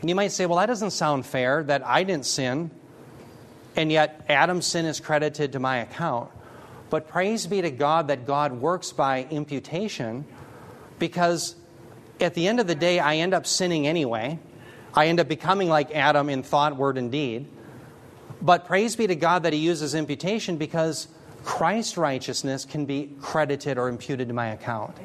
And 0.00 0.08
you 0.08 0.14
might 0.14 0.32
say, 0.32 0.46
well, 0.46 0.58
that 0.58 0.66
doesn't 0.66 0.90
sound 0.90 1.26
fair 1.26 1.62
that 1.64 1.84
I 1.86 2.04
didn't 2.04 2.26
sin, 2.26 2.70
and 3.76 3.90
yet 3.90 4.24
Adam's 4.28 4.66
sin 4.66 4.84
is 4.84 5.00
credited 5.00 5.52
to 5.52 5.58
my 5.58 5.78
account. 5.78 6.30
But 6.90 7.08
praise 7.08 7.46
be 7.46 7.62
to 7.62 7.70
God 7.70 8.08
that 8.08 8.26
God 8.26 8.52
works 8.52 8.92
by 8.92 9.26
imputation 9.30 10.24
because 10.98 11.54
at 12.20 12.34
the 12.34 12.48
end 12.48 12.60
of 12.60 12.66
the 12.66 12.74
day, 12.74 12.98
I 12.98 13.16
end 13.16 13.34
up 13.34 13.46
sinning 13.46 13.86
anyway. 13.86 14.38
I 14.94 15.06
end 15.06 15.20
up 15.20 15.28
becoming 15.28 15.68
like 15.68 15.94
Adam 15.94 16.28
in 16.28 16.42
thought, 16.42 16.76
word, 16.76 16.98
and 16.98 17.12
deed. 17.12 17.46
But 18.40 18.66
praise 18.66 18.96
be 18.96 19.06
to 19.06 19.16
God 19.16 19.42
that 19.44 19.52
He 19.52 19.58
uses 19.58 19.94
imputation 19.94 20.56
because 20.56 21.08
Christ's 21.44 21.96
righteousness 21.96 22.64
can 22.64 22.86
be 22.86 23.10
credited 23.20 23.78
or 23.78 23.88
imputed 23.88 24.28
to 24.28 24.34
my 24.34 24.48
account. 24.48 24.96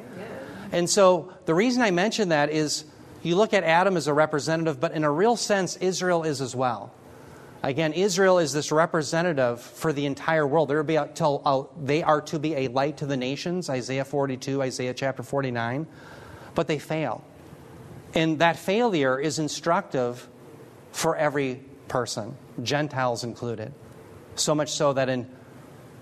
And 0.74 0.90
so 0.90 1.32
the 1.44 1.54
reason 1.54 1.82
I 1.82 1.92
mention 1.92 2.30
that 2.30 2.50
is 2.50 2.84
you 3.22 3.36
look 3.36 3.54
at 3.54 3.62
Adam 3.62 3.96
as 3.96 4.08
a 4.08 4.12
representative, 4.12 4.80
but 4.80 4.90
in 4.90 5.04
a 5.04 5.10
real 5.10 5.36
sense, 5.36 5.76
Israel 5.76 6.24
is 6.24 6.40
as 6.40 6.56
well. 6.56 6.92
Again, 7.62 7.92
Israel 7.92 8.40
is 8.40 8.52
this 8.52 8.72
representative 8.72 9.60
for 9.60 9.92
the 9.92 10.04
entire 10.04 10.44
world. 10.44 10.68
There 10.68 10.76
will 10.76 10.84
be 10.84 10.98
till, 11.14 11.42
uh, 11.44 11.62
they 11.80 12.02
are 12.02 12.20
to 12.22 12.40
be 12.40 12.56
a 12.56 12.68
light 12.68 12.96
to 12.98 13.06
the 13.06 13.16
nations, 13.16 13.70
Isaiah 13.70 14.04
42, 14.04 14.62
Isaiah 14.62 14.92
chapter 14.94 15.22
49, 15.22 15.86
but 16.56 16.66
they 16.66 16.80
fail. 16.80 17.22
And 18.12 18.40
that 18.40 18.56
failure 18.56 19.16
is 19.18 19.38
instructive 19.38 20.28
for 20.90 21.14
every 21.16 21.62
person, 21.86 22.36
Gentiles 22.64 23.22
included. 23.22 23.72
So 24.34 24.56
much 24.56 24.72
so 24.72 24.92
that 24.92 25.08
in 25.08 25.30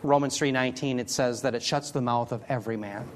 Romans 0.02 0.38
3:19 0.38 0.98
it 0.98 1.10
says 1.10 1.42
that 1.42 1.54
it 1.54 1.62
shuts 1.62 1.90
the 1.90 2.00
mouth 2.00 2.32
of 2.32 2.42
every 2.48 2.78
man. 2.78 3.06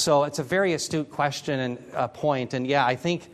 So 0.00 0.24
it's 0.24 0.38
a 0.38 0.42
very 0.42 0.72
astute 0.72 1.10
question 1.10 1.60
and 1.60 1.78
uh, 1.94 2.08
point. 2.08 2.54
And 2.54 2.66
yeah, 2.66 2.86
I 2.86 2.96
think 2.96 3.28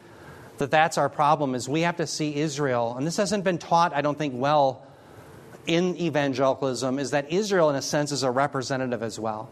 that 0.59 0.71
that's 0.71 0.99
our 0.99 1.09
problem 1.09 1.55
is 1.55 1.69
we 1.69 1.83
have 1.83 1.97
to 1.97 2.07
see 2.07 2.35
Israel, 2.37 2.95
and 2.97 3.07
this 3.07 3.17
hasn't 3.17 3.45
been 3.45 3.59
taught, 3.59 3.95
I 3.95 4.01
don't 4.01 4.19
think, 4.19 4.35
well 4.37 4.83
in 5.67 5.97
evangelicalism, 5.97 6.99
is 6.99 7.11
that 7.11 7.31
Israel, 7.33 7.71
in 7.71 7.77
a 7.77 7.83
sense, 7.83 8.13
is 8.13 8.23
a 8.23 8.31
representative 8.31 9.03
as 9.03 9.19
well. 9.19 9.51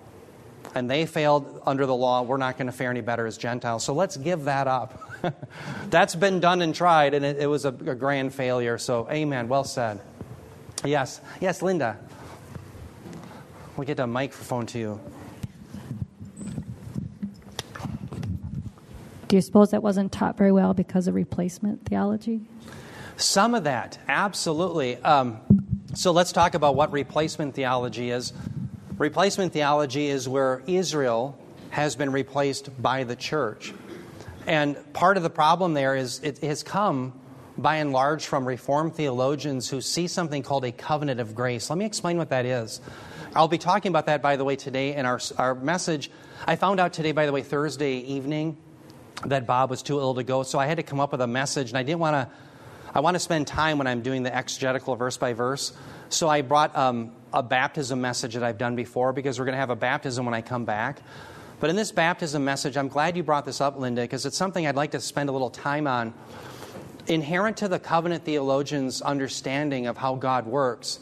And 0.74 0.90
they 0.90 1.06
failed 1.06 1.62
under 1.66 1.86
the 1.86 1.94
law. 1.94 2.22
We're 2.22 2.36
not 2.36 2.56
going 2.56 2.66
to 2.66 2.72
fare 2.72 2.90
any 2.90 3.00
better 3.00 3.26
as 3.26 3.36
Gentiles. 3.36 3.84
So 3.84 3.94
let's 3.94 4.16
give 4.16 4.44
that 4.44 4.66
up. 4.66 5.00
that's 5.90 6.14
been 6.14 6.40
done 6.40 6.62
and 6.62 6.74
tried, 6.74 7.14
and 7.14 7.24
it, 7.24 7.38
it 7.38 7.46
was 7.46 7.64
a, 7.64 7.68
a 7.68 7.94
grand 7.94 8.34
failure. 8.34 8.78
So, 8.78 9.08
amen. 9.10 9.48
Well 9.48 9.64
said. 9.64 10.00
Yes. 10.84 11.20
Yes, 11.40 11.62
Linda. 11.62 11.98
We'll 13.76 13.86
get 13.86 13.98
a 14.00 14.06
microphone 14.06 14.66
to 14.66 14.78
you. 14.78 15.00
Do 19.28 19.36
you 19.36 19.42
suppose 19.42 19.70
that 19.70 19.82
wasn't 19.82 20.12
taught 20.12 20.36
very 20.36 20.52
well 20.52 20.74
because 20.74 21.08
of 21.08 21.14
replacement 21.14 21.86
theology? 21.86 22.42
Some 23.16 23.54
of 23.54 23.64
that, 23.64 23.98
absolutely. 24.08 24.96
Um, 24.98 25.40
so 25.94 26.10
let's 26.10 26.32
talk 26.32 26.54
about 26.54 26.74
what 26.74 26.92
replacement 26.92 27.54
theology 27.54 28.10
is. 28.10 28.32
Replacement 28.98 29.52
theology 29.52 30.06
is 30.08 30.28
where 30.28 30.62
Israel 30.66 31.38
has 31.70 31.96
been 31.96 32.12
replaced 32.12 32.80
by 32.80 33.04
the 33.04 33.16
church. 33.16 33.72
And 34.46 34.92
part 34.92 35.16
of 35.16 35.22
the 35.22 35.30
problem 35.30 35.74
there 35.74 35.96
is 35.96 36.20
it 36.20 36.38
has 36.38 36.62
come 36.62 37.12
by 37.56 37.76
and 37.76 37.92
large 37.92 38.26
from 38.26 38.46
Reformed 38.46 38.94
theologians 38.94 39.68
who 39.70 39.80
see 39.80 40.06
something 40.06 40.42
called 40.42 40.64
a 40.64 40.72
covenant 40.72 41.20
of 41.20 41.34
grace. 41.34 41.70
Let 41.70 41.78
me 41.78 41.84
explain 41.84 42.18
what 42.18 42.30
that 42.30 42.44
is. 42.44 42.80
I'll 43.34 43.48
be 43.48 43.58
talking 43.58 43.90
about 43.90 44.06
that, 44.06 44.22
by 44.22 44.36
the 44.36 44.44
way, 44.44 44.56
today 44.56 44.94
in 44.94 45.06
our, 45.06 45.20
our 45.38 45.54
message. 45.54 46.10
I 46.46 46.56
found 46.56 46.78
out 46.78 46.92
today, 46.92 47.12
by 47.12 47.26
the 47.26 47.32
way, 47.32 47.42
Thursday 47.42 47.96
evening, 47.98 48.56
that 49.26 49.46
Bob 49.46 49.70
was 49.70 49.82
too 49.82 49.98
ill 49.98 50.14
to 50.14 50.22
go, 50.22 50.42
so 50.42 50.58
I 50.58 50.66
had 50.66 50.76
to 50.76 50.82
come 50.82 51.00
up 51.00 51.12
with 51.12 51.20
a 51.20 51.26
message, 51.26 51.70
and 51.70 51.78
I 51.78 51.82
didn't 51.82 52.00
want 52.00 52.14
to. 52.14 52.34
I 52.96 53.00
want 53.00 53.16
to 53.16 53.18
spend 53.18 53.48
time 53.48 53.78
when 53.78 53.88
I'm 53.88 54.02
doing 54.02 54.22
the 54.22 54.32
exegetical 54.32 54.94
verse 54.94 55.16
by 55.16 55.32
verse. 55.32 55.72
So 56.10 56.28
I 56.28 56.42
brought 56.42 56.76
um, 56.76 57.10
a 57.32 57.42
baptism 57.42 58.00
message 58.00 58.34
that 58.34 58.44
I've 58.44 58.56
done 58.56 58.76
before 58.76 59.12
because 59.12 59.36
we're 59.36 59.46
going 59.46 59.54
to 59.54 59.60
have 59.60 59.70
a 59.70 59.76
baptism 59.76 60.24
when 60.24 60.32
I 60.32 60.42
come 60.42 60.64
back. 60.64 61.02
But 61.58 61.70
in 61.70 61.76
this 61.76 61.90
baptism 61.90 62.44
message, 62.44 62.76
I'm 62.76 62.86
glad 62.86 63.16
you 63.16 63.24
brought 63.24 63.46
this 63.46 63.60
up, 63.60 63.76
Linda, 63.76 64.02
because 64.02 64.26
it's 64.26 64.36
something 64.36 64.64
I'd 64.64 64.76
like 64.76 64.92
to 64.92 65.00
spend 65.00 65.28
a 65.28 65.32
little 65.32 65.50
time 65.50 65.88
on. 65.88 66.14
Inherent 67.08 67.56
to 67.56 67.68
the 67.68 67.80
covenant 67.80 68.24
theologians' 68.24 69.02
understanding 69.02 69.88
of 69.88 69.96
how 69.96 70.14
God 70.14 70.46
works 70.46 71.00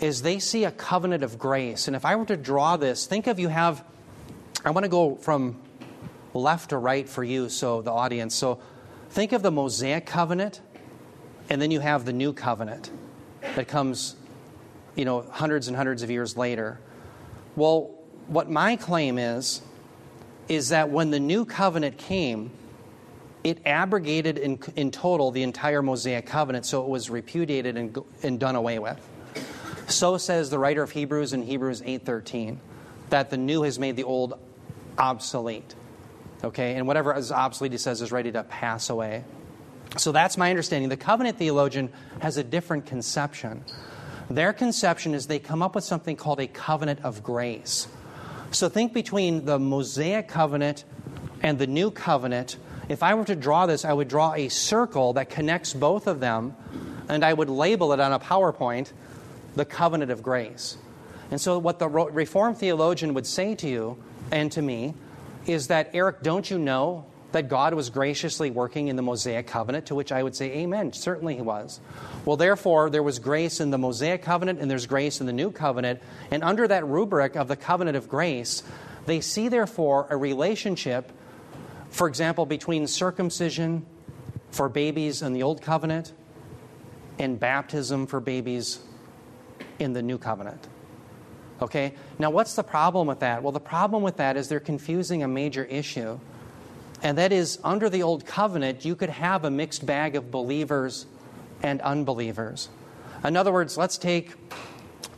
is 0.00 0.22
they 0.22 0.38
see 0.38 0.64
a 0.64 0.70
covenant 0.70 1.22
of 1.22 1.38
grace. 1.38 1.86
And 1.86 1.94
if 1.94 2.04
I 2.04 2.16
were 2.16 2.26
to 2.26 2.36
draw 2.36 2.76
this, 2.76 3.06
think 3.06 3.26
of 3.26 3.38
you 3.38 3.48
have, 3.48 3.84
I 4.64 4.70
want 4.70 4.84
to 4.84 4.88
go 4.88 5.16
from 5.16 5.60
left 6.34 6.70
to 6.70 6.78
right 6.78 7.08
for 7.08 7.24
you, 7.24 7.48
so 7.48 7.80
the 7.80 7.92
audience. 7.92 8.34
So 8.34 8.60
think 9.10 9.32
of 9.32 9.42
the 9.42 9.50
Mosaic 9.50 10.06
covenant, 10.06 10.60
and 11.48 11.62
then 11.62 11.70
you 11.70 11.80
have 11.80 12.04
the 12.04 12.12
new 12.12 12.32
covenant 12.32 12.90
that 13.54 13.68
comes, 13.68 14.16
you 14.96 15.04
know, 15.04 15.22
hundreds 15.22 15.68
and 15.68 15.76
hundreds 15.76 16.02
of 16.02 16.10
years 16.10 16.36
later. 16.36 16.80
Well, 17.56 17.94
what 18.26 18.50
my 18.50 18.76
claim 18.76 19.18
is, 19.18 19.62
is 20.48 20.70
that 20.70 20.90
when 20.90 21.10
the 21.10 21.20
new 21.20 21.44
covenant 21.44 21.96
came, 21.96 22.50
it 23.44 23.58
abrogated 23.66 24.38
in, 24.38 24.58
in 24.74 24.90
total 24.90 25.30
the 25.30 25.42
entire 25.42 25.82
Mosaic 25.82 26.26
covenant, 26.26 26.66
so 26.66 26.82
it 26.82 26.88
was 26.88 27.10
repudiated 27.10 27.76
and, 27.76 27.96
and 28.22 28.40
done 28.40 28.56
away 28.56 28.78
with. 28.78 28.98
So 29.86 30.16
says 30.16 30.48
the 30.48 30.58
writer 30.58 30.82
of 30.82 30.90
Hebrews 30.90 31.34
in 31.34 31.42
Hebrews 31.42 31.82
8:13, 31.82 32.58
that 33.10 33.28
the 33.28 33.36
new 33.36 33.62
has 33.62 33.78
made 33.78 33.96
the 33.96 34.04
old 34.04 34.38
obsolete. 34.96 35.74
Okay, 36.44 36.74
and 36.74 36.86
whatever 36.86 37.16
is 37.16 37.32
obsolete, 37.32 37.72
he 37.72 37.78
says, 37.78 38.02
is 38.02 38.12
ready 38.12 38.30
to 38.32 38.42
pass 38.44 38.90
away. 38.90 39.24
So 39.96 40.12
that's 40.12 40.36
my 40.36 40.50
understanding. 40.50 40.90
The 40.90 40.96
covenant 40.96 41.38
theologian 41.38 41.90
has 42.20 42.36
a 42.36 42.44
different 42.44 42.84
conception. 42.84 43.64
Their 44.28 44.52
conception 44.52 45.14
is 45.14 45.26
they 45.26 45.38
come 45.38 45.62
up 45.62 45.74
with 45.74 45.84
something 45.84 46.16
called 46.16 46.40
a 46.40 46.46
covenant 46.46 47.00
of 47.02 47.22
grace. 47.22 47.88
So 48.50 48.68
think 48.68 48.92
between 48.92 49.46
the 49.46 49.58
Mosaic 49.58 50.28
covenant 50.28 50.84
and 51.42 51.58
the 51.58 51.66
new 51.66 51.90
covenant. 51.90 52.56
If 52.88 53.02
I 53.02 53.14
were 53.14 53.24
to 53.24 53.36
draw 53.36 53.66
this, 53.66 53.84
I 53.84 53.92
would 53.92 54.08
draw 54.08 54.34
a 54.34 54.48
circle 54.48 55.14
that 55.14 55.30
connects 55.30 55.72
both 55.72 56.06
of 56.06 56.20
them, 56.20 56.54
and 57.08 57.24
I 57.24 57.32
would 57.32 57.48
label 57.48 57.92
it 57.92 58.00
on 58.00 58.12
a 58.12 58.18
PowerPoint 58.18 58.92
the 59.54 59.64
covenant 59.64 60.10
of 60.10 60.22
grace. 60.22 60.76
And 61.30 61.40
so, 61.40 61.58
what 61.58 61.78
the 61.78 61.88
Reformed 61.88 62.58
theologian 62.58 63.14
would 63.14 63.26
say 63.26 63.54
to 63.56 63.68
you 63.68 64.02
and 64.30 64.50
to 64.52 64.62
me 64.62 64.94
is 65.46 65.68
that, 65.68 65.90
Eric, 65.92 66.22
don't 66.22 66.50
you 66.50 66.58
know 66.58 67.06
that 67.32 67.48
God 67.48 67.74
was 67.74 67.90
graciously 67.90 68.50
working 68.50 68.88
in 68.88 68.96
the 68.96 69.02
Mosaic 69.02 69.46
covenant? 69.46 69.86
To 69.86 69.94
which 69.94 70.12
I 70.12 70.22
would 70.22 70.36
say, 70.36 70.50
Amen. 70.58 70.92
Certainly 70.92 71.36
He 71.36 71.42
was. 71.42 71.80
Well, 72.24 72.36
therefore, 72.36 72.90
there 72.90 73.02
was 73.02 73.18
grace 73.18 73.60
in 73.60 73.70
the 73.70 73.78
Mosaic 73.78 74.22
covenant 74.22 74.60
and 74.60 74.70
there's 74.70 74.86
grace 74.86 75.20
in 75.20 75.26
the 75.26 75.32
new 75.32 75.50
covenant. 75.50 76.00
And 76.30 76.44
under 76.44 76.68
that 76.68 76.86
rubric 76.86 77.36
of 77.36 77.48
the 77.48 77.56
covenant 77.56 77.96
of 77.96 78.08
grace, 78.08 78.62
they 79.06 79.20
see, 79.20 79.48
therefore, 79.48 80.06
a 80.10 80.16
relationship, 80.16 81.12
for 81.90 82.08
example, 82.08 82.46
between 82.46 82.86
circumcision 82.86 83.84
for 84.50 84.68
babies 84.68 85.20
in 85.20 85.32
the 85.32 85.42
old 85.42 85.60
covenant 85.60 86.12
and 87.18 87.38
baptism 87.38 88.06
for 88.06 88.20
babies 88.20 88.78
in 89.78 89.92
the 89.92 90.02
new 90.02 90.18
covenant. 90.18 90.66
Okay? 91.62 91.94
Now, 92.18 92.30
what's 92.30 92.54
the 92.54 92.62
problem 92.62 93.06
with 93.06 93.20
that? 93.20 93.42
Well, 93.42 93.52
the 93.52 93.60
problem 93.60 94.02
with 94.02 94.16
that 94.16 94.36
is 94.36 94.48
they're 94.48 94.60
confusing 94.60 95.22
a 95.22 95.28
major 95.28 95.64
issue. 95.64 96.18
And 97.02 97.18
that 97.18 97.32
is, 97.32 97.58
under 97.62 97.88
the 97.88 98.02
old 98.02 98.26
covenant, 98.26 98.84
you 98.84 98.96
could 98.96 99.10
have 99.10 99.44
a 99.44 99.50
mixed 99.50 99.84
bag 99.84 100.16
of 100.16 100.30
believers 100.30 101.06
and 101.62 101.80
unbelievers. 101.82 102.68
In 103.24 103.36
other 103.36 103.52
words, 103.52 103.78
let's 103.78 103.98
take 103.98 104.32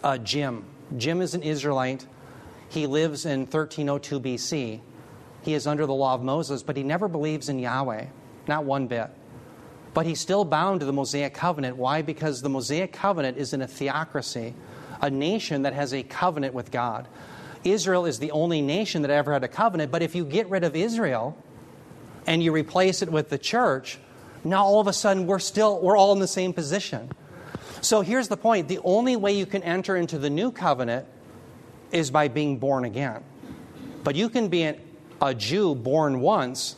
uh, 0.03 0.19
Jim. 0.19 0.65
Jim 0.97 1.21
is 1.21 1.35
an 1.35 1.43
Israelite. 1.43 2.07
He 2.69 2.87
lives 2.87 3.25
in 3.27 3.41
1302 3.41 4.21
BC. 4.21 4.81
He 5.43 5.55
is 5.55 5.67
under 5.67 5.87
the 5.87 5.95
law 5.95 6.15
of 6.15 6.23
Moses, 6.23 6.63
but 6.63 6.77
he 6.77 6.83
never 6.83 7.09
believes 7.09 7.49
in 7.49 7.59
Yahweh, 7.59 8.07
not 8.49 8.65
one 8.65 8.89
bit. 8.89 9.11
But 9.95 10.07
he's 10.07 10.21
still 10.21 10.45
bound 10.45 10.81
to 10.81 10.87
the 10.87 10.93
Mosaic 10.93 11.35
covenant. 11.35 11.77
Why? 11.77 12.03
Because 12.03 12.43
the 12.43 12.49
Mosaic 12.49 12.93
covenant 12.93 13.39
is 13.39 13.53
in 13.53 13.63
a 13.63 13.67
theocracy, 13.67 14.55
a 15.01 15.11
nation 15.11 15.63
that 15.63 15.73
has 15.73 15.93
a 15.93 16.03
covenant 16.03 16.55
with 16.55 16.71
God. 16.71 17.07
Israel 17.65 18.07
is 18.07 18.19
the 18.19 18.31
only 18.31 18.63
nation 18.63 19.03
that 19.03 19.11
ever 19.11 19.33
had 19.33 19.45
a 19.45 19.49
covenant, 19.49 19.91
but 19.91 20.03
if 20.03 20.15
you 20.15 20.25
get 20.25 20.49
rid 20.49 20.65
of 20.65 20.77
Israel 20.77 21.37
and 22.27 22.43
you 22.43 22.53
replace 22.53 23.03
it 23.03 23.11
with 23.11 23.29
the 23.29 23.39
church, 23.39 23.99
now 24.45 24.65
all 24.65 24.81
of 24.81 24.87
a 24.87 24.93
sudden 24.93 25.27
we're 25.27 25.39
still 25.39 25.81
we're 25.81 25.97
all 25.97 26.13
in 26.13 26.21
the 26.21 26.29
same 26.29 26.53
position. 26.53 27.11
So 27.81 28.01
here's 28.01 28.29
the 28.29 28.37
point, 28.37 28.69
the 28.69 28.79
only 28.85 29.17
way 29.17 29.33
you 29.33 29.47
can 29.47 29.63
enter 29.63 29.97
into 29.97 30.19
the 30.19 30.31
new 30.31 30.51
covenant 30.51 31.07
is 31.93 32.11
by 32.11 32.29
being 32.29 32.59
born 32.59 32.85
again. 32.85 33.23
But 34.03 34.17
you 34.17 34.29
can 34.29 34.49
be 34.49 34.73
a 35.21 35.35
Jew 35.35 35.75
born 35.75 36.21
once 36.21 36.77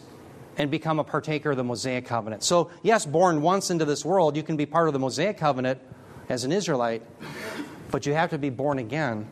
and 0.56 0.70
become 0.70 0.98
a 0.98 1.04
partaker 1.04 1.52
of 1.52 1.56
the 1.56 1.64
Mosaic 1.64 2.04
covenant. 2.04 2.42
So, 2.42 2.70
yes, 2.82 3.06
born 3.06 3.42
once 3.42 3.70
into 3.70 3.84
this 3.84 4.04
world, 4.04 4.36
you 4.36 4.42
can 4.42 4.56
be 4.56 4.66
part 4.66 4.88
of 4.88 4.92
the 4.92 4.98
Mosaic 4.98 5.38
covenant 5.38 5.80
as 6.28 6.44
an 6.44 6.52
Israelite, 6.52 7.02
but 7.90 8.06
you 8.06 8.14
have 8.14 8.30
to 8.30 8.38
be 8.38 8.50
born 8.50 8.78
again 8.78 9.28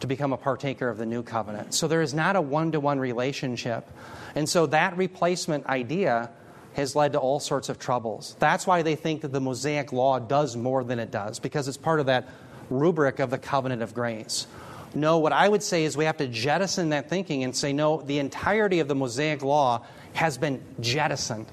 to 0.00 0.06
become 0.06 0.32
a 0.32 0.36
partaker 0.36 0.88
of 0.88 0.98
the 0.98 1.06
new 1.06 1.22
covenant. 1.22 1.74
So 1.74 1.88
there 1.88 2.02
is 2.02 2.14
not 2.14 2.36
a 2.36 2.40
one 2.40 2.72
to 2.72 2.80
one 2.80 3.00
relationship. 3.00 3.90
And 4.34 4.48
so 4.48 4.66
that 4.66 4.96
replacement 4.96 5.66
idea 5.66 6.30
has 6.74 6.94
led 6.94 7.12
to 7.12 7.18
all 7.18 7.40
sorts 7.40 7.68
of 7.68 7.78
troubles. 7.78 8.36
That's 8.38 8.66
why 8.66 8.82
they 8.82 8.94
think 8.94 9.22
that 9.22 9.32
the 9.32 9.40
Mosaic 9.40 9.92
law 9.92 10.18
does 10.20 10.56
more 10.56 10.84
than 10.84 11.00
it 11.00 11.10
does, 11.10 11.40
because 11.40 11.66
it's 11.66 11.76
part 11.76 11.98
of 11.98 12.06
that 12.06 12.28
rubric 12.70 13.18
of 13.18 13.30
the 13.30 13.38
covenant 13.38 13.82
of 13.82 13.94
grace. 13.94 14.46
No, 14.94 15.18
what 15.18 15.32
I 15.32 15.48
would 15.48 15.62
say 15.62 15.84
is 15.84 15.96
we 15.96 16.04
have 16.04 16.16
to 16.18 16.28
jettison 16.28 16.90
that 16.90 17.10
thinking 17.10 17.42
and 17.44 17.54
say, 17.54 17.72
no, 17.72 18.00
the 18.02 18.18
entirety 18.18 18.80
of 18.80 18.88
the 18.88 18.94
Mosaic 18.94 19.42
law 19.42 19.84
has 20.14 20.38
been 20.38 20.62
jettisoned. 20.80 21.46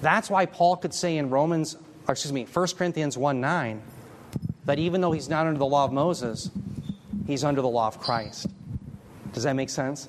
That's 0.00 0.30
why 0.30 0.46
Paul 0.46 0.76
could 0.76 0.94
say 0.94 1.16
in 1.16 1.30
Romans, 1.30 1.76
excuse 2.08 2.32
me, 2.32 2.46
1 2.50 2.66
Corinthians 2.76 3.18
1 3.18 3.40
9, 3.40 3.82
that 4.64 4.78
even 4.78 5.00
though 5.00 5.12
he's 5.12 5.28
not 5.28 5.46
under 5.46 5.58
the 5.58 5.66
law 5.66 5.84
of 5.84 5.92
Moses, 5.92 6.50
he's 7.26 7.44
under 7.44 7.60
the 7.60 7.68
law 7.68 7.86
of 7.86 7.98
Christ. 7.98 8.46
Does 9.32 9.44
that 9.44 9.54
make 9.54 9.70
sense? 9.70 10.08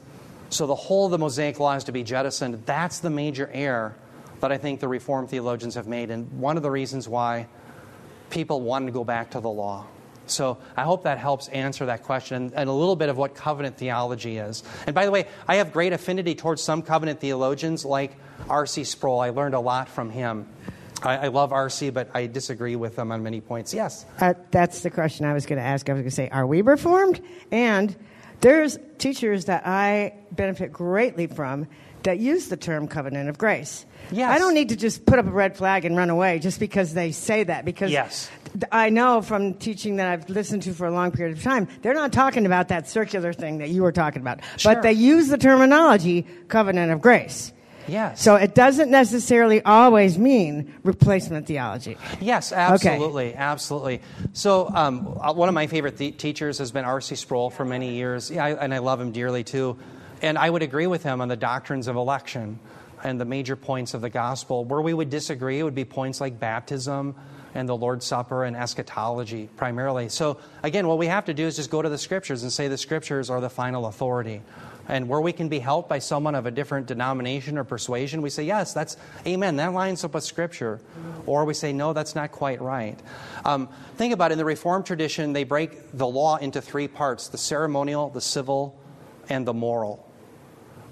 So 0.49 0.67
the 0.67 0.75
whole 0.75 1.05
of 1.05 1.11
the 1.11 1.17
Mosaic 1.17 1.59
law 1.59 1.75
is 1.75 1.85
to 1.85 1.91
be 1.91 2.03
jettisoned. 2.03 2.63
That's 2.65 2.99
the 2.99 3.09
major 3.09 3.49
error 3.53 3.95
that 4.41 4.51
I 4.51 4.57
think 4.57 4.79
the 4.79 4.87
Reformed 4.87 5.29
theologians 5.29 5.75
have 5.75 5.87
made, 5.87 6.09
and 6.09 6.39
one 6.39 6.57
of 6.57 6.63
the 6.63 6.71
reasons 6.71 7.07
why 7.07 7.47
people 8.29 8.61
wanted 8.61 8.87
to 8.87 8.91
go 8.91 9.03
back 9.03 9.31
to 9.31 9.39
the 9.39 9.49
law. 9.49 9.85
So 10.25 10.57
I 10.77 10.83
hope 10.83 11.03
that 11.03 11.17
helps 11.17 11.47
answer 11.49 11.87
that 11.87 12.03
question 12.03 12.53
and 12.55 12.69
a 12.69 12.73
little 12.73 12.95
bit 12.95 13.09
of 13.09 13.17
what 13.17 13.35
covenant 13.35 13.77
theology 13.77 14.37
is. 14.37 14.63
And 14.87 14.95
by 14.95 15.05
the 15.05 15.11
way, 15.11 15.27
I 15.47 15.55
have 15.55 15.73
great 15.73 15.93
affinity 15.93 16.35
towards 16.35 16.61
some 16.61 16.81
covenant 16.81 17.19
theologians 17.19 17.83
like 17.83 18.15
R.C. 18.49 18.85
Sproul. 18.85 19.19
I 19.19 19.29
learned 19.29 19.55
a 19.55 19.59
lot 19.59 19.89
from 19.89 20.09
him. 20.09 20.47
I, 21.03 21.17
I 21.17 21.27
love 21.27 21.51
R.C., 21.51 21.89
but 21.91 22.09
I 22.13 22.27
disagree 22.27 22.75
with 22.75 22.95
them 22.95 23.11
on 23.11 23.23
many 23.23 23.41
points. 23.41 23.73
Yes? 23.73 24.05
Uh, 24.19 24.33
that's 24.51 24.81
the 24.81 24.89
question 24.89 25.25
I 25.25 25.33
was 25.33 25.45
going 25.45 25.57
to 25.59 25.65
ask. 25.65 25.89
I 25.89 25.93
was 25.93 26.01
going 26.01 26.09
to 26.09 26.15
say, 26.15 26.29
are 26.29 26.45
we 26.45 26.61
reformed? 26.61 27.21
And 27.51 27.95
there's 28.41 28.77
teachers 28.97 29.45
that 29.45 29.65
I 29.65 30.13
benefit 30.31 30.71
greatly 30.73 31.27
from 31.27 31.67
that 32.03 32.19
use 32.19 32.47
the 32.47 32.57
term 32.57 32.87
covenant 32.87 33.29
of 33.29 33.37
grace. 33.37 33.85
Yes. 34.11 34.31
I 34.31 34.39
don't 34.39 34.55
need 34.55 34.69
to 34.69 34.75
just 34.75 35.05
put 35.05 35.19
up 35.19 35.27
a 35.27 35.31
red 35.31 35.55
flag 35.55 35.85
and 35.85 35.95
run 35.95 36.09
away 36.09 36.39
just 36.39 36.59
because 36.59 36.93
they 36.93 37.11
say 37.11 37.43
that. 37.43 37.65
Because 37.65 37.91
Yes. 37.91 38.29
I 38.71 38.89
know 38.89 39.21
from 39.21 39.53
teaching 39.53 39.97
that 39.97 40.07
I've 40.07 40.29
listened 40.29 40.63
to 40.63 40.73
for 40.73 40.87
a 40.87 40.91
long 40.91 41.11
period 41.11 41.37
of 41.37 41.43
time, 41.43 41.67
they're 41.81 41.93
not 41.93 42.11
talking 42.11 42.45
about 42.45 42.69
that 42.69 42.89
circular 42.89 43.33
thing 43.33 43.59
that 43.59 43.69
you 43.69 43.83
were 43.83 43.91
talking 43.91 44.21
about. 44.21 44.39
Sure. 44.57 44.73
But 44.73 44.81
they 44.81 44.93
use 44.93 45.27
the 45.27 45.37
terminology 45.37 46.25
covenant 46.47 46.91
of 46.91 47.01
grace. 47.01 47.53
Yes. 47.87 48.21
So 48.21 48.35
it 48.35 48.55
doesn't 48.55 48.89
necessarily 48.89 49.61
always 49.61 50.17
mean 50.17 50.73
replacement 50.83 51.47
theology. 51.47 51.97
Yes, 52.19 52.51
absolutely, 52.51 53.35
absolutely. 53.35 54.01
So, 54.33 54.69
um, 54.69 55.19
uh, 55.21 55.33
one 55.33 55.49
of 55.49 55.55
my 55.55 55.67
favorite 55.67 55.97
th- 55.97 56.17
teachers 56.17 56.57
has 56.59 56.71
been 56.71 56.85
R.C. 56.85 57.15
Sproul 57.15 57.49
for 57.49 57.65
many 57.65 57.93
years, 57.95 58.31
yeah, 58.31 58.45
I, 58.45 58.63
and 58.63 58.73
I 58.73 58.79
love 58.79 59.01
him 59.01 59.11
dearly 59.11 59.43
too. 59.43 59.77
And 60.21 60.37
I 60.37 60.49
would 60.49 60.61
agree 60.61 60.87
with 60.87 61.03
him 61.03 61.21
on 61.21 61.27
the 61.27 61.35
doctrines 61.35 61.87
of 61.87 61.95
election 61.95 62.59
and 63.03 63.19
the 63.19 63.25
major 63.25 63.55
points 63.55 63.93
of 63.93 64.01
the 64.01 64.09
gospel. 64.09 64.63
Where 64.63 64.81
we 64.81 64.93
would 64.93 65.09
disagree 65.09 65.61
would 65.63 65.75
be 65.75 65.85
points 65.85 66.21
like 66.21 66.39
baptism 66.39 67.15
and 67.53 67.67
the 67.67 67.75
Lord's 67.75 68.05
Supper 68.05 68.45
and 68.45 68.55
eschatology, 68.55 69.49
primarily. 69.57 70.09
So, 70.09 70.37
again, 70.63 70.87
what 70.87 70.97
we 70.97 71.07
have 71.07 71.25
to 71.25 71.33
do 71.33 71.45
is 71.45 71.55
just 71.55 71.69
go 71.69 71.81
to 71.81 71.89
the 71.89 71.97
scriptures 71.97 72.43
and 72.43 72.51
say 72.51 72.67
the 72.67 72.77
scriptures 72.77 73.29
are 73.29 73.41
the 73.41 73.49
final 73.49 73.87
authority. 73.87 74.41
And 74.87 75.07
where 75.07 75.21
we 75.21 75.31
can 75.31 75.47
be 75.47 75.59
helped 75.59 75.87
by 75.87 75.99
someone 75.99 76.35
of 76.35 76.45
a 76.45 76.51
different 76.51 76.87
denomination 76.87 77.57
or 77.57 77.63
persuasion, 77.63 78.21
we 78.21 78.29
say, 78.29 78.43
yes, 78.43 78.73
that's 78.73 78.97
amen. 79.25 79.57
That 79.57 79.73
lines 79.73 80.03
up 80.03 80.13
with 80.13 80.23
Scripture. 80.23 80.81
Or 81.25 81.45
we 81.45 81.53
say, 81.53 81.71
no, 81.71 81.93
that's 81.93 82.15
not 82.15 82.31
quite 82.31 82.61
right. 82.61 82.99
Um, 83.45 83.69
think 83.95 84.13
about 84.13 84.31
it. 84.31 84.33
In 84.33 84.37
the 84.37 84.45
Reformed 84.45 84.85
tradition, 84.85 85.33
they 85.33 85.43
break 85.43 85.91
the 85.93 86.07
law 86.07 86.37
into 86.37 86.61
three 86.61 86.87
parts 86.87 87.29
the 87.29 87.37
ceremonial, 87.37 88.09
the 88.09 88.21
civil, 88.21 88.77
and 89.29 89.45
the 89.45 89.53
moral. 89.53 90.05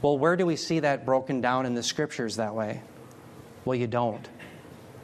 Well, 0.01 0.18
where 0.18 0.38
do 0.38 0.45
we 0.45 0.55
see 0.55 0.80
that 0.80 1.05
broken 1.05 1.41
down 1.41 1.66
in 1.66 1.74
the 1.74 1.84
Scriptures 1.84 2.38
that 2.38 2.55
way? 2.55 2.82
Well, 3.66 3.76
you 3.76 3.88
don't. 3.88 4.26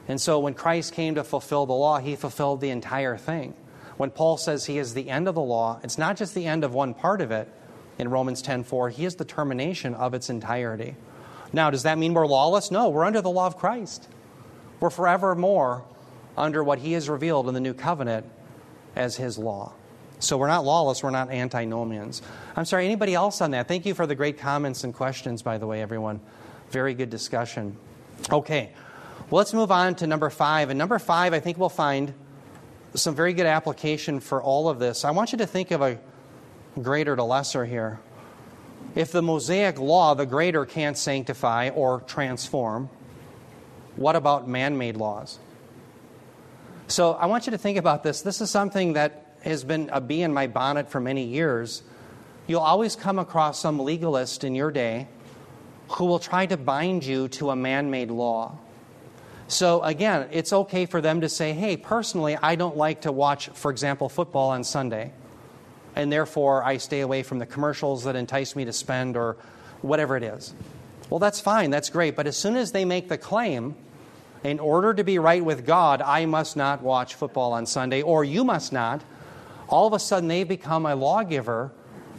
And 0.08 0.20
so 0.20 0.38
when 0.38 0.54
Christ 0.54 0.92
came 0.92 1.16
to 1.16 1.24
fulfill 1.24 1.66
the 1.66 1.72
law, 1.72 1.98
he 1.98 2.16
fulfilled 2.16 2.60
the 2.60 2.70
entire 2.70 3.16
thing. 3.16 3.54
When 3.96 4.10
Paul 4.10 4.36
says 4.36 4.66
he 4.66 4.78
is 4.78 4.94
the 4.94 5.08
end 5.08 5.26
of 5.26 5.34
the 5.34 5.42
law, 5.42 5.80
it's 5.82 5.98
not 5.98 6.16
just 6.16 6.34
the 6.34 6.46
end 6.46 6.64
of 6.64 6.74
one 6.74 6.94
part 6.94 7.20
of 7.20 7.30
it 7.30 7.48
in 7.98 8.10
Romans 8.10 8.42
10:4, 8.42 8.90
he 8.90 9.04
is 9.04 9.16
the 9.16 9.24
termination 9.24 9.94
of 9.94 10.12
its 10.14 10.28
entirety. 10.28 10.96
Now, 11.52 11.70
does 11.70 11.84
that 11.84 11.96
mean 11.96 12.12
we're 12.12 12.26
lawless? 12.26 12.70
No, 12.70 12.88
we're 12.88 13.04
under 13.04 13.22
the 13.22 13.30
law 13.30 13.46
of 13.46 13.56
Christ. 13.56 14.08
We're 14.80 14.90
forevermore 14.90 15.84
under 16.36 16.62
what 16.62 16.80
he 16.80 16.92
has 16.92 17.08
revealed 17.08 17.48
in 17.48 17.54
the 17.54 17.60
new 17.60 17.72
covenant 17.72 18.26
as 18.94 19.16
his 19.16 19.38
law. 19.38 19.72
So 20.18 20.36
we're 20.36 20.48
not 20.48 20.64
lawless, 20.64 21.02
we're 21.02 21.10
not 21.10 21.30
antinomians. 21.30 22.22
I'm 22.56 22.64
sorry, 22.64 22.84
anybody 22.84 23.14
else 23.14 23.40
on 23.40 23.50
that? 23.52 23.68
Thank 23.68 23.86
you 23.86 23.94
for 23.94 24.06
the 24.06 24.14
great 24.14 24.38
comments 24.38 24.84
and 24.84 24.94
questions, 24.94 25.42
by 25.42 25.58
the 25.58 25.66
way, 25.66 25.82
everyone. 25.82 26.20
Very 26.70 26.94
good 26.94 27.10
discussion. 27.10 27.76
Okay, 28.30 28.72
well, 29.28 29.38
let's 29.38 29.52
move 29.52 29.72
on 29.72 29.96
to 29.96 30.06
number 30.06 30.30
five. 30.30 30.70
And 30.70 30.78
number 30.78 30.98
five, 30.98 31.32
I 31.32 31.40
think 31.40 31.58
we'll 31.58 31.68
find 31.68 32.14
some 32.94 33.14
very 33.14 33.32
good 33.32 33.46
application 33.46 34.20
for 34.20 34.42
all 34.42 34.68
of 34.68 34.78
this. 34.78 35.04
I 35.04 35.10
want 35.10 35.32
you 35.32 35.38
to 35.38 35.46
think 35.46 35.72
of 35.72 35.82
a 35.82 35.98
greater 36.80 37.16
to 37.16 37.24
lesser 37.24 37.64
here. 37.64 37.98
If 38.94 39.12
the 39.12 39.22
Mosaic 39.22 39.78
law, 39.78 40.14
the 40.14 40.26
greater, 40.26 40.64
can't 40.64 40.96
sanctify 40.96 41.70
or 41.70 42.00
transform, 42.02 42.88
what 43.96 44.16
about 44.16 44.48
man 44.48 44.78
made 44.78 44.96
laws? 44.96 45.38
So 46.86 47.14
I 47.14 47.26
want 47.26 47.46
you 47.46 47.50
to 47.50 47.58
think 47.58 47.78
about 47.78 48.04
this. 48.04 48.22
This 48.22 48.40
is 48.40 48.50
something 48.50 48.92
that 48.92 49.36
has 49.42 49.64
been 49.64 49.90
a 49.92 50.00
bee 50.00 50.22
in 50.22 50.32
my 50.32 50.46
bonnet 50.46 50.88
for 50.88 51.00
many 51.00 51.24
years. 51.24 51.82
You'll 52.46 52.60
always 52.60 52.94
come 52.94 53.18
across 53.18 53.58
some 53.58 53.78
legalist 53.80 54.44
in 54.44 54.54
your 54.54 54.70
day 54.70 55.08
who 55.90 56.04
will 56.04 56.20
try 56.20 56.46
to 56.46 56.56
bind 56.56 57.04
you 57.04 57.28
to 57.28 57.50
a 57.50 57.56
man 57.56 57.90
made 57.90 58.10
law. 58.10 58.58
So, 59.48 59.82
again, 59.82 60.28
it's 60.32 60.52
okay 60.52 60.86
for 60.86 61.00
them 61.00 61.20
to 61.20 61.28
say, 61.28 61.52
hey, 61.52 61.76
personally, 61.76 62.36
I 62.36 62.56
don't 62.56 62.76
like 62.76 63.02
to 63.02 63.12
watch, 63.12 63.48
for 63.50 63.70
example, 63.70 64.08
football 64.08 64.50
on 64.50 64.64
Sunday. 64.64 65.12
And 65.94 66.12
therefore, 66.12 66.64
I 66.64 66.78
stay 66.78 67.00
away 67.00 67.22
from 67.22 67.38
the 67.38 67.46
commercials 67.46 68.04
that 68.04 68.16
entice 68.16 68.56
me 68.56 68.64
to 68.64 68.72
spend 68.72 69.16
or 69.16 69.36
whatever 69.82 70.16
it 70.16 70.24
is. 70.24 70.52
Well, 71.08 71.20
that's 71.20 71.40
fine, 71.40 71.70
that's 71.70 71.90
great. 71.90 72.16
But 72.16 72.26
as 72.26 72.36
soon 72.36 72.56
as 72.56 72.72
they 72.72 72.84
make 72.84 73.08
the 73.08 73.18
claim, 73.18 73.76
in 74.42 74.58
order 74.58 74.92
to 74.92 75.04
be 75.04 75.18
right 75.18 75.44
with 75.44 75.64
God, 75.64 76.02
I 76.02 76.26
must 76.26 76.56
not 76.56 76.82
watch 76.82 77.14
football 77.14 77.52
on 77.52 77.66
Sunday, 77.66 78.02
or 78.02 78.24
you 78.24 78.44
must 78.44 78.72
not, 78.72 79.02
all 79.68 79.86
of 79.86 79.92
a 79.92 79.98
sudden 79.98 80.28
they 80.28 80.44
become 80.44 80.86
a 80.86 80.94
lawgiver 80.94 81.72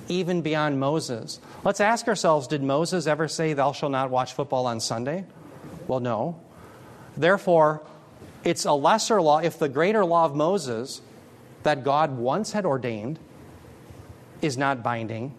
even 0.08 0.42
beyond 0.42 0.80
Moses. 0.80 1.40
Let's 1.64 1.82
ask 1.82 2.08
ourselves 2.08 2.48
did 2.48 2.64
Moses 2.64 3.08
ever 3.08 3.28
say, 3.28 3.54
Thou 3.54 3.74
shalt 3.74 3.92
not 3.92 4.10
watch 4.10 4.34
football 4.34 4.66
on 4.68 4.80
Sunday? 4.80 5.26
Well, 5.88 6.00
no. 6.00 6.40
Therefore, 7.18 7.82
it's 8.44 8.66
a 8.66 8.74
lesser 8.74 9.22
law. 9.22 9.40
If 9.40 9.60
the 9.60 9.68
greater 9.68 10.06
law 10.06 10.26
of 10.26 10.36
Moses 10.36 11.02
that 11.64 11.84
God 11.84 12.18
once 12.18 12.52
had 12.52 12.66
ordained 12.66 13.20
is 14.42 14.58
not 14.58 14.84
binding, 14.84 15.34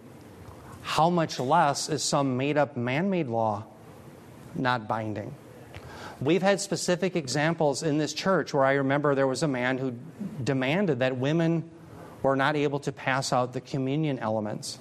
how 0.83 1.09
much 1.09 1.39
less 1.39 1.89
is 1.89 2.03
some 2.03 2.37
made 2.37 2.59
up 2.59 2.77
man 2.77 3.09
made 3.11 3.29
law 3.29 3.65
not 4.55 4.89
binding? 4.89 5.35
We've 6.21 6.43
had 6.43 6.61
specific 6.61 7.15
examples 7.15 7.85
in 7.85 7.99
this 7.99 8.13
church 8.13 8.53
where 8.53 8.65
I 8.65 8.75
remember 8.75 9.15
there 9.15 9.29
was 9.29 9.45
a 9.45 9.49
man 9.49 9.79
who 9.79 9.95
demanded 10.43 10.99
that 10.99 11.17
women 11.17 11.71
were 12.23 12.35
not 12.35 12.57
able 12.57 12.81
to 12.81 12.91
pass 12.91 13.33
out 13.33 13.53
the 13.53 13.61
communion 13.61 14.19
elements. 14.19 14.81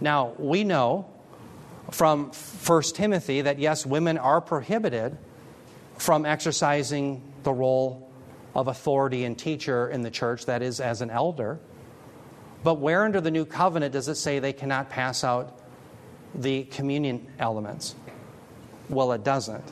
Now, 0.00 0.32
we 0.38 0.64
know 0.64 1.06
from 1.90 2.30
1 2.66 2.82
Timothy 2.94 3.42
that 3.42 3.58
yes, 3.58 3.84
women 3.84 4.16
are 4.16 4.40
prohibited 4.40 5.18
from 5.98 6.26
exercising 6.26 7.22
the 7.42 7.52
role 7.52 8.10
of 8.54 8.68
authority 8.68 9.24
and 9.24 9.38
teacher 9.38 9.88
in 9.88 10.02
the 10.02 10.10
church, 10.10 10.46
that 10.46 10.62
is, 10.62 10.80
as 10.80 11.00
an 11.00 11.10
elder. 11.10 11.58
But 12.62 12.74
where 12.74 13.04
under 13.04 13.20
the 13.20 13.30
new 13.30 13.44
covenant 13.44 13.92
does 13.92 14.08
it 14.08 14.14
say 14.14 14.38
they 14.38 14.52
cannot 14.52 14.90
pass 14.90 15.24
out 15.24 15.60
the 16.34 16.64
communion 16.64 17.26
elements? 17.38 17.94
Well, 18.88 19.12
it 19.12 19.24
doesn't. 19.24 19.64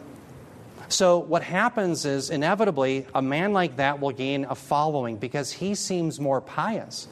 So, 0.88 1.18
what 1.18 1.42
happens 1.42 2.04
is 2.04 2.28
inevitably 2.28 3.06
a 3.14 3.22
man 3.22 3.52
like 3.54 3.76
that 3.76 4.00
will 4.00 4.10
gain 4.10 4.44
a 4.44 4.54
following 4.54 5.16
because 5.16 5.50
he 5.50 5.74
seems 5.74 6.20
more 6.20 6.40
pious. 6.42 7.08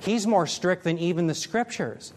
He's 0.00 0.26
more 0.26 0.46
strict 0.46 0.84
than 0.84 0.98
even 0.98 1.26
the 1.26 1.34
scriptures. 1.34 2.12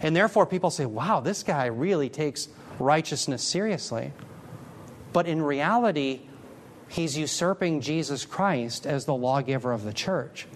And 0.00 0.16
therefore, 0.16 0.46
people 0.46 0.70
say, 0.70 0.86
wow, 0.86 1.20
this 1.20 1.44
guy 1.44 1.66
really 1.66 2.08
takes 2.08 2.48
righteousness 2.80 3.42
seriously. 3.42 4.12
But 5.12 5.26
in 5.26 5.42
reality, 5.42 6.20
he's 6.88 7.16
usurping 7.16 7.80
Jesus 7.80 8.24
Christ 8.24 8.86
as 8.86 9.04
the 9.04 9.14
lawgiver 9.14 9.72
of 9.72 9.84
the 9.84 9.92
church 9.92 10.46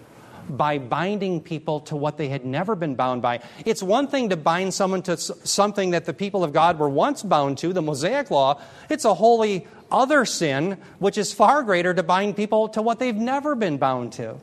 by 0.49 0.77
binding 0.77 1.41
people 1.41 1.79
to 1.81 1.95
what 1.95 2.17
they 2.17 2.29
had 2.29 2.45
never 2.45 2.75
been 2.75 2.95
bound 2.95 3.21
by. 3.21 3.41
It's 3.65 3.81
one 3.81 4.07
thing 4.07 4.29
to 4.29 4.37
bind 4.37 4.73
someone 4.73 5.01
to 5.03 5.17
something 5.17 5.91
that 5.91 6.05
the 6.05 6.13
people 6.13 6.43
of 6.43 6.53
God 6.53 6.79
were 6.79 6.89
once 6.89 7.23
bound 7.23 7.57
to, 7.59 7.71
the 7.71 7.81
Mosaic 7.81 8.29
law. 8.29 8.59
It's 8.89 9.05
a 9.05 9.13
wholly 9.13 9.67
other 9.91 10.25
sin, 10.25 10.77
which 10.99 11.17
is 11.17 11.33
far 11.33 11.63
greater, 11.63 11.93
to 11.93 12.03
bind 12.03 12.35
people 12.35 12.67
to 12.69 12.81
what 12.81 12.99
they've 12.99 13.15
never 13.15 13.55
been 13.55 13.77
bound 13.77 14.13
to. 14.13 14.37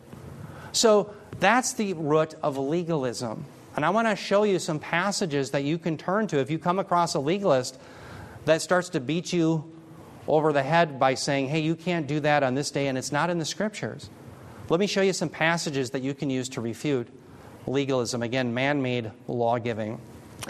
So 0.73 1.13
that's 1.39 1.75
the 1.75 1.93
root 1.95 2.35
of 2.43 2.57
legalism. 2.57 3.45
And 3.77 3.85
I 3.85 3.91
want 3.91 4.09
to 4.09 4.17
show 4.17 4.45
you 4.45 4.59
some 4.59 4.79
passages 4.79 5.51
that 5.51 5.65
you 5.65 5.79
can 5.79 5.97
turn 5.97 6.27
to 6.29 6.39
if 6.39 6.51
you 6.51 6.59
come 6.59 6.79
across 6.79 7.15
a 7.15 7.21
legalist 7.21 7.79
that 8.45 8.63
starts 8.63 8.89
to 8.91 9.01
beat 9.01 9.33
you 9.33 9.71
over 10.31 10.53
the 10.53 10.63
head 10.63 11.01
by 11.01 11.15
saying, 11.15 11.49
hey, 11.49 11.59
you 11.59 11.75
can't 11.75 12.07
do 12.07 12.21
that 12.21 12.45
on 12.45 12.55
this 12.55 12.71
day, 12.71 12.87
and 12.87 12.97
it's 12.97 13.11
not 13.11 13.31
in 13.31 13.39
the 13.39 13.45
scriptures. 13.45 14.09
Let 14.69 14.79
me 14.79 14.87
show 14.87 15.03
you 15.03 15.13
some 15.13 15.29
passages 15.29 15.91
that 15.91 16.03
you 16.03 16.15
can 16.15 16.31
use 16.31 16.49
to 16.51 16.61
refute 16.61 17.09
legalism. 17.67 18.23
Again, 18.23 18.55
man 18.55 18.81
made 18.81 19.11
law 19.27 19.59
giving. 19.59 20.01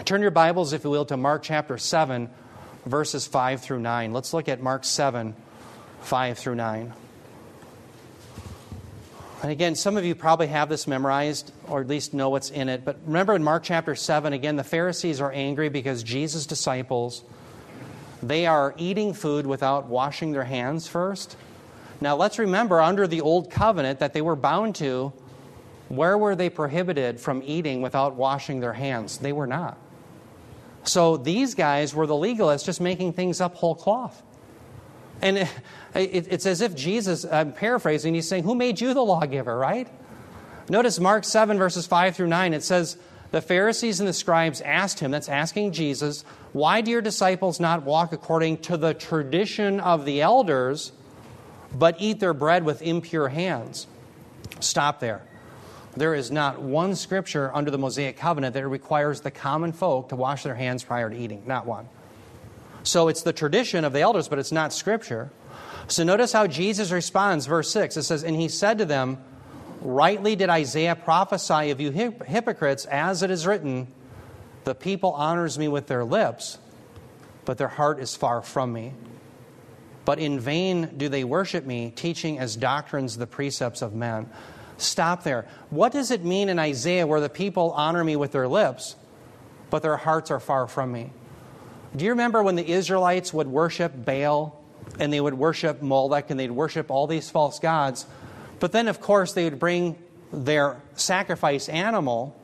Turn 0.05 0.21
your 0.21 0.29
Bibles, 0.29 0.73
if 0.73 0.83
you 0.83 0.91
will, 0.91 1.05
to 1.05 1.17
Mark 1.17 1.41
chapter 1.41 1.79
7, 1.79 2.29
verses 2.85 3.25
5 3.25 3.61
through 3.61 3.79
9. 3.79 4.13
Let's 4.13 4.35
look 4.35 4.47
at 4.47 4.61
Mark 4.61 4.83
7, 4.83 5.35
5 6.01 6.37
through 6.37 6.55
9. 6.55 6.93
And 9.41 9.51
again, 9.51 9.73
some 9.73 9.97
of 9.97 10.05
you 10.05 10.13
probably 10.13 10.47
have 10.47 10.69
this 10.69 10.85
memorized 10.85 11.51
or 11.67 11.81
at 11.81 11.87
least 11.87 12.13
know 12.13 12.29
what's 12.29 12.51
in 12.51 12.69
it. 12.69 12.85
But 12.85 12.99
remember 13.07 13.35
in 13.35 13.43
Mark 13.43 13.63
chapter 13.63 13.95
7, 13.95 14.31
again, 14.33 14.57
the 14.57 14.63
Pharisees 14.63 15.19
are 15.19 15.31
angry 15.31 15.69
because 15.69 16.03
Jesus' 16.03 16.45
disciples, 16.45 17.23
they 18.21 18.45
are 18.45 18.73
eating 18.77 19.13
food 19.13 19.45
without 19.45 19.87
washing 19.87 20.31
their 20.31 20.43
hands 20.43 20.87
first. 20.87 21.35
Now, 21.99 22.15
let's 22.15 22.39
remember 22.39 22.81
under 22.81 23.07
the 23.07 23.21
old 23.21 23.51
covenant 23.51 23.99
that 23.99 24.13
they 24.13 24.21
were 24.21 24.35
bound 24.35 24.75
to, 24.75 25.13
where 25.89 26.17
were 26.17 26.35
they 26.35 26.49
prohibited 26.49 27.19
from 27.19 27.43
eating 27.45 27.81
without 27.81 28.15
washing 28.15 28.59
their 28.59 28.73
hands? 28.73 29.17
They 29.17 29.33
were 29.33 29.47
not. 29.47 29.77
So 30.83 31.17
these 31.17 31.53
guys 31.53 31.93
were 31.93 32.07
the 32.07 32.15
legalists 32.15 32.65
just 32.65 32.81
making 32.81 33.13
things 33.13 33.41
up 33.41 33.55
whole 33.55 33.75
cloth. 33.75 34.23
And 35.21 35.39
it, 35.39 35.47
it, 35.93 36.27
it's 36.31 36.45
as 36.45 36.61
if 36.61 36.75
Jesus, 36.75 37.25
I'm 37.25 37.53
paraphrasing, 37.53 38.15
he's 38.15 38.27
saying, 38.27 38.43
Who 38.43 38.55
made 38.55 38.81
you 38.81 38.93
the 38.93 39.03
lawgiver, 39.03 39.55
right? 39.55 39.87
Notice 40.69 40.99
Mark 40.99 41.25
7, 41.25 41.57
verses 41.57 41.85
5 41.85 42.15
through 42.15 42.27
9. 42.27 42.53
It 42.53 42.63
says, 42.63 42.97
The 43.31 43.41
Pharisees 43.41 43.99
and 43.99 44.07
the 44.07 44.13
scribes 44.13 44.59
asked 44.61 44.99
him, 44.99 45.11
that's 45.11 45.29
asking 45.29 45.71
Jesus, 45.71 46.23
Why 46.51 46.81
do 46.81 46.91
your 46.91 47.01
disciples 47.01 47.59
not 47.59 47.83
walk 47.83 48.11
according 48.11 48.57
to 48.59 48.77
the 48.77 48.93
tradition 48.93 49.79
of 49.79 50.05
the 50.05 50.21
elders, 50.21 50.91
but 51.73 51.95
eat 51.99 52.19
their 52.19 52.33
bread 52.33 52.65
with 52.65 52.81
impure 52.81 53.29
hands? 53.29 53.87
Stop 54.59 54.99
there. 54.99 55.23
There 55.95 56.13
is 56.13 56.29
not 56.31 56.61
one 56.61 56.95
scripture 56.95 57.51
under 57.53 57.71
the 57.71 57.77
Mosaic 57.77 58.17
covenant 58.17 58.53
that 58.53 58.67
requires 58.67 59.21
the 59.21 59.31
common 59.31 59.71
folk 59.73 60.09
to 60.09 60.15
wash 60.15 60.43
their 60.43 60.55
hands 60.55 60.83
prior 60.83 61.09
to 61.09 61.15
eating. 61.15 61.43
Not 61.45 61.65
one. 61.65 61.87
So 62.83 63.07
it's 63.07 63.23
the 63.23 63.33
tradition 63.33 63.85
of 63.85 63.93
the 63.93 63.99
elders, 63.99 64.27
but 64.27 64.39
it's 64.39 64.51
not 64.51 64.73
scripture. 64.73 65.31
So 65.87 66.03
notice 66.03 66.31
how 66.31 66.47
Jesus 66.47 66.91
responds, 66.91 67.45
verse 67.45 67.69
6. 67.71 67.97
It 67.97 68.03
says, 68.03 68.23
And 68.23 68.35
he 68.35 68.47
said 68.47 68.77
to 68.77 68.85
them, 68.85 69.23
Rightly 69.81 70.35
did 70.35 70.49
Isaiah 70.49 70.95
prophesy 70.95 71.71
of 71.71 71.81
you 71.81 71.89
hypocrites, 71.91 72.85
as 72.85 73.23
it 73.23 73.31
is 73.31 73.47
written, 73.47 73.87
The 74.63 74.75
people 74.75 75.11
honors 75.13 75.57
me 75.57 75.67
with 75.67 75.87
their 75.87 76.05
lips, 76.05 76.59
but 77.45 77.57
their 77.57 77.67
heart 77.67 77.99
is 77.99 78.15
far 78.15 78.43
from 78.43 78.71
me. 78.71 78.93
But 80.05 80.19
in 80.19 80.39
vain 80.39 80.93
do 80.97 81.09
they 81.09 81.23
worship 81.23 81.65
me, 81.65 81.91
teaching 81.95 82.37
as 82.37 82.55
doctrines 82.55 83.17
the 83.17 83.25
precepts 83.25 83.81
of 83.81 83.93
men. 83.93 84.29
Stop 84.77 85.23
there. 85.23 85.47
What 85.69 85.91
does 85.91 86.11
it 86.11 86.23
mean 86.23 86.49
in 86.49 86.59
Isaiah 86.59 87.07
where 87.07 87.19
the 87.19 87.29
people 87.29 87.71
honor 87.71 88.03
me 88.03 88.15
with 88.15 88.31
their 88.31 88.47
lips, 88.47 88.95
but 89.69 89.81
their 89.81 89.97
hearts 89.97 90.29
are 90.31 90.39
far 90.39 90.67
from 90.67 90.91
me? 90.91 91.11
Do 91.95 92.05
you 92.05 92.11
remember 92.11 92.41
when 92.41 92.55
the 92.55 92.67
Israelites 92.67 93.33
would 93.33 93.47
worship 93.47 93.93
Baal 93.95 94.63
and 94.99 95.11
they 95.11 95.21
would 95.21 95.33
worship 95.33 95.81
Molech 95.81 96.29
and 96.29 96.39
they'd 96.39 96.51
worship 96.51 96.89
all 96.89 97.07
these 97.07 97.29
false 97.29 97.59
gods? 97.59 98.05
But 98.61 98.71
then, 98.71 98.87
of 98.87 99.01
course, 99.01 99.33
they 99.33 99.43
would 99.43 99.59
bring 99.59 99.97
their 100.31 100.79
sacrifice 100.95 101.67
animal 101.67 102.39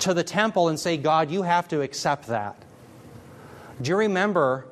to 0.00 0.12
the 0.12 0.24
temple 0.24 0.68
and 0.68 0.78
say, 0.78 0.96
God, 0.96 1.30
you 1.30 1.42
have 1.42 1.68
to 1.68 1.80
accept 1.80 2.26
that. 2.26 2.60
Do 3.80 3.90
you 3.90 3.96
remember 3.96 4.66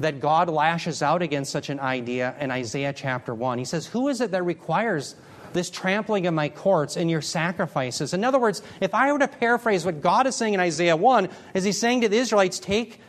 that 0.00 0.20
God 0.20 0.48
lashes 0.48 1.02
out 1.02 1.20
against 1.20 1.52
such 1.52 1.68
an 1.68 1.78
idea 1.78 2.34
in 2.40 2.50
Isaiah 2.50 2.94
chapter 2.94 3.34
1? 3.34 3.58
He 3.58 3.66
says, 3.66 3.86
Who 3.86 4.08
is 4.08 4.22
it 4.22 4.30
that 4.30 4.42
requires 4.42 5.16
this 5.52 5.68
trampling 5.68 6.26
of 6.26 6.32
my 6.32 6.48
courts 6.48 6.96
and 6.96 7.10
your 7.10 7.20
sacrifices? 7.20 8.14
In 8.14 8.24
other 8.24 8.38
words, 8.38 8.62
if 8.80 8.94
I 8.94 9.12
were 9.12 9.18
to 9.18 9.28
paraphrase 9.28 9.84
what 9.84 10.00
God 10.00 10.26
is 10.26 10.34
saying 10.34 10.54
in 10.54 10.60
Isaiah 10.60 10.96
1, 10.96 11.28
is 11.52 11.64
He's 11.64 11.78
saying 11.78 12.00
to 12.00 12.08
the 12.08 12.16
Israelites, 12.16 12.58
Take 12.58 13.00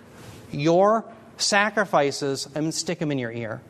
your 0.51 1.05
sacrifices 1.37 2.49
and 2.53 2.73
stick 2.73 2.99
them 2.99 3.13
in 3.13 3.17
your 3.17 3.31
ear. 3.31 3.61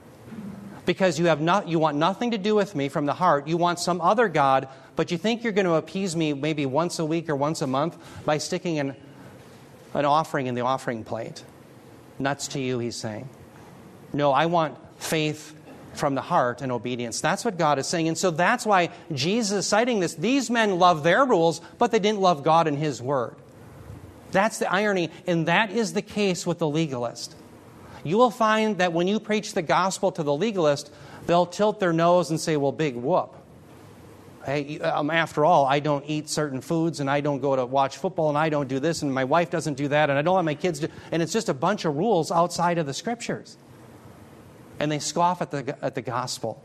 Because 0.86 1.17
you, 1.17 1.27
have 1.27 1.39
not, 1.39 1.67
you 1.67 1.79
want 1.79 1.97
nothing 1.97 2.31
to 2.31 2.38
do 2.38 2.55
with 2.55 2.75
me 2.75 2.89
from 2.89 3.05
the 3.05 3.13
heart. 3.13 3.47
You 3.47 3.57
want 3.57 3.79
some 3.79 4.01
other 4.01 4.27
God, 4.27 4.67
but 4.95 5.11
you 5.11 5.17
think 5.17 5.43
you're 5.43 5.53
going 5.53 5.65
to 5.65 5.75
appease 5.75 6.15
me 6.15 6.34
maybe 6.34 6.65
once 6.65 6.99
a 6.99 7.05
week 7.05 7.29
or 7.29 7.36
once 7.36 7.61
a 7.61 7.67
month 7.67 7.97
by 8.25 8.38
sticking 8.38 8.79
an, 8.79 8.95
an 9.93 10.05
offering 10.05 10.47
in 10.47 10.55
the 10.55 10.61
offering 10.61 11.03
plate. 11.03 11.43
Nuts 12.19 12.49
to 12.49 12.59
you, 12.59 12.79
he's 12.79 12.95
saying. 12.95 13.29
No, 14.11 14.31
I 14.31 14.47
want 14.47 14.77
faith 15.01 15.55
from 15.93 16.15
the 16.15 16.21
heart 16.21 16.61
and 16.61 16.71
obedience. 16.71 17.21
That's 17.21 17.45
what 17.45 17.57
God 17.57 17.79
is 17.79 17.88
saying. 17.88 18.07
And 18.07 18.17
so 18.17 18.31
that's 18.31 18.65
why 18.65 18.89
Jesus 19.11 19.59
is 19.59 19.67
citing 19.67 19.99
this. 19.99 20.15
These 20.15 20.49
men 20.49 20.79
love 20.79 21.03
their 21.03 21.25
rules, 21.25 21.61
but 21.77 21.91
they 21.91 21.99
didn't 21.99 22.19
love 22.19 22.43
God 22.43 22.67
and 22.67 22.77
his 22.77 23.01
word. 23.01 23.36
That's 24.31 24.57
the 24.57 24.71
irony, 24.71 25.11
and 25.27 25.47
that 25.47 25.71
is 25.71 25.93
the 25.93 26.01
case 26.01 26.45
with 26.45 26.57
the 26.57 26.67
legalist. 26.67 27.36
You 28.04 28.18
will 28.18 28.32
find 28.32 28.78
that 28.80 28.93
when 28.93 29.08
you 29.08 29.20
preach 29.20 29.54
the 29.54 29.62
gospel 29.62 30.12
to 30.12 30.24
the 30.24 30.34
legalist, 30.34 30.91
they'll 31.26 31.45
tilt 31.45 31.80
their 31.80 31.93
nose 31.93 32.30
and 32.30 32.39
say, 32.39 32.58
Well, 32.58 32.72
big 32.72 32.95
whoop. 32.95 33.36
Hey, 34.45 34.78
um, 34.80 35.10
after 35.10 35.45
all, 35.45 35.66
I 35.66 35.80
don't 35.80 36.04
eat 36.06 36.28
certain 36.28 36.60
foods, 36.60 36.99
and 36.99 37.10
I 37.10 37.22
don't 37.22 37.39
go 37.39 37.56
to 37.56 37.66
watch 37.66 37.97
football, 37.97 38.28
and 38.28 38.38
I 38.38 38.49
don't 38.49 38.68
do 38.68 38.80
this, 38.80 39.01
and 39.01 39.14
my 39.14 39.24
wife 39.24 39.49
doesn't 39.49 39.76
do 39.76 39.88
that, 39.88 40.10
and 40.10 40.20
I 40.20 40.22
don't 40.22 40.36
let 40.36 40.43
my 40.43 40.56
kids 40.56 40.80
do. 40.80 40.89
And 41.14 41.22
it's 41.22 41.32
just 41.32 41.47
a 41.47 41.54
bunch 41.54 41.86
of 41.86 41.95
rules 41.95 42.30
outside 42.30 42.78
of 42.78 42.86
the 42.86 42.93
scriptures. 42.93 43.58
And 44.82 44.91
they 44.91 44.99
scoff 44.99 45.41
at 45.41 45.51
the, 45.51 45.78
at 45.82 45.95
the 45.95 46.01
gospel. 46.01 46.62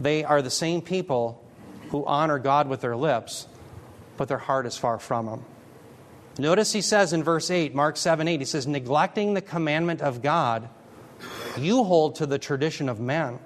They 0.00 0.24
are 0.24 0.40
the 0.40 0.50
same 0.50 0.80
people 0.80 1.44
who 1.90 2.06
honor 2.06 2.38
God 2.38 2.68
with 2.68 2.80
their 2.80 2.96
lips, 2.96 3.46
but 4.16 4.28
their 4.28 4.38
heart 4.38 4.64
is 4.64 4.78
far 4.78 4.98
from 4.98 5.28
Him. 5.28 5.44
Notice 6.38 6.72
he 6.72 6.80
says 6.80 7.12
in 7.12 7.22
verse 7.22 7.50
8, 7.50 7.74
Mark 7.74 7.96
7 7.96 8.26
8, 8.26 8.40
he 8.40 8.46
says, 8.46 8.66
neglecting 8.66 9.34
the 9.34 9.42
commandment 9.42 10.00
of 10.00 10.22
God, 10.22 10.68
you 11.58 11.84
hold 11.84 12.16
to 12.16 12.26
the 12.26 12.38
tradition 12.38 12.88
of 12.88 13.00
men. 13.00 13.38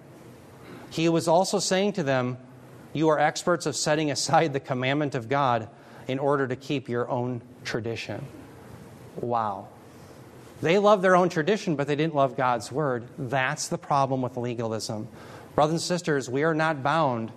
He 0.91 1.09
was 1.09 1.27
also 1.27 1.59
saying 1.59 1.95
to 1.95 2.03
them, 2.03 2.39
You 2.93 3.09
are 3.09 3.19
experts 3.19 3.67
of 3.67 3.75
setting 3.77 4.11
aside 4.11 4.53
the 4.53 4.61
commandment 4.61 5.15
of 5.15 5.29
God 5.29 5.69
in 6.07 6.19
order 6.19 6.47
to 6.47 6.57
keep 6.57 6.89
your 6.89 7.09
own 7.09 7.43
tradition. 7.65 8.25
Wow. 9.17 9.69
They 10.63 10.79
love 10.79 11.03
their 11.03 11.17
own 11.17 11.29
tradition, 11.29 11.77
but 11.77 11.87
they 11.87 11.97
didn't 11.97 12.15
love 12.15 12.37
God's 12.37 12.71
word. 12.73 13.09
That's 13.19 13.69
the 13.69 13.79
problem 13.79 14.23
with 14.23 14.37
legalism. 14.37 15.09
Brothers 15.55 15.73
and 15.73 15.81
sisters, 15.81 16.31
we 16.31 16.45
are 16.45 16.55
not 16.55 16.83
bound 16.83 17.33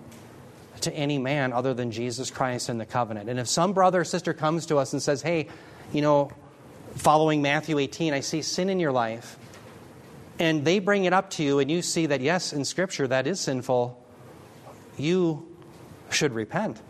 to 0.82 0.94
any 0.94 1.18
man 1.18 1.52
other 1.52 1.74
than 1.74 1.90
Jesus 1.90 2.30
Christ 2.30 2.68
and 2.68 2.80
the 2.80 2.86
covenant. 2.86 3.28
And 3.28 3.38
if 3.38 3.48
some 3.48 3.72
brother 3.72 4.00
or 4.00 4.04
sister 4.04 4.32
comes 4.32 4.66
to 4.66 4.78
us 4.78 4.92
and 4.92 5.02
says, 5.02 5.22
hey, 5.22 5.48
you 5.92 6.02
know, 6.02 6.30
following 6.96 7.42
Matthew 7.42 7.78
18, 7.78 8.14
I 8.14 8.20
see 8.20 8.42
sin 8.42 8.68
in 8.68 8.80
your 8.80 8.92
life, 8.92 9.38
and 10.38 10.64
they 10.64 10.78
bring 10.78 11.04
it 11.04 11.12
up 11.12 11.30
to 11.30 11.42
you, 11.42 11.58
and 11.58 11.70
you 11.70 11.82
see 11.82 12.06
that, 12.06 12.20
yes, 12.20 12.52
in 12.52 12.64
Scripture 12.64 13.06
that 13.08 13.26
is 13.26 13.40
sinful, 13.40 14.02
you 14.96 15.46
should 16.10 16.32
repent. 16.32 16.80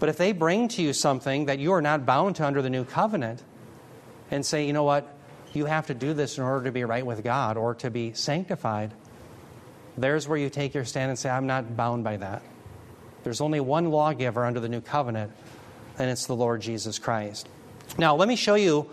But 0.00 0.08
if 0.08 0.16
they 0.16 0.32
bring 0.32 0.68
to 0.68 0.82
you 0.82 0.92
something 0.92 1.46
that 1.46 1.58
you 1.58 1.72
are 1.72 1.82
not 1.82 2.06
bound 2.06 2.36
to 2.36 2.46
under 2.46 2.62
the 2.62 2.70
new 2.70 2.84
covenant, 2.84 3.42
and 4.30 4.44
say, 4.44 4.66
you 4.66 4.72
know 4.72 4.84
what, 4.84 5.16
you 5.52 5.64
have 5.64 5.86
to 5.86 5.94
do 5.94 6.12
this 6.12 6.38
in 6.38 6.44
order 6.44 6.64
to 6.64 6.72
be 6.72 6.84
right 6.84 7.04
with 7.04 7.24
God 7.24 7.56
or 7.56 7.74
to 7.76 7.90
be 7.90 8.12
sanctified, 8.12 8.92
there's 9.96 10.28
where 10.28 10.38
you 10.38 10.50
take 10.50 10.74
your 10.74 10.84
stand 10.84 11.10
and 11.10 11.18
say, 11.18 11.30
I'm 11.30 11.46
not 11.46 11.76
bound 11.76 12.04
by 12.04 12.18
that. 12.18 12.42
There's 13.24 13.40
only 13.40 13.60
one 13.60 13.90
lawgiver 13.90 14.44
under 14.44 14.60
the 14.60 14.68
new 14.68 14.80
covenant, 14.80 15.32
and 15.98 16.10
it's 16.10 16.26
the 16.26 16.36
Lord 16.36 16.60
Jesus 16.60 16.98
Christ. 16.98 17.48
Now, 17.96 18.16
let 18.16 18.28
me 18.28 18.36
show 18.36 18.54
you 18.54 18.88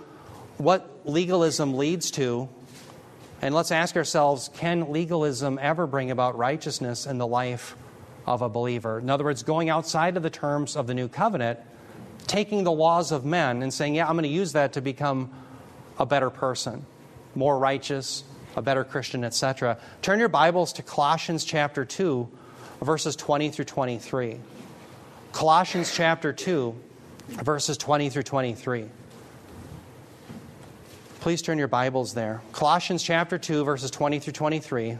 what 0.58 1.02
legalism 1.06 1.76
leads 1.76 2.12
to, 2.12 2.50
and 3.42 3.54
let's 3.54 3.72
ask 3.72 3.96
ourselves 3.96 4.50
can 4.56 4.92
legalism 4.92 5.60
ever 5.62 5.86
bring 5.86 6.12
about 6.12 6.38
righteousness 6.38 7.06
in 7.06 7.18
the 7.18 7.28
life 7.28 7.76
of 8.26 8.42
a 8.42 8.50
believer? 8.50 9.00
In 9.00 9.10
other 9.10 9.24
words, 9.24 9.44
going 9.44 9.70
outside 9.70 10.18
of 10.18 10.24
the 10.24 10.30
terms 10.30 10.76
of 10.76 10.88
the 10.88 10.94
new 10.94 11.08
covenant, 11.08 11.60
taking 12.26 12.64
the 12.64 12.72
laws 12.72 13.12
of 13.12 13.26
men 13.26 13.62
and 13.62 13.74
saying, 13.74 13.96
yeah, 13.96 14.08
I'm 14.08 14.16
going 14.16 14.24
to 14.24 14.30
use 14.30 14.54
that 14.54 14.74
to 14.74 14.82
become 14.82 15.30
a 16.00 16.06
better 16.06 16.30
person, 16.30 16.86
more 17.36 17.58
righteous, 17.60 18.24
a 18.56 18.62
better 18.62 18.84
Christian, 18.84 19.24
etc. 19.24 19.78
Turn 20.02 20.20
your 20.20 20.30
Bibles 20.30 20.74
to 20.74 20.84
Colossians 20.84 21.44
chapter 21.44 21.86
2 21.86 22.28
verses 22.82 23.16
20 23.16 23.50
through 23.50 23.66
23. 23.66 24.40
Colossians 25.32 25.94
chapter 25.94 26.32
2, 26.32 26.76
verses 27.28 27.78
20 27.78 28.10
through 28.10 28.24
23. 28.24 28.86
Please 31.20 31.42
turn 31.42 31.58
your 31.58 31.68
Bibles 31.68 32.14
there. 32.14 32.42
Colossians 32.54 33.02
chapter 33.02 33.38
2, 33.38 33.64
verses 33.66 33.90
20 33.92 34.20
through 34.20 34.34
23. 34.34 34.98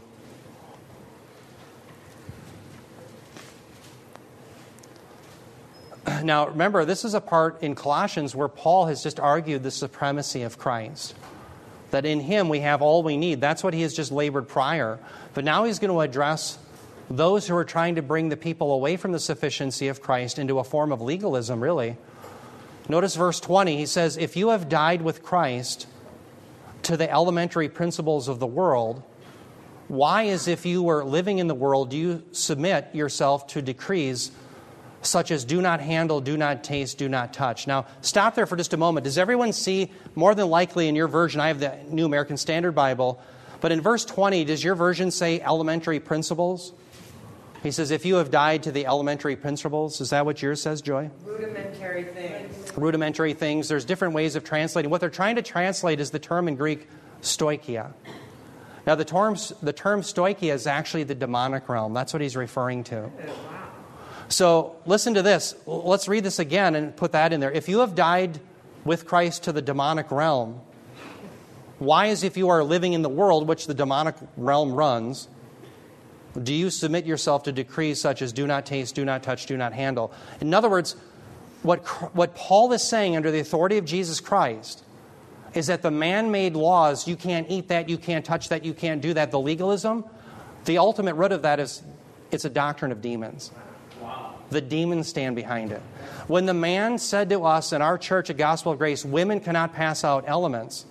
Now, 6.22 6.48
remember, 6.48 6.84
this 6.84 7.04
is 7.04 7.14
a 7.14 7.20
part 7.20 7.62
in 7.62 7.74
Colossians 7.74 8.34
where 8.34 8.48
Paul 8.48 8.86
has 8.86 9.02
just 9.02 9.20
argued 9.20 9.62
the 9.62 9.70
supremacy 9.70 10.42
of 10.42 10.58
Christ. 10.58 11.14
That 11.92 12.04
in 12.04 12.20
him 12.20 12.48
we 12.48 12.60
have 12.60 12.82
all 12.82 13.02
we 13.02 13.16
need. 13.16 13.40
That's 13.40 13.62
what 13.62 13.74
he 13.74 13.82
has 13.82 13.94
just 13.94 14.10
labored 14.10 14.48
prior. 14.48 14.98
But 15.34 15.44
now 15.44 15.64
he's 15.64 15.78
going 15.78 15.92
to 15.92 16.00
address 16.00 16.58
those 17.08 17.46
who 17.46 17.56
are 17.56 17.64
trying 17.64 17.94
to 17.96 18.02
bring 18.02 18.28
the 18.28 18.36
people 18.36 18.72
away 18.72 18.96
from 18.96 19.12
the 19.12 19.18
sufficiency 19.18 19.88
of 19.88 20.00
Christ 20.00 20.38
into 20.38 20.58
a 20.58 20.64
form 20.64 20.92
of 20.92 21.00
legalism, 21.00 21.62
really. 21.62 21.96
Notice 22.88 23.16
verse 23.16 23.40
20. 23.40 23.76
He 23.76 23.86
says, 23.86 24.16
If 24.16 24.36
you 24.36 24.48
have 24.50 24.68
died 24.68 25.02
with 25.02 25.22
Christ 25.22 25.86
to 26.82 26.96
the 26.96 27.10
elementary 27.10 27.68
principles 27.68 28.28
of 28.28 28.38
the 28.38 28.46
world, 28.46 29.02
why, 29.88 30.26
as 30.26 30.48
if 30.48 30.66
you 30.66 30.82
were 30.82 31.04
living 31.04 31.38
in 31.38 31.46
the 31.46 31.54
world, 31.54 31.90
do 31.90 31.96
you 31.96 32.24
submit 32.32 32.88
yourself 32.92 33.46
to 33.48 33.62
decrees 33.62 34.32
such 35.02 35.30
as 35.30 35.44
do 35.44 35.62
not 35.62 35.80
handle, 35.80 36.20
do 36.20 36.36
not 36.36 36.64
taste, 36.64 36.98
do 36.98 37.08
not 37.08 37.32
touch? 37.32 37.66
Now, 37.68 37.86
stop 38.00 38.34
there 38.34 38.46
for 38.46 38.56
just 38.56 38.72
a 38.72 38.76
moment. 38.76 39.04
Does 39.04 39.18
everyone 39.18 39.52
see, 39.52 39.92
more 40.16 40.34
than 40.34 40.48
likely 40.48 40.88
in 40.88 40.96
your 40.96 41.06
version, 41.06 41.40
I 41.40 41.48
have 41.48 41.60
the 41.60 41.76
New 41.88 42.04
American 42.06 42.36
Standard 42.36 42.72
Bible, 42.72 43.20
but 43.60 43.70
in 43.70 43.80
verse 43.80 44.04
20, 44.04 44.44
does 44.44 44.62
your 44.62 44.74
version 44.74 45.10
say 45.10 45.40
elementary 45.40 46.00
principles? 46.00 46.72
He 47.66 47.72
says, 47.72 47.90
if 47.90 48.06
you 48.06 48.14
have 48.14 48.30
died 48.30 48.62
to 48.62 48.70
the 48.70 48.86
elementary 48.86 49.34
principles, 49.34 50.00
is 50.00 50.10
that 50.10 50.24
what 50.24 50.40
yours 50.40 50.62
says, 50.62 50.80
Joy? 50.80 51.10
Rudimentary 51.24 52.04
things. 52.04 52.76
Rudimentary 52.76 53.34
things. 53.34 53.66
There's 53.66 53.84
different 53.84 54.14
ways 54.14 54.36
of 54.36 54.44
translating. 54.44 54.88
What 54.88 55.00
they're 55.00 55.10
trying 55.10 55.34
to 55.34 55.42
translate 55.42 55.98
is 55.98 56.10
the 56.10 56.20
term 56.20 56.46
in 56.46 56.54
Greek, 56.54 56.86
stoicheia. 57.22 57.92
Now, 58.86 58.94
the 58.94 59.04
term, 59.04 59.36
the 59.62 59.72
term 59.72 60.02
stoicheia 60.02 60.54
is 60.54 60.68
actually 60.68 61.02
the 61.02 61.16
demonic 61.16 61.68
realm. 61.68 61.92
That's 61.92 62.12
what 62.12 62.22
he's 62.22 62.36
referring 62.36 62.84
to. 62.84 63.10
Oh, 63.10 63.68
so, 64.28 64.76
listen 64.86 65.14
to 65.14 65.22
this. 65.22 65.56
Let's 65.66 66.06
read 66.06 66.22
this 66.22 66.38
again 66.38 66.76
and 66.76 66.96
put 66.96 67.10
that 67.12 67.32
in 67.32 67.40
there. 67.40 67.50
If 67.50 67.68
you 67.68 67.80
have 67.80 67.96
died 67.96 68.38
with 68.84 69.06
Christ 69.06 69.42
to 69.44 69.52
the 69.52 69.60
demonic 69.60 70.12
realm, 70.12 70.60
why, 71.80 72.10
as 72.10 72.22
if 72.22 72.36
you 72.36 72.48
are 72.48 72.62
living 72.62 72.92
in 72.92 73.02
the 73.02 73.08
world 73.08 73.48
which 73.48 73.66
the 73.66 73.74
demonic 73.74 74.14
realm 74.36 74.72
runs, 74.72 75.26
do 76.42 76.54
you 76.54 76.70
submit 76.70 77.06
yourself 77.06 77.44
to 77.44 77.52
decrees 77.52 78.00
such 78.00 78.22
as 78.22 78.32
do 78.32 78.46
not 78.46 78.66
taste, 78.66 78.94
do 78.94 79.04
not 79.04 79.22
touch, 79.22 79.46
do 79.46 79.56
not 79.56 79.72
handle? 79.72 80.12
In 80.40 80.52
other 80.52 80.68
words, 80.68 80.96
what, 81.62 81.84
what 82.14 82.34
Paul 82.34 82.72
is 82.72 82.82
saying 82.82 83.16
under 83.16 83.30
the 83.30 83.40
authority 83.40 83.78
of 83.78 83.84
Jesus 83.84 84.20
Christ 84.20 84.84
is 85.54 85.68
that 85.68 85.82
the 85.82 85.90
man 85.90 86.30
made 86.30 86.54
laws, 86.54 87.08
you 87.08 87.16
can't 87.16 87.50
eat 87.50 87.68
that, 87.68 87.88
you 87.88 87.96
can't 87.96 88.24
touch 88.24 88.50
that, 88.50 88.64
you 88.64 88.74
can't 88.74 89.00
do 89.00 89.14
that, 89.14 89.30
the 89.30 89.40
legalism, 89.40 90.04
the 90.66 90.78
ultimate 90.78 91.14
root 91.14 91.32
of 91.32 91.42
that 91.42 91.58
is 91.60 91.82
it's 92.30 92.44
a 92.44 92.50
doctrine 92.50 92.92
of 92.92 93.00
demons. 93.00 93.50
Wow. 94.00 94.34
The 94.50 94.60
demons 94.60 95.08
stand 95.08 95.36
behind 95.36 95.72
it. 95.72 95.80
When 96.26 96.46
the 96.46 96.54
man 96.54 96.98
said 96.98 97.30
to 97.30 97.44
us 97.44 97.72
in 97.72 97.82
our 97.82 97.98
church 97.98 98.30
at 98.30 98.36
Gospel 98.36 98.72
of 98.72 98.78
Grace, 98.78 99.04
women 99.04 99.40
cannot 99.40 99.74
pass 99.74 100.04
out 100.04 100.24
elements, 100.26 100.84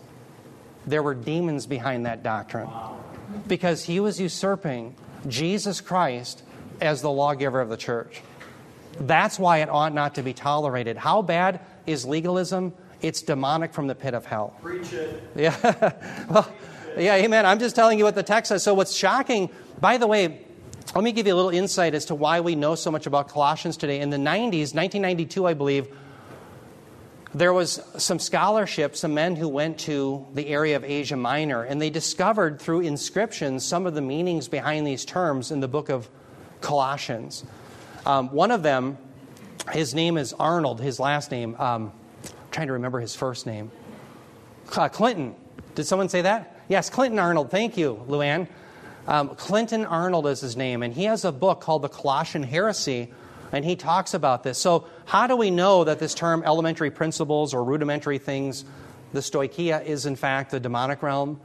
there 0.85 1.03
were 1.03 1.13
demons 1.13 1.65
behind 1.65 2.05
that 2.05 2.23
doctrine. 2.23 2.67
Wow. 2.67 3.03
Because 3.47 3.83
he 3.83 3.99
was 3.99 4.19
usurping 4.19 4.95
Jesus 5.27 5.81
Christ 5.81 6.43
as 6.81 7.01
the 7.01 7.11
lawgiver 7.11 7.61
of 7.61 7.69
the 7.69 7.77
church. 7.77 8.21
That's 8.99 9.37
why 9.37 9.59
it 9.59 9.69
ought 9.69 9.93
not 9.93 10.15
to 10.15 10.23
be 10.23 10.33
tolerated. 10.33 10.97
How 10.97 11.21
bad 11.21 11.59
is 11.85 12.05
legalism? 12.05 12.73
It's 13.01 13.21
demonic 13.21 13.73
from 13.73 13.87
the 13.87 13.95
pit 13.95 14.13
of 14.13 14.25
hell. 14.25 14.55
Preach 14.61 14.93
it. 14.93 15.23
Yeah. 15.35 15.55
well, 16.29 16.51
yeah, 16.97 17.15
amen. 17.15 17.45
I'm 17.45 17.59
just 17.59 17.75
telling 17.75 17.99
you 17.99 18.05
what 18.05 18.15
the 18.15 18.23
text 18.23 18.49
says. 18.49 18.63
So, 18.63 18.73
what's 18.73 18.95
shocking, 18.95 19.49
by 19.81 19.97
the 19.97 20.07
way, 20.07 20.45
let 20.93 21.03
me 21.03 21.11
give 21.11 21.27
you 21.27 21.33
a 21.33 21.35
little 21.35 21.51
insight 21.51 21.93
as 21.93 22.05
to 22.05 22.15
why 22.15 22.39
we 22.39 22.55
know 22.55 22.75
so 22.75 22.89
much 22.89 23.05
about 23.05 23.27
Colossians 23.27 23.75
today. 23.75 23.99
In 23.99 24.09
the 24.09 24.17
90s, 24.17 24.73
1992, 24.73 25.45
I 25.45 25.53
believe, 25.53 25.87
there 27.35 27.51
was 27.51 27.81
some 27.97 28.17
scholarship, 28.17 28.95
some 28.95 29.13
men 29.13 29.35
who 29.35 29.49
went 29.49 29.77
to 29.79 30.25
the 30.33 30.47
area 30.47 30.77
of 30.77 30.85
Asia 30.85 31.17
Minor, 31.17 31.63
and 31.63 31.81
they 31.81 31.89
discovered 31.89 32.61
through 32.61 32.79
inscriptions 32.79 33.65
some 33.65 33.85
of 33.85 33.93
the 33.93 34.01
meanings 34.01 34.47
behind 34.47 34.87
these 34.87 35.03
terms 35.03 35.51
in 35.51 35.59
the 35.59 35.67
book 35.67 35.89
of 35.89 36.09
Colossians. 36.61 37.43
Um, 38.05 38.29
one 38.29 38.51
of 38.51 38.63
them, 38.63 38.97
his 39.73 39.93
name 39.93 40.17
is 40.17 40.31
Arnold, 40.31 40.79
his 40.79 40.97
last 40.97 41.29
name. 41.29 41.57
Um, 41.59 41.91
trying 42.51 42.67
to 42.67 42.73
remember 42.73 43.01
his 43.01 43.15
first 43.15 43.45
name. 43.45 43.69
Uh, 44.73 44.87
Clinton. 44.87 45.35
Did 45.75 45.83
someone 45.83 46.07
say 46.07 46.21
that? 46.21 46.61
Yes, 46.69 46.89
Clinton 46.89 47.19
Arnold. 47.19 47.51
Thank 47.51 47.75
you, 47.75 48.01
Luann. 48.07 48.47
Um, 49.09 49.35
Clinton 49.35 49.83
Arnold 49.83 50.25
is 50.27 50.39
his 50.39 50.55
name, 50.55 50.83
and 50.83 50.93
he 50.93 51.03
has 51.03 51.25
a 51.25 51.33
book 51.33 51.59
called 51.59 51.81
The 51.81 51.89
Colossian 51.89 52.43
Heresy, 52.43 53.11
and 53.51 53.65
he 53.65 53.75
talks 53.75 54.13
about 54.13 54.43
this. 54.43 54.57
So, 54.57 54.87
how 55.05 55.27
do 55.27 55.35
we 55.35 55.51
know 55.51 55.83
that 55.83 55.99
this 55.99 56.13
term 56.13 56.43
elementary 56.43 56.91
principles 56.91 57.53
or 57.53 57.63
rudimentary 57.63 58.17
things, 58.17 58.65
the 59.13 59.19
stoicheia, 59.19 59.83
is 59.85 60.05
in 60.05 60.15
fact 60.15 60.51
the 60.51 60.59
demonic 60.59 61.03
realm? 61.03 61.39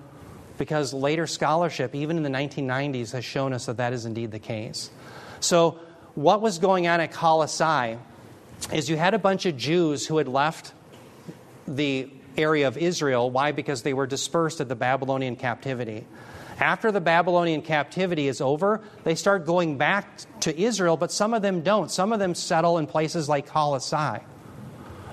Because 0.58 0.92
later 0.92 1.26
scholarship, 1.26 1.94
even 1.94 2.16
in 2.16 2.22
the 2.22 2.30
1990s, 2.30 3.12
has 3.12 3.24
shown 3.24 3.52
us 3.52 3.66
that 3.66 3.78
that 3.78 3.92
is 3.92 4.04
indeed 4.06 4.30
the 4.30 4.38
case. 4.38 4.90
So, 5.40 5.78
what 6.14 6.40
was 6.40 6.58
going 6.58 6.86
on 6.88 7.00
at 7.00 7.12
Colossae 7.12 7.98
is 8.72 8.90
you 8.90 8.96
had 8.96 9.14
a 9.14 9.18
bunch 9.18 9.46
of 9.46 9.56
Jews 9.56 10.06
who 10.06 10.18
had 10.18 10.28
left 10.28 10.72
the 11.66 12.10
area 12.36 12.66
of 12.68 12.76
Israel. 12.76 13.30
Why? 13.30 13.52
Because 13.52 13.82
they 13.82 13.94
were 13.94 14.06
dispersed 14.06 14.60
at 14.60 14.68
the 14.68 14.74
Babylonian 14.74 15.36
captivity. 15.36 16.04
After 16.60 16.92
the 16.92 17.00
Babylonian 17.00 17.62
captivity 17.62 18.28
is 18.28 18.42
over, 18.42 18.82
they 19.02 19.14
start 19.14 19.46
going 19.46 19.78
back 19.78 20.20
to 20.40 20.60
Israel, 20.60 20.98
but 20.98 21.10
some 21.10 21.32
of 21.32 21.40
them 21.40 21.62
don't. 21.62 21.90
Some 21.90 22.12
of 22.12 22.18
them 22.18 22.34
settle 22.34 22.76
in 22.76 22.86
places 22.86 23.30
like 23.30 23.46
Colossae. 23.46 24.22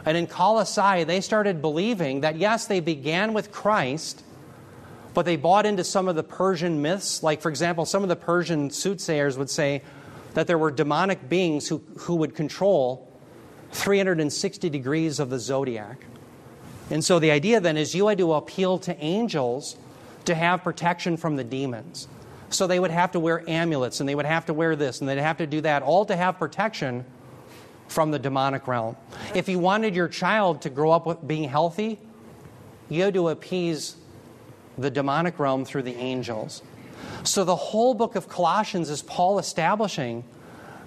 And 0.06 0.18
in 0.18 0.28
Colossae, 0.28 1.06
they 1.06 1.22
started 1.22 1.62
believing 1.62 2.22
that, 2.22 2.36
yes, 2.36 2.68
they 2.68 2.82
began 2.82 3.34
with 3.34 3.54
Christ, 3.54 4.24
but 5.14 5.26
they 5.26 5.38
bought 5.38 5.66
into 5.66 5.86
some 5.86 6.10
of 6.10 6.16
the 6.16 6.24
Persian 6.24 6.82
myths. 6.82 7.24
Like, 7.24 7.42
for 7.42 7.50
example, 7.50 7.86
some 7.86 8.04
of 8.04 8.10
the 8.10 8.18
Persian 8.18 8.70
soothsayers 8.70 9.38
would 9.38 9.50
say 9.50 9.84
that 10.34 10.48
there 10.48 10.58
were 10.58 10.70
demonic 10.70 11.30
beings 11.30 11.70
who, 11.70 11.82
who 12.00 12.16
would 12.18 12.36
control 12.36 13.10
360 13.72 14.70
degrees 14.70 15.20
of 15.20 15.30
the 15.30 15.40
zodiac. 15.40 16.06
And 16.90 17.04
so 17.04 17.20
the 17.20 17.32
idea 17.32 17.62
then 17.62 17.78
is 17.78 17.96
you 17.96 18.08
had 18.08 18.18
to 18.18 18.34
appeal 18.34 18.80
to 18.80 18.98
angels 18.98 19.78
to 20.28 20.36
have 20.36 20.64
protection 20.64 21.18
from 21.18 21.36
the 21.36 21.44
demons. 21.44 22.08
So 22.50 22.68
they 22.68 22.80
would 22.80 22.92
have 22.92 23.12
to 23.12 23.20
wear 23.20 23.44
amulets 23.48 24.00
and 24.00 24.08
they 24.08 24.16
would 24.16 24.26
have 24.26 24.46
to 24.46 24.54
wear 24.54 24.76
this 24.76 25.00
and 25.00 25.10
they'd 25.10 25.18
have 25.18 25.38
to 25.38 25.48
do 25.48 25.62
that, 25.62 25.84
all 25.84 26.06
to 26.06 26.16
have 26.16 26.38
protection 26.38 27.06
from 27.88 28.12
the 28.12 28.20
demonic 28.20 28.68
realm. 28.68 28.96
If 29.34 29.50
you 29.50 29.60
wanted 29.60 29.96
your 29.96 30.08
child 30.08 30.62
to 30.62 30.70
grow 30.70 30.92
up 30.92 31.06
with 31.06 31.26
being 31.26 31.50
healthy, 31.50 32.00
you 32.90 33.04
had 33.04 33.14
to 33.16 33.30
appease 33.30 33.96
the 34.78 34.90
demonic 34.90 35.40
realm 35.40 35.66
through 35.66 35.84
the 35.84 35.96
angels. 35.96 36.62
So 37.24 37.44
the 37.44 37.56
whole 37.56 37.94
book 37.94 38.16
of 38.16 38.30
Colossians 38.30 38.90
is 38.90 39.02
Paul 39.02 39.40
establishing 39.40 40.24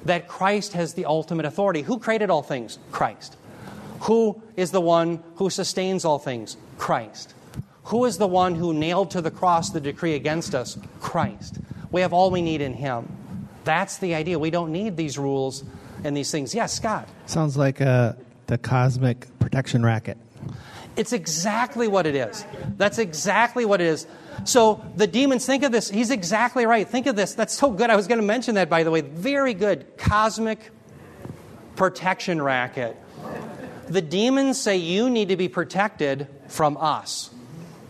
that 0.04 0.28
Christ 0.28 0.72
has 0.74 0.94
the 0.94 1.04
ultimate 1.04 1.44
authority. 1.44 1.82
Who 1.82 1.98
created 1.98 2.30
all 2.30 2.42
things? 2.42 2.78
Christ. 2.90 3.36
Who 4.00 4.42
is 4.56 4.70
the 4.70 4.80
one 4.80 5.22
who 5.36 5.50
sustains 5.50 6.04
all 6.04 6.18
things? 6.18 6.56
Christ. 6.78 7.34
Who 7.84 8.04
is 8.04 8.18
the 8.18 8.26
one 8.26 8.54
who 8.54 8.72
nailed 8.72 9.10
to 9.12 9.20
the 9.20 9.30
cross 9.30 9.70
the 9.70 9.80
decree 9.80 10.14
against 10.14 10.54
us? 10.54 10.78
Christ. 11.00 11.58
We 11.90 12.02
have 12.02 12.12
all 12.12 12.30
we 12.30 12.42
need 12.42 12.60
in 12.60 12.74
Him. 12.74 13.48
That's 13.64 13.98
the 13.98 14.14
idea. 14.14 14.38
We 14.38 14.50
don't 14.50 14.72
need 14.72 14.96
these 14.96 15.18
rules 15.18 15.64
and 16.04 16.16
these 16.16 16.30
things. 16.30 16.54
Yes, 16.54 16.72
Scott. 16.72 17.08
Sounds 17.26 17.56
like 17.56 17.80
uh, 17.80 18.14
the 18.46 18.58
cosmic 18.58 19.26
protection 19.38 19.84
racket. 19.84 20.18
It's 20.96 21.12
exactly 21.12 21.88
what 21.88 22.06
it 22.06 22.14
is. 22.14 22.44
That's 22.76 22.98
exactly 22.98 23.64
what 23.64 23.80
it 23.80 23.86
is. 23.86 24.06
So 24.44 24.84
the 24.96 25.06
demons, 25.06 25.46
think 25.46 25.62
of 25.62 25.72
this. 25.72 25.90
He's 25.90 26.10
exactly 26.10 26.66
right. 26.66 26.88
Think 26.88 27.06
of 27.06 27.16
this. 27.16 27.34
That's 27.34 27.54
so 27.54 27.70
good. 27.70 27.90
I 27.90 27.96
was 27.96 28.06
going 28.06 28.20
to 28.20 28.26
mention 28.26 28.54
that, 28.56 28.68
by 28.68 28.82
the 28.82 28.90
way. 28.90 29.00
Very 29.02 29.54
good. 29.54 29.96
Cosmic 29.98 30.70
protection 31.76 32.42
racket 32.42 32.96
the 33.90 34.00
demons 34.00 34.58
say 34.58 34.76
you 34.76 35.10
need 35.10 35.28
to 35.28 35.36
be 35.36 35.48
protected 35.48 36.28
from 36.46 36.76
us. 36.76 37.30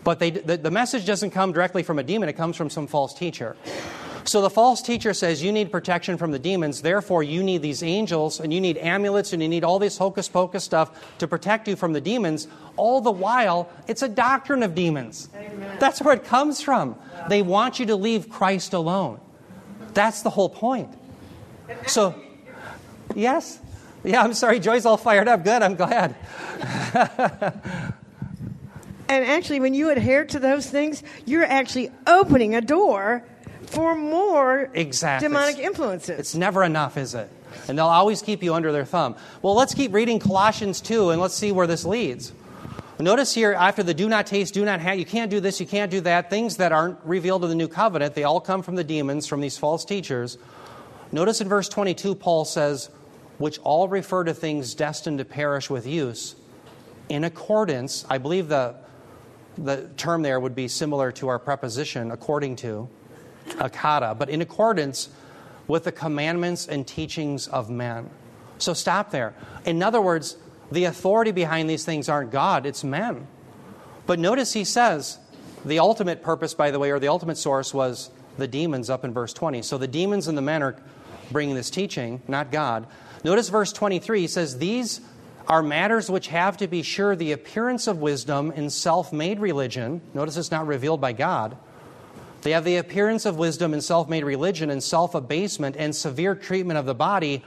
But 0.03 0.19
they, 0.19 0.31
the, 0.31 0.57
the 0.57 0.71
message 0.71 1.05
doesn't 1.05 1.31
come 1.31 1.51
directly 1.51 1.83
from 1.83 1.99
a 1.99 2.03
demon, 2.03 2.29
it 2.29 2.33
comes 2.33 2.55
from 2.55 2.69
some 2.69 2.87
false 2.87 3.13
teacher. 3.13 3.55
So 4.23 4.41
the 4.41 4.49
false 4.49 4.81
teacher 4.81 5.13
says 5.13 5.41
you 5.41 5.51
need 5.51 5.71
protection 5.71 6.17
from 6.17 6.31
the 6.31 6.39
demons, 6.39 6.81
therefore 6.81 7.23
you 7.23 7.43
need 7.43 7.61
these 7.61 7.81
angels 7.81 8.39
and 8.39 8.53
you 8.53 8.61
need 8.61 8.77
amulets 8.77 9.33
and 9.33 9.41
you 9.41 9.49
need 9.49 9.63
all 9.63 9.79
this 9.79 9.97
hocus 9.97 10.29
pocus 10.29 10.63
stuff 10.63 11.17
to 11.17 11.27
protect 11.27 11.67
you 11.67 11.75
from 11.75 11.93
the 11.93 12.01
demons. 12.01 12.47
All 12.77 13.01
the 13.01 13.11
while, 13.11 13.69
it's 13.87 14.01
a 14.01 14.07
doctrine 14.07 14.63
of 14.63 14.75
demons. 14.75 15.29
Amen. 15.35 15.77
That's 15.79 16.01
where 16.01 16.13
it 16.13 16.23
comes 16.23 16.61
from. 16.61 16.95
They 17.29 17.41
want 17.41 17.79
you 17.79 17.87
to 17.87 17.95
leave 17.95 18.29
Christ 18.29 18.73
alone. 18.73 19.19
That's 19.93 20.21
the 20.21 20.29
whole 20.29 20.49
point. 20.49 20.89
So, 21.87 22.15
yes? 23.15 23.59
Yeah, 24.03 24.21
I'm 24.21 24.33
sorry. 24.33 24.59
Joy's 24.59 24.85
all 24.85 24.97
fired 24.97 25.27
up. 25.27 25.43
Good. 25.43 25.61
I'm 25.61 25.75
glad. 25.75 26.15
and 29.11 29.25
actually, 29.25 29.59
when 29.59 29.73
you 29.73 29.89
adhere 29.89 30.23
to 30.23 30.39
those 30.39 30.69
things, 30.69 31.03
you're 31.25 31.43
actually 31.43 31.91
opening 32.07 32.55
a 32.55 32.61
door 32.61 33.25
for 33.63 33.93
more 33.93 34.69
exactly. 34.73 35.27
demonic 35.27 35.59
influences. 35.59 36.17
It's 36.17 36.33
never 36.35 36.63
enough, 36.63 36.95
is 36.95 37.13
it? 37.13 37.29
And 37.67 37.77
they'll 37.77 37.87
always 37.87 38.21
keep 38.21 38.41
you 38.41 38.53
under 38.53 38.71
their 38.71 38.85
thumb. 38.85 39.17
Well, 39.41 39.53
let's 39.53 39.73
keep 39.73 39.93
reading 39.93 40.19
Colossians 40.19 40.79
2 40.79 41.09
and 41.09 41.19
let's 41.19 41.33
see 41.33 41.51
where 41.51 41.67
this 41.67 41.83
leads. 41.83 42.31
Notice 42.99 43.33
here, 43.33 43.51
after 43.53 43.83
the 43.83 43.93
do 43.93 44.07
not 44.07 44.27
taste, 44.27 44.53
do 44.53 44.63
not 44.63 44.79
have, 44.79 44.97
you 44.97 45.05
can't 45.05 45.29
do 45.29 45.39
this, 45.39 45.59
you 45.59 45.65
can't 45.65 45.91
do 45.91 46.01
that, 46.01 46.29
things 46.29 46.57
that 46.57 46.71
aren't 46.71 46.97
revealed 47.03 47.43
in 47.43 47.49
the 47.49 47.55
new 47.55 47.67
covenant, 47.67 48.13
they 48.13 48.23
all 48.23 48.39
come 48.39 48.61
from 48.61 48.75
the 48.75 48.83
demons, 48.83 49.25
from 49.27 49.41
these 49.41 49.57
false 49.57 49.83
teachers. 49.83 50.37
Notice 51.11 51.41
in 51.41 51.49
verse 51.49 51.67
22, 51.67 52.13
Paul 52.15 52.45
says, 52.45 52.89
which 53.39 53.57
all 53.63 53.87
refer 53.87 54.23
to 54.23 54.35
things 54.35 54.75
destined 54.75 55.17
to 55.17 55.25
perish 55.25 55.67
with 55.69 55.87
use, 55.87 56.35
in 57.09 57.23
accordance, 57.23 58.05
I 58.09 58.19
believe 58.19 58.47
the, 58.47 58.75
the 59.57 59.89
term 59.97 60.21
there 60.21 60.39
would 60.39 60.55
be 60.55 60.67
similar 60.67 61.11
to 61.13 61.27
our 61.27 61.39
preposition, 61.39 62.11
according 62.11 62.55
to, 62.57 62.89
akata, 63.47 64.17
but 64.17 64.29
in 64.29 64.41
accordance 64.41 65.09
with 65.67 65.83
the 65.83 65.91
commandments 65.91 66.67
and 66.67 66.87
teachings 66.87 67.47
of 67.47 67.69
men. 67.69 68.09
So 68.57 68.73
stop 68.73 69.11
there. 69.11 69.33
In 69.65 69.81
other 69.81 70.01
words, 70.01 70.37
the 70.71 70.85
authority 70.85 71.31
behind 71.31 71.69
these 71.69 71.83
things 71.83 72.09
aren't 72.09 72.31
God, 72.31 72.65
it's 72.65 72.83
men. 72.83 73.27
But 74.05 74.19
notice 74.19 74.53
he 74.53 74.63
says 74.63 75.19
the 75.65 75.79
ultimate 75.79 76.23
purpose, 76.23 76.53
by 76.53 76.71
the 76.71 76.79
way, 76.79 76.91
or 76.91 76.99
the 76.99 77.07
ultimate 77.07 77.37
source 77.37 77.73
was 77.73 78.09
the 78.37 78.47
demons 78.47 78.89
up 78.89 79.03
in 79.03 79.13
verse 79.13 79.33
20. 79.33 79.61
So 79.61 79.77
the 79.77 79.87
demons 79.87 80.27
and 80.27 80.37
the 80.37 80.41
men 80.41 80.63
are 80.63 80.75
bringing 81.31 81.55
this 81.55 81.69
teaching, 81.69 82.21
not 82.27 82.51
God. 82.51 82.87
Notice 83.23 83.49
verse 83.49 83.71
23 83.71 84.21
he 84.21 84.27
says, 84.27 84.57
These 84.57 85.01
are 85.51 85.61
matters 85.61 86.09
which 86.09 86.29
have 86.29 86.55
to 86.55 86.65
be 86.65 86.81
sure 86.81 87.13
the 87.13 87.33
appearance 87.33 87.85
of 87.85 87.97
wisdom 87.97 88.53
in 88.53 88.69
self 88.69 89.11
made 89.11 89.37
religion. 89.37 89.99
Notice 90.13 90.37
it's 90.37 90.49
not 90.49 90.65
revealed 90.65 91.01
by 91.01 91.11
God. 91.11 91.57
They 92.43 92.51
have 92.51 92.63
the 92.63 92.77
appearance 92.77 93.25
of 93.25 93.35
wisdom 93.35 93.73
in 93.73 93.81
self 93.81 94.07
made 94.07 94.23
religion 94.23 94.69
and 94.69 94.81
self 94.81 95.13
abasement 95.13 95.75
and 95.77 95.93
severe 95.93 96.35
treatment 96.35 96.79
of 96.79 96.85
the 96.85 96.95
body, 96.95 97.43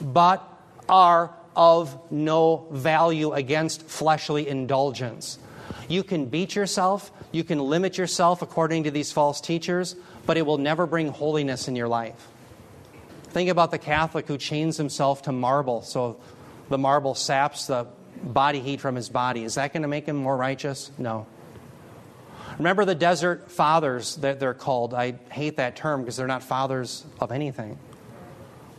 but 0.00 0.40
are 0.88 1.34
of 1.56 1.98
no 2.12 2.68
value 2.70 3.32
against 3.32 3.82
fleshly 3.82 4.46
indulgence. 4.46 5.40
You 5.88 6.04
can 6.04 6.26
beat 6.26 6.54
yourself, 6.54 7.10
you 7.32 7.42
can 7.42 7.58
limit 7.58 7.98
yourself 7.98 8.40
according 8.40 8.84
to 8.84 8.92
these 8.92 9.10
false 9.10 9.40
teachers, 9.40 9.96
but 10.26 10.36
it 10.36 10.46
will 10.46 10.58
never 10.58 10.86
bring 10.86 11.08
holiness 11.08 11.66
in 11.66 11.74
your 11.74 11.88
life. 11.88 12.28
Think 13.30 13.50
about 13.50 13.72
the 13.72 13.78
Catholic 13.78 14.28
who 14.28 14.38
chains 14.38 14.76
himself 14.76 15.22
to 15.22 15.32
marble 15.32 15.82
so 15.82 16.20
the 16.68 16.78
marble 16.78 17.14
saps 17.14 17.66
the 17.66 17.86
body 18.22 18.60
heat 18.60 18.80
from 18.80 18.94
his 18.94 19.08
body. 19.08 19.44
Is 19.44 19.54
that 19.54 19.72
going 19.72 19.82
to 19.82 19.88
make 19.88 20.06
him 20.06 20.16
more 20.16 20.36
righteous? 20.36 20.90
No. 20.98 21.26
Remember 22.58 22.84
the 22.84 22.94
desert 22.94 23.50
fathers 23.50 24.16
that 24.16 24.40
they're 24.40 24.54
called. 24.54 24.92
I 24.92 25.12
hate 25.30 25.56
that 25.58 25.76
term 25.76 26.02
because 26.02 26.16
they're 26.16 26.26
not 26.26 26.42
fathers 26.42 27.04
of 27.20 27.30
anything. 27.30 27.78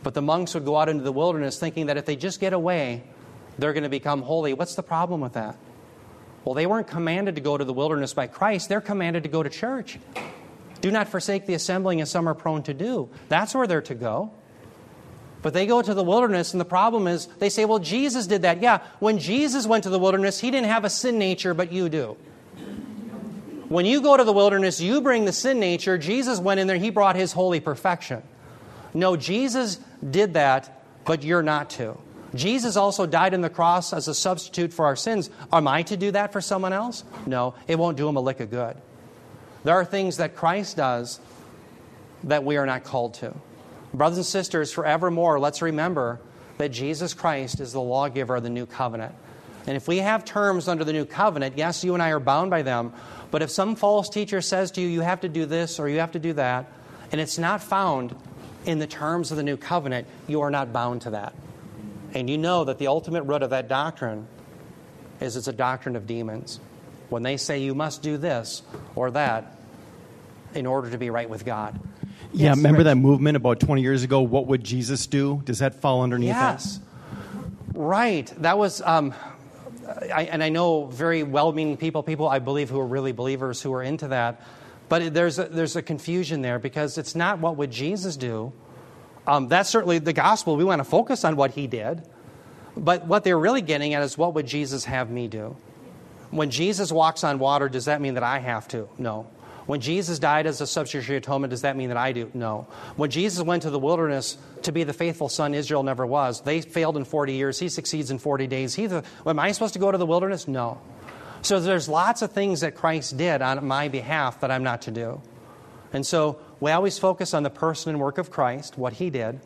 But 0.02 0.14
the 0.14 0.22
monks 0.22 0.54
would 0.54 0.64
go 0.64 0.76
out 0.76 0.88
into 0.88 1.02
the 1.02 1.12
wilderness 1.12 1.58
thinking 1.58 1.86
that 1.86 1.96
if 1.96 2.04
they 2.04 2.16
just 2.16 2.40
get 2.40 2.52
away, 2.52 3.04
they're 3.58 3.72
going 3.72 3.84
to 3.84 3.90
become 3.90 4.22
holy. 4.22 4.52
What's 4.54 4.74
the 4.74 4.82
problem 4.82 5.20
with 5.20 5.34
that? 5.34 5.56
Well, 6.44 6.54
they 6.54 6.66
weren't 6.66 6.86
commanded 6.86 7.34
to 7.34 7.40
go 7.40 7.56
to 7.56 7.64
the 7.64 7.72
wilderness 7.72 8.14
by 8.14 8.26
Christ, 8.26 8.68
they're 8.68 8.80
commanded 8.80 9.24
to 9.24 9.28
go 9.28 9.42
to 9.42 9.50
church. 9.50 9.98
Do 10.80 10.90
not 10.90 11.08
forsake 11.08 11.44
the 11.44 11.52
assembling 11.52 12.00
as 12.00 12.10
some 12.10 12.26
are 12.26 12.34
prone 12.34 12.62
to 12.62 12.72
do. 12.74 13.10
That's 13.28 13.54
where 13.54 13.66
they're 13.66 13.82
to 13.82 13.94
go. 13.94 14.32
But 15.42 15.54
they 15.54 15.66
go 15.66 15.80
to 15.80 15.94
the 15.94 16.04
wilderness, 16.04 16.52
and 16.52 16.60
the 16.60 16.66
problem 16.66 17.06
is 17.06 17.26
they 17.38 17.48
say, 17.48 17.64
well, 17.64 17.78
Jesus 17.78 18.26
did 18.26 18.42
that. 18.42 18.60
Yeah, 18.60 18.80
when 18.98 19.18
Jesus 19.18 19.66
went 19.66 19.84
to 19.84 19.90
the 19.90 19.98
wilderness, 19.98 20.38
he 20.40 20.50
didn't 20.50 20.68
have 20.68 20.84
a 20.84 20.90
sin 20.90 21.18
nature, 21.18 21.54
but 21.54 21.72
you 21.72 21.88
do. 21.88 22.16
When 23.68 23.86
you 23.86 24.02
go 24.02 24.16
to 24.16 24.24
the 24.24 24.32
wilderness, 24.32 24.80
you 24.80 25.00
bring 25.00 25.24
the 25.24 25.32
sin 25.32 25.60
nature. 25.60 25.96
Jesus 25.96 26.40
went 26.40 26.60
in 26.60 26.66
there, 26.66 26.76
he 26.76 26.90
brought 26.90 27.16
his 27.16 27.32
holy 27.32 27.60
perfection. 27.60 28.22
No, 28.92 29.16
Jesus 29.16 29.78
did 30.08 30.34
that, 30.34 30.82
but 31.04 31.22
you're 31.22 31.42
not 31.42 31.70
to. 31.70 31.96
Jesus 32.34 32.76
also 32.76 33.06
died 33.06 33.32
on 33.32 33.40
the 33.40 33.50
cross 33.50 33.92
as 33.92 34.08
a 34.08 34.14
substitute 34.14 34.72
for 34.72 34.86
our 34.86 34.96
sins. 34.96 35.30
Am 35.52 35.66
I 35.66 35.82
to 35.84 35.96
do 35.96 36.10
that 36.10 36.32
for 36.32 36.40
someone 36.40 36.72
else? 36.72 37.04
No, 37.26 37.54
it 37.66 37.78
won't 37.78 37.96
do 37.96 38.08
him 38.08 38.16
a 38.16 38.20
lick 38.20 38.40
of 38.40 38.50
good. 38.50 38.76
There 39.64 39.74
are 39.74 39.84
things 39.84 40.18
that 40.18 40.36
Christ 40.36 40.76
does 40.76 41.20
that 42.24 42.44
we 42.44 42.56
are 42.56 42.66
not 42.66 42.84
called 42.84 43.14
to. 43.14 43.34
Brothers 43.92 44.18
and 44.18 44.26
sisters, 44.26 44.72
forevermore, 44.72 45.40
let's 45.40 45.62
remember 45.62 46.20
that 46.58 46.70
Jesus 46.70 47.14
Christ 47.14 47.60
is 47.60 47.72
the 47.72 47.80
lawgiver 47.80 48.36
of 48.36 48.42
the 48.42 48.50
new 48.50 48.66
covenant. 48.66 49.14
And 49.66 49.76
if 49.76 49.88
we 49.88 49.98
have 49.98 50.24
terms 50.24 50.68
under 50.68 50.84
the 50.84 50.92
new 50.92 51.04
covenant, 51.04 51.58
yes, 51.58 51.84
you 51.84 51.94
and 51.94 52.02
I 52.02 52.10
are 52.10 52.20
bound 52.20 52.50
by 52.50 52.62
them, 52.62 52.92
but 53.30 53.42
if 53.42 53.50
some 53.50 53.76
false 53.76 54.08
teacher 54.08 54.40
says 54.40 54.70
to 54.72 54.80
you, 54.80 54.88
you 54.88 55.00
have 55.00 55.20
to 55.20 55.28
do 55.28 55.46
this 55.46 55.78
or 55.78 55.88
you 55.88 55.98
have 55.98 56.12
to 56.12 56.18
do 56.18 56.32
that, 56.34 56.72
and 57.12 57.20
it's 57.20 57.38
not 57.38 57.62
found 57.62 58.14
in 58.64 58.78
the 58.78 58.86
terms 58.86 59.30
of 59.30 59.36
the 59.36 59.42
new 59.42 59.56
covenant, 59.56 60.06
you 60.26 60.40
are 60.42 60.50
not 60.50 60.72
bound 60.72 61.02
to 61.02 61.10
that. 61.10 61.34
And 62.14 62.28
you 62.28 62.38
know 62.38 62.64
that 62.64 62.78
the 62.78 62.88
ultimate 62.88 63.22
root 63.22 63.42
of 63.42 63.50
that 63.50 63.68
doctrine 63.68 64.26
is 65.20 65.36
it's 65.36 65.48
a 65.48 65.52
doctrine 65.52 65.96
of 65.96 66.06
demons. 66.06 66.60
When 67.08 67.22
they 67.22 67.36
say 67.36 67.58
you 67.58 67.74
must 67.74 68.02
do 68.02 68.16
this 68.16 68.62
or 68.94 69.10
that 69.12 69.56
in 70.54 70.66
order 70.66 70.90
to 70.90 70.98
be 70.98 71.10
right 71.10 71.28
with 71.28 71.44
God. 71.44 71.78
Yeah, 72.32 72.48
Yes, 72.48 72.56
remember 72.58 72.78
Rich. 72.78 72.84
that 72.86 72.96
movement 72.96 73.36
about 73.36 73.60
20 73.60 73.82
years 73.82 74.02
ago? 74.02 74.20
What 74.20 74.46
would 74.46 74.62
Jesus 74.64 75.06
do? 75.06 75.42
Does 75.44 75.58
that 75.58 75.74
fall 75.74 76.02
underneath 76.02 76.28
Yes. 76.28 76.80
Right. 77.74 78.32
That 78.38 78.58
was, 78.58 78.82
um, 78.82 79.14
I, 80.14 80.24
and 80.30 80.42
I 80.42 80.48
know 80.48 80.86
very 80.86 81.22
well 81.22 81.52
meaning 81.52 81.76
people, 81.76 82.02
people 82.02 82.28
I 82.28 82.38
believe 82.38 82.70
who 82.70 82.78
are 82.78 82.86
really 82.86 83.12
believers 83.12 83.60
who 83.62 83.72
are 83.72 83.82
into 83.82 84.08
that. 84.08 84.42
But 84.88 85.14
there's 85.14 85.38
a, 85.38 85.44
there's 85.44 85.76
a 85.76 85.82
confusion 85.82 86.42
there 86.42 86.58
because 86.58 86.98
it's 86.98 87.14
not 87.14 87.38
what 87.38 87.56
would 87.56 87.70
Jesus 87.70 88.16
do. 88.16 88.52
Um, 89.26 89.48
that's 89.48 89.68
certainly 89.70 89.98
the 89.98 90.12
gospel. 90.12 90.56
We 90.56 90.64
want 90.64 90.80
to 90.80 90.84
focus 90.84 91.24
on 91.24 91.36
what 91.36 91.52
he 91.52 91.66
did. 91.66 92.02
But 92.76 93.06
what 93.06 93.24
they're 93.24 93.38
really 93.38 93.62
getting 93.62 93.94
at 93.94 94.02
is 94.02 94.16
what 94.18 94.34
would 94.34 94.46
Jesus 94.46 94.84
have 94.84 95.10
me 95.10 95.28
do? 95.28 95.56
When 96.30 96.50
Jesus 96.50 96.92
walks 96.92 97.24
on 97.24 97.38
water, 97.38 97.68
does 97.68 97.86
that 97.86 98.00
mean 98.00 98.14
that 98.14 98.22
I 98.22 98.38
have 98.38 98.68
to? 98.68 98.88
No. 98.98 99.26
When 99.70 99.80
Jesus 99.80 100.18
died 100.18 100.46
as 100.48 100.60
a 100.60 100.66
substitutionary 100.66 101.18
atonement, 101.18 101.52
does 101.52 101.62
that 101.62 101.76
mean 101.76 101.90
that 101.90 101.96
I 101.96 102.10
do? 102.10 102.28
No. 102.34 102.66
When 102.96 103.08
Jesus 103.08 103.40
went 103.40 103.62
to 103.62 103.70
the 103.70 103.78
wilderness 103.78 104.36
to 104.62 104.72
be 104.72 104.82
the 104.82 104.92
faithful 104.92 105.28
son 105.28 105.54
Israel 105.54 105.84
never 105.84 106.04
was, 106.04 106.40
they 106.40 106.60
failed 106.60 106.96
in 106.96 107.04
40 107.04 107.34
years. 107.34 107.56
He 107.60 107.68
succeeds 107.68 108.10
in 108.10 108.18
40 108.18 108.48
days. 108.48 108.74
He 108.74 108.88
the, 108.88 109.04
am 109.24 109.38
I 109.38 109.52
supposed 109.52 109.74
to 109.74 109.78
go 109.78 109.92
to 109.92 109.96
the 109.96 110.06
wilderness? 110.06 110.48
No. 110.48 110.80
So 111.42 111.60
there's 111.60 111.88
lots 111.88 112.20
of 112.20 112.32
things 112.32 112.62
that 112.62 112.74
Christ 112.74 113.16
did 113.16 113.42
on 113.42 113.64
my 113.64 113.86
behalf 113.86 114.40
that 114.40 114.50
I'm 114.50 114.64
not 114.64 114.82
to 114.82 114.90
do. 114.90 115.22
And 115.92 116.04
so 116.04 116.40
we 116.58 116.72
always 116.72 116.98
focus 116.98 117.32
on 117.32 117.44
the 117.44 117.48
person 117.48 117.90
and 117.90 118.00
work 118.00 118.18
of 118.18 118.28
Christ, 118.28 118.76
what 118.76 118.94
he 118.94 119.08
did. 119.08 119.38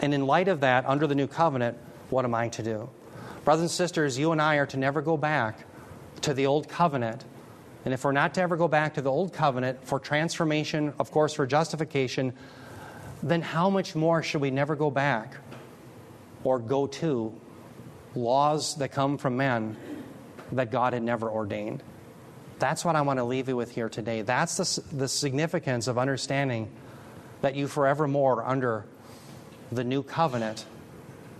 And 0.00 0.14
in 0.14 0.26
light 0.26 0.48
of 0.48 0.60
that, 0.60 0.86
under 0.86 1.06
the 1.06 1.14
new 1.14 1.26
covenant, 1.26 1.76
what 2.08 2.24
am 2.24 2.34
I 2.34 2.48
to 2.48 2.62
do? 2.62 2.88
Brothers 3.44 3.60
and 3.60 3.70
sisters, 3.70 4.18
you 4.18 4.32
and 4.32 4.40
I 4.40 4.54
are 4.54 4.66
to 4.68 4.78
never 4.78 5.02
go 5.02 5.18
back 5.18 5.66
to 6.22 6.32
the 6.32 6.46
old 6.46 6.66
covenant. 6.66 7.26
And 7.84 7.94
if 7.94 8.04
we're 8.04 8.12
not 8.12 8.34
to 8.34 8.42
ever 8.42 8.56
go 8.56 8.68
back 8.68 8.94
to 8.94 9.02
the 9.02 9.10
old 9.10 9.32
covenant 9.32 9.86
for 9.86 9.98
transformation, 9.98 10.92
of 10.98 11.10
course, 11.10 11.32
for 11.32 11.46
justification, 11.46 12.34
then 13.22 13.42
how 13.42 13.70
much 13.70 13.94
more 13.94 14.22
should 14.22 14.40
we 14.40 14.50
never 14.50 14.76
go 14.76 14.90
back 14.90 15.34
or 16.44 16.58
go 16.58 16.86
to 16.86 17.32
laws 18.14 18.76
that 18.76 18.92
come 18.92 19.18
from 19.18 19.36
men 19.36 19.76
that 20.52 20.70
God 20.70 20.92
had 20.92 21.02
never 21.02 21.28
ordained? 21.28 21.82
That's 22.58 22.84
what 22.84 22.96
I 22.96 23.02
want 23.02 23.18
to 23.18 23.24
leave 23.24 23.48
you 23.48 23.56
with 23.56 23.74
here 23.74 23.88
today. 23.88 24.22
That's 24.22 24.56
the, 24.56 24.96
the 24.96 25.08
significance 25.08 25.86
of 25.86 25.96
understanding 25.96 26.70
that 27.40 27.54
you 27.54 27.66
forevermore 27.66 28.42
are 28.42 28.46
under 28.46 28.84
the 29.72 29.84
new 29.84 30.02
covenant 30.02 30.66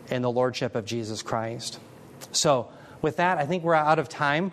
in 0.08 0.22
the 0.22 0.30
lordship 0.30 0.74
of 0.74 0.86
Jesus 0.86 1.20
Christ. 1.20 1.78
So, 2.32 2.68
with 3.02 3.16
that, 3.16 3.38
I 3.38 3.46
think 3.46 3.64
we're 3.64 3.74
out 3.74 3.98
of 3.98 4.08
time, 4.08 4.52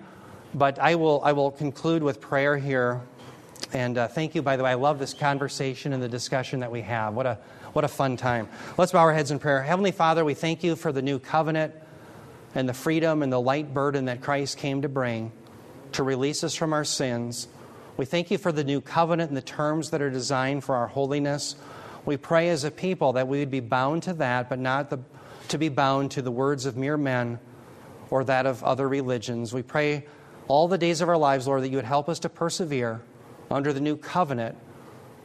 but 0.57 0.79
I 0.79 0.95
will, 0.95 1.21
I 1.23 1.33
will 1.33 1.51
conclude 1.51 2.01
with 2.01 2.19
prayer 2.19 2.57
here. 2.57 3.01
And 3.73 3.97
uh, 3.97 4.07
thank 4.07 4.33
you, 4.33 4.41
by 4.41 4.55
the 4.55 4.63
way. 4.63 4.71
I 4.71 4.75
love 4.75 4.97
this 4.97 5.13
conversation 5.13 5.93
and 5.93 6.01
the 6.01 6.09
discussion 6.09 6.61
that 6.61 6.71
we 6.71 6.81
have. 6.81 7.13
What 7.13 7.25
a, 7.25 7.37
what 7.73 7.85
a 7.85 7.87
fun 7.87 8.17
time. 8.17 8.49
Let's 8.77 8.91
bow 8.91 8.99
our 8.99 9.13
heads 9.13 9.29
in 9.29 9.39
prayer. 9.39 9.61
Heavenly 9.61 9.91
Father, 9.91 10.25
we 10.25 10.33
thank 10.33 10.63
you 10.63 10.75
for 10.75 10.91
the 10.91 11.01
new 11.01 11.19
covenant 11.19 11.75
and 12.55 12.67
the 12.67 12.73
freedom 12.73 13.21
and 13.21 13.31
the 13.31 13.41
light 13.41 13.73
burden 13.73 14.05
that 14.05 14.21
Christ 14.21 14.57
came 14.57 14.81
to 14.81 14.89
bring 14.89 15.31
to 15.93 16.03
release 16.03 16.43
us 16.43 16.55
from 16.55 16.73
our 16.73 16.83
sins. 16.83 17.47
We 17.97 18.05
thank 18.05 18.31
you 18.31 18.37
for 18.37 18.51
the 18.51 18.63
new 18.63 18.81
covenant 18.81 19.29
and 19.29 19.37
the 19.37 19.41
terms 19.41 19.91
that 19.91 20.01
are 20.01 20.09
designed 20.09 20.63
for 20.63 20.75
our 20.75 20.87
holiness. 20.87 21.55
We 22.05 22.17
pray 22.17 22.49
as 22.49 22.63
a 22.63 22.71
people 22.71 23.13
that 23.13 23.27
we 23.27 23.39
would 23.39 23.51
be 23.51 23.59
bound 23.59 24.03
to 24.03 24.13
that, 24.13 24.49
but 24.49 24.59
not 24.59 24.89
the, 24.89 24.99
to 25.49 25.57
be 25.57 25.69
bound 25.69 26.11
to 26.11 26.21
the 26.21 26.31
words 26.31 26.65
of 26.65 26.77
mere 26.77 26.97
men 26.97 27.39
or 28.09 28.23
that 28.23 28.45
of 28.45 28.63
other 28.63 28.87
religions. 28.87 29.53
We 29.53 29.61
pray 29.61 30.05
all 30.47 30.67
the 30.67 30.77
days 30.77 31.01
of 31.01 31.09
our 31.09 31.17
lives, 31.17 31.47
Lord, 31.47 31.63
that 31.63 31.69
you 31.69 31.77
would 31.77 31.85
help 31.85 32.09
us 32.09 32.19
to 32.19 32.29
persevere 32.29 33.01
under 33.49 33.73
the 33.73 33.81
new 33.81 33.97
covenant 33.97 34.57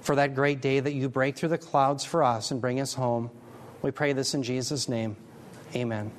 for 0.01 0.17
that 0.17 0.35
great 0.35 0.61
day 0.61 0.81
that 0.81 0.93
you 0.93 1.09
break 1.09 1.37
through 1.37 1.51
the 1.51 1.59
clouds 1.59 2.05
for 2.05 2.23
us 2.23 2.51
and 2.51 2.61
bring 2.61 2.81
us 2.81 2.95
home. 2.95 3.31
We 3.83 3.91
pray 3.91 4.13
this 4.13 4.35
in 4.35 4.43
Jesus' 4.43 4.89
name. 4.89 5.17
Amen. 5.75 6.13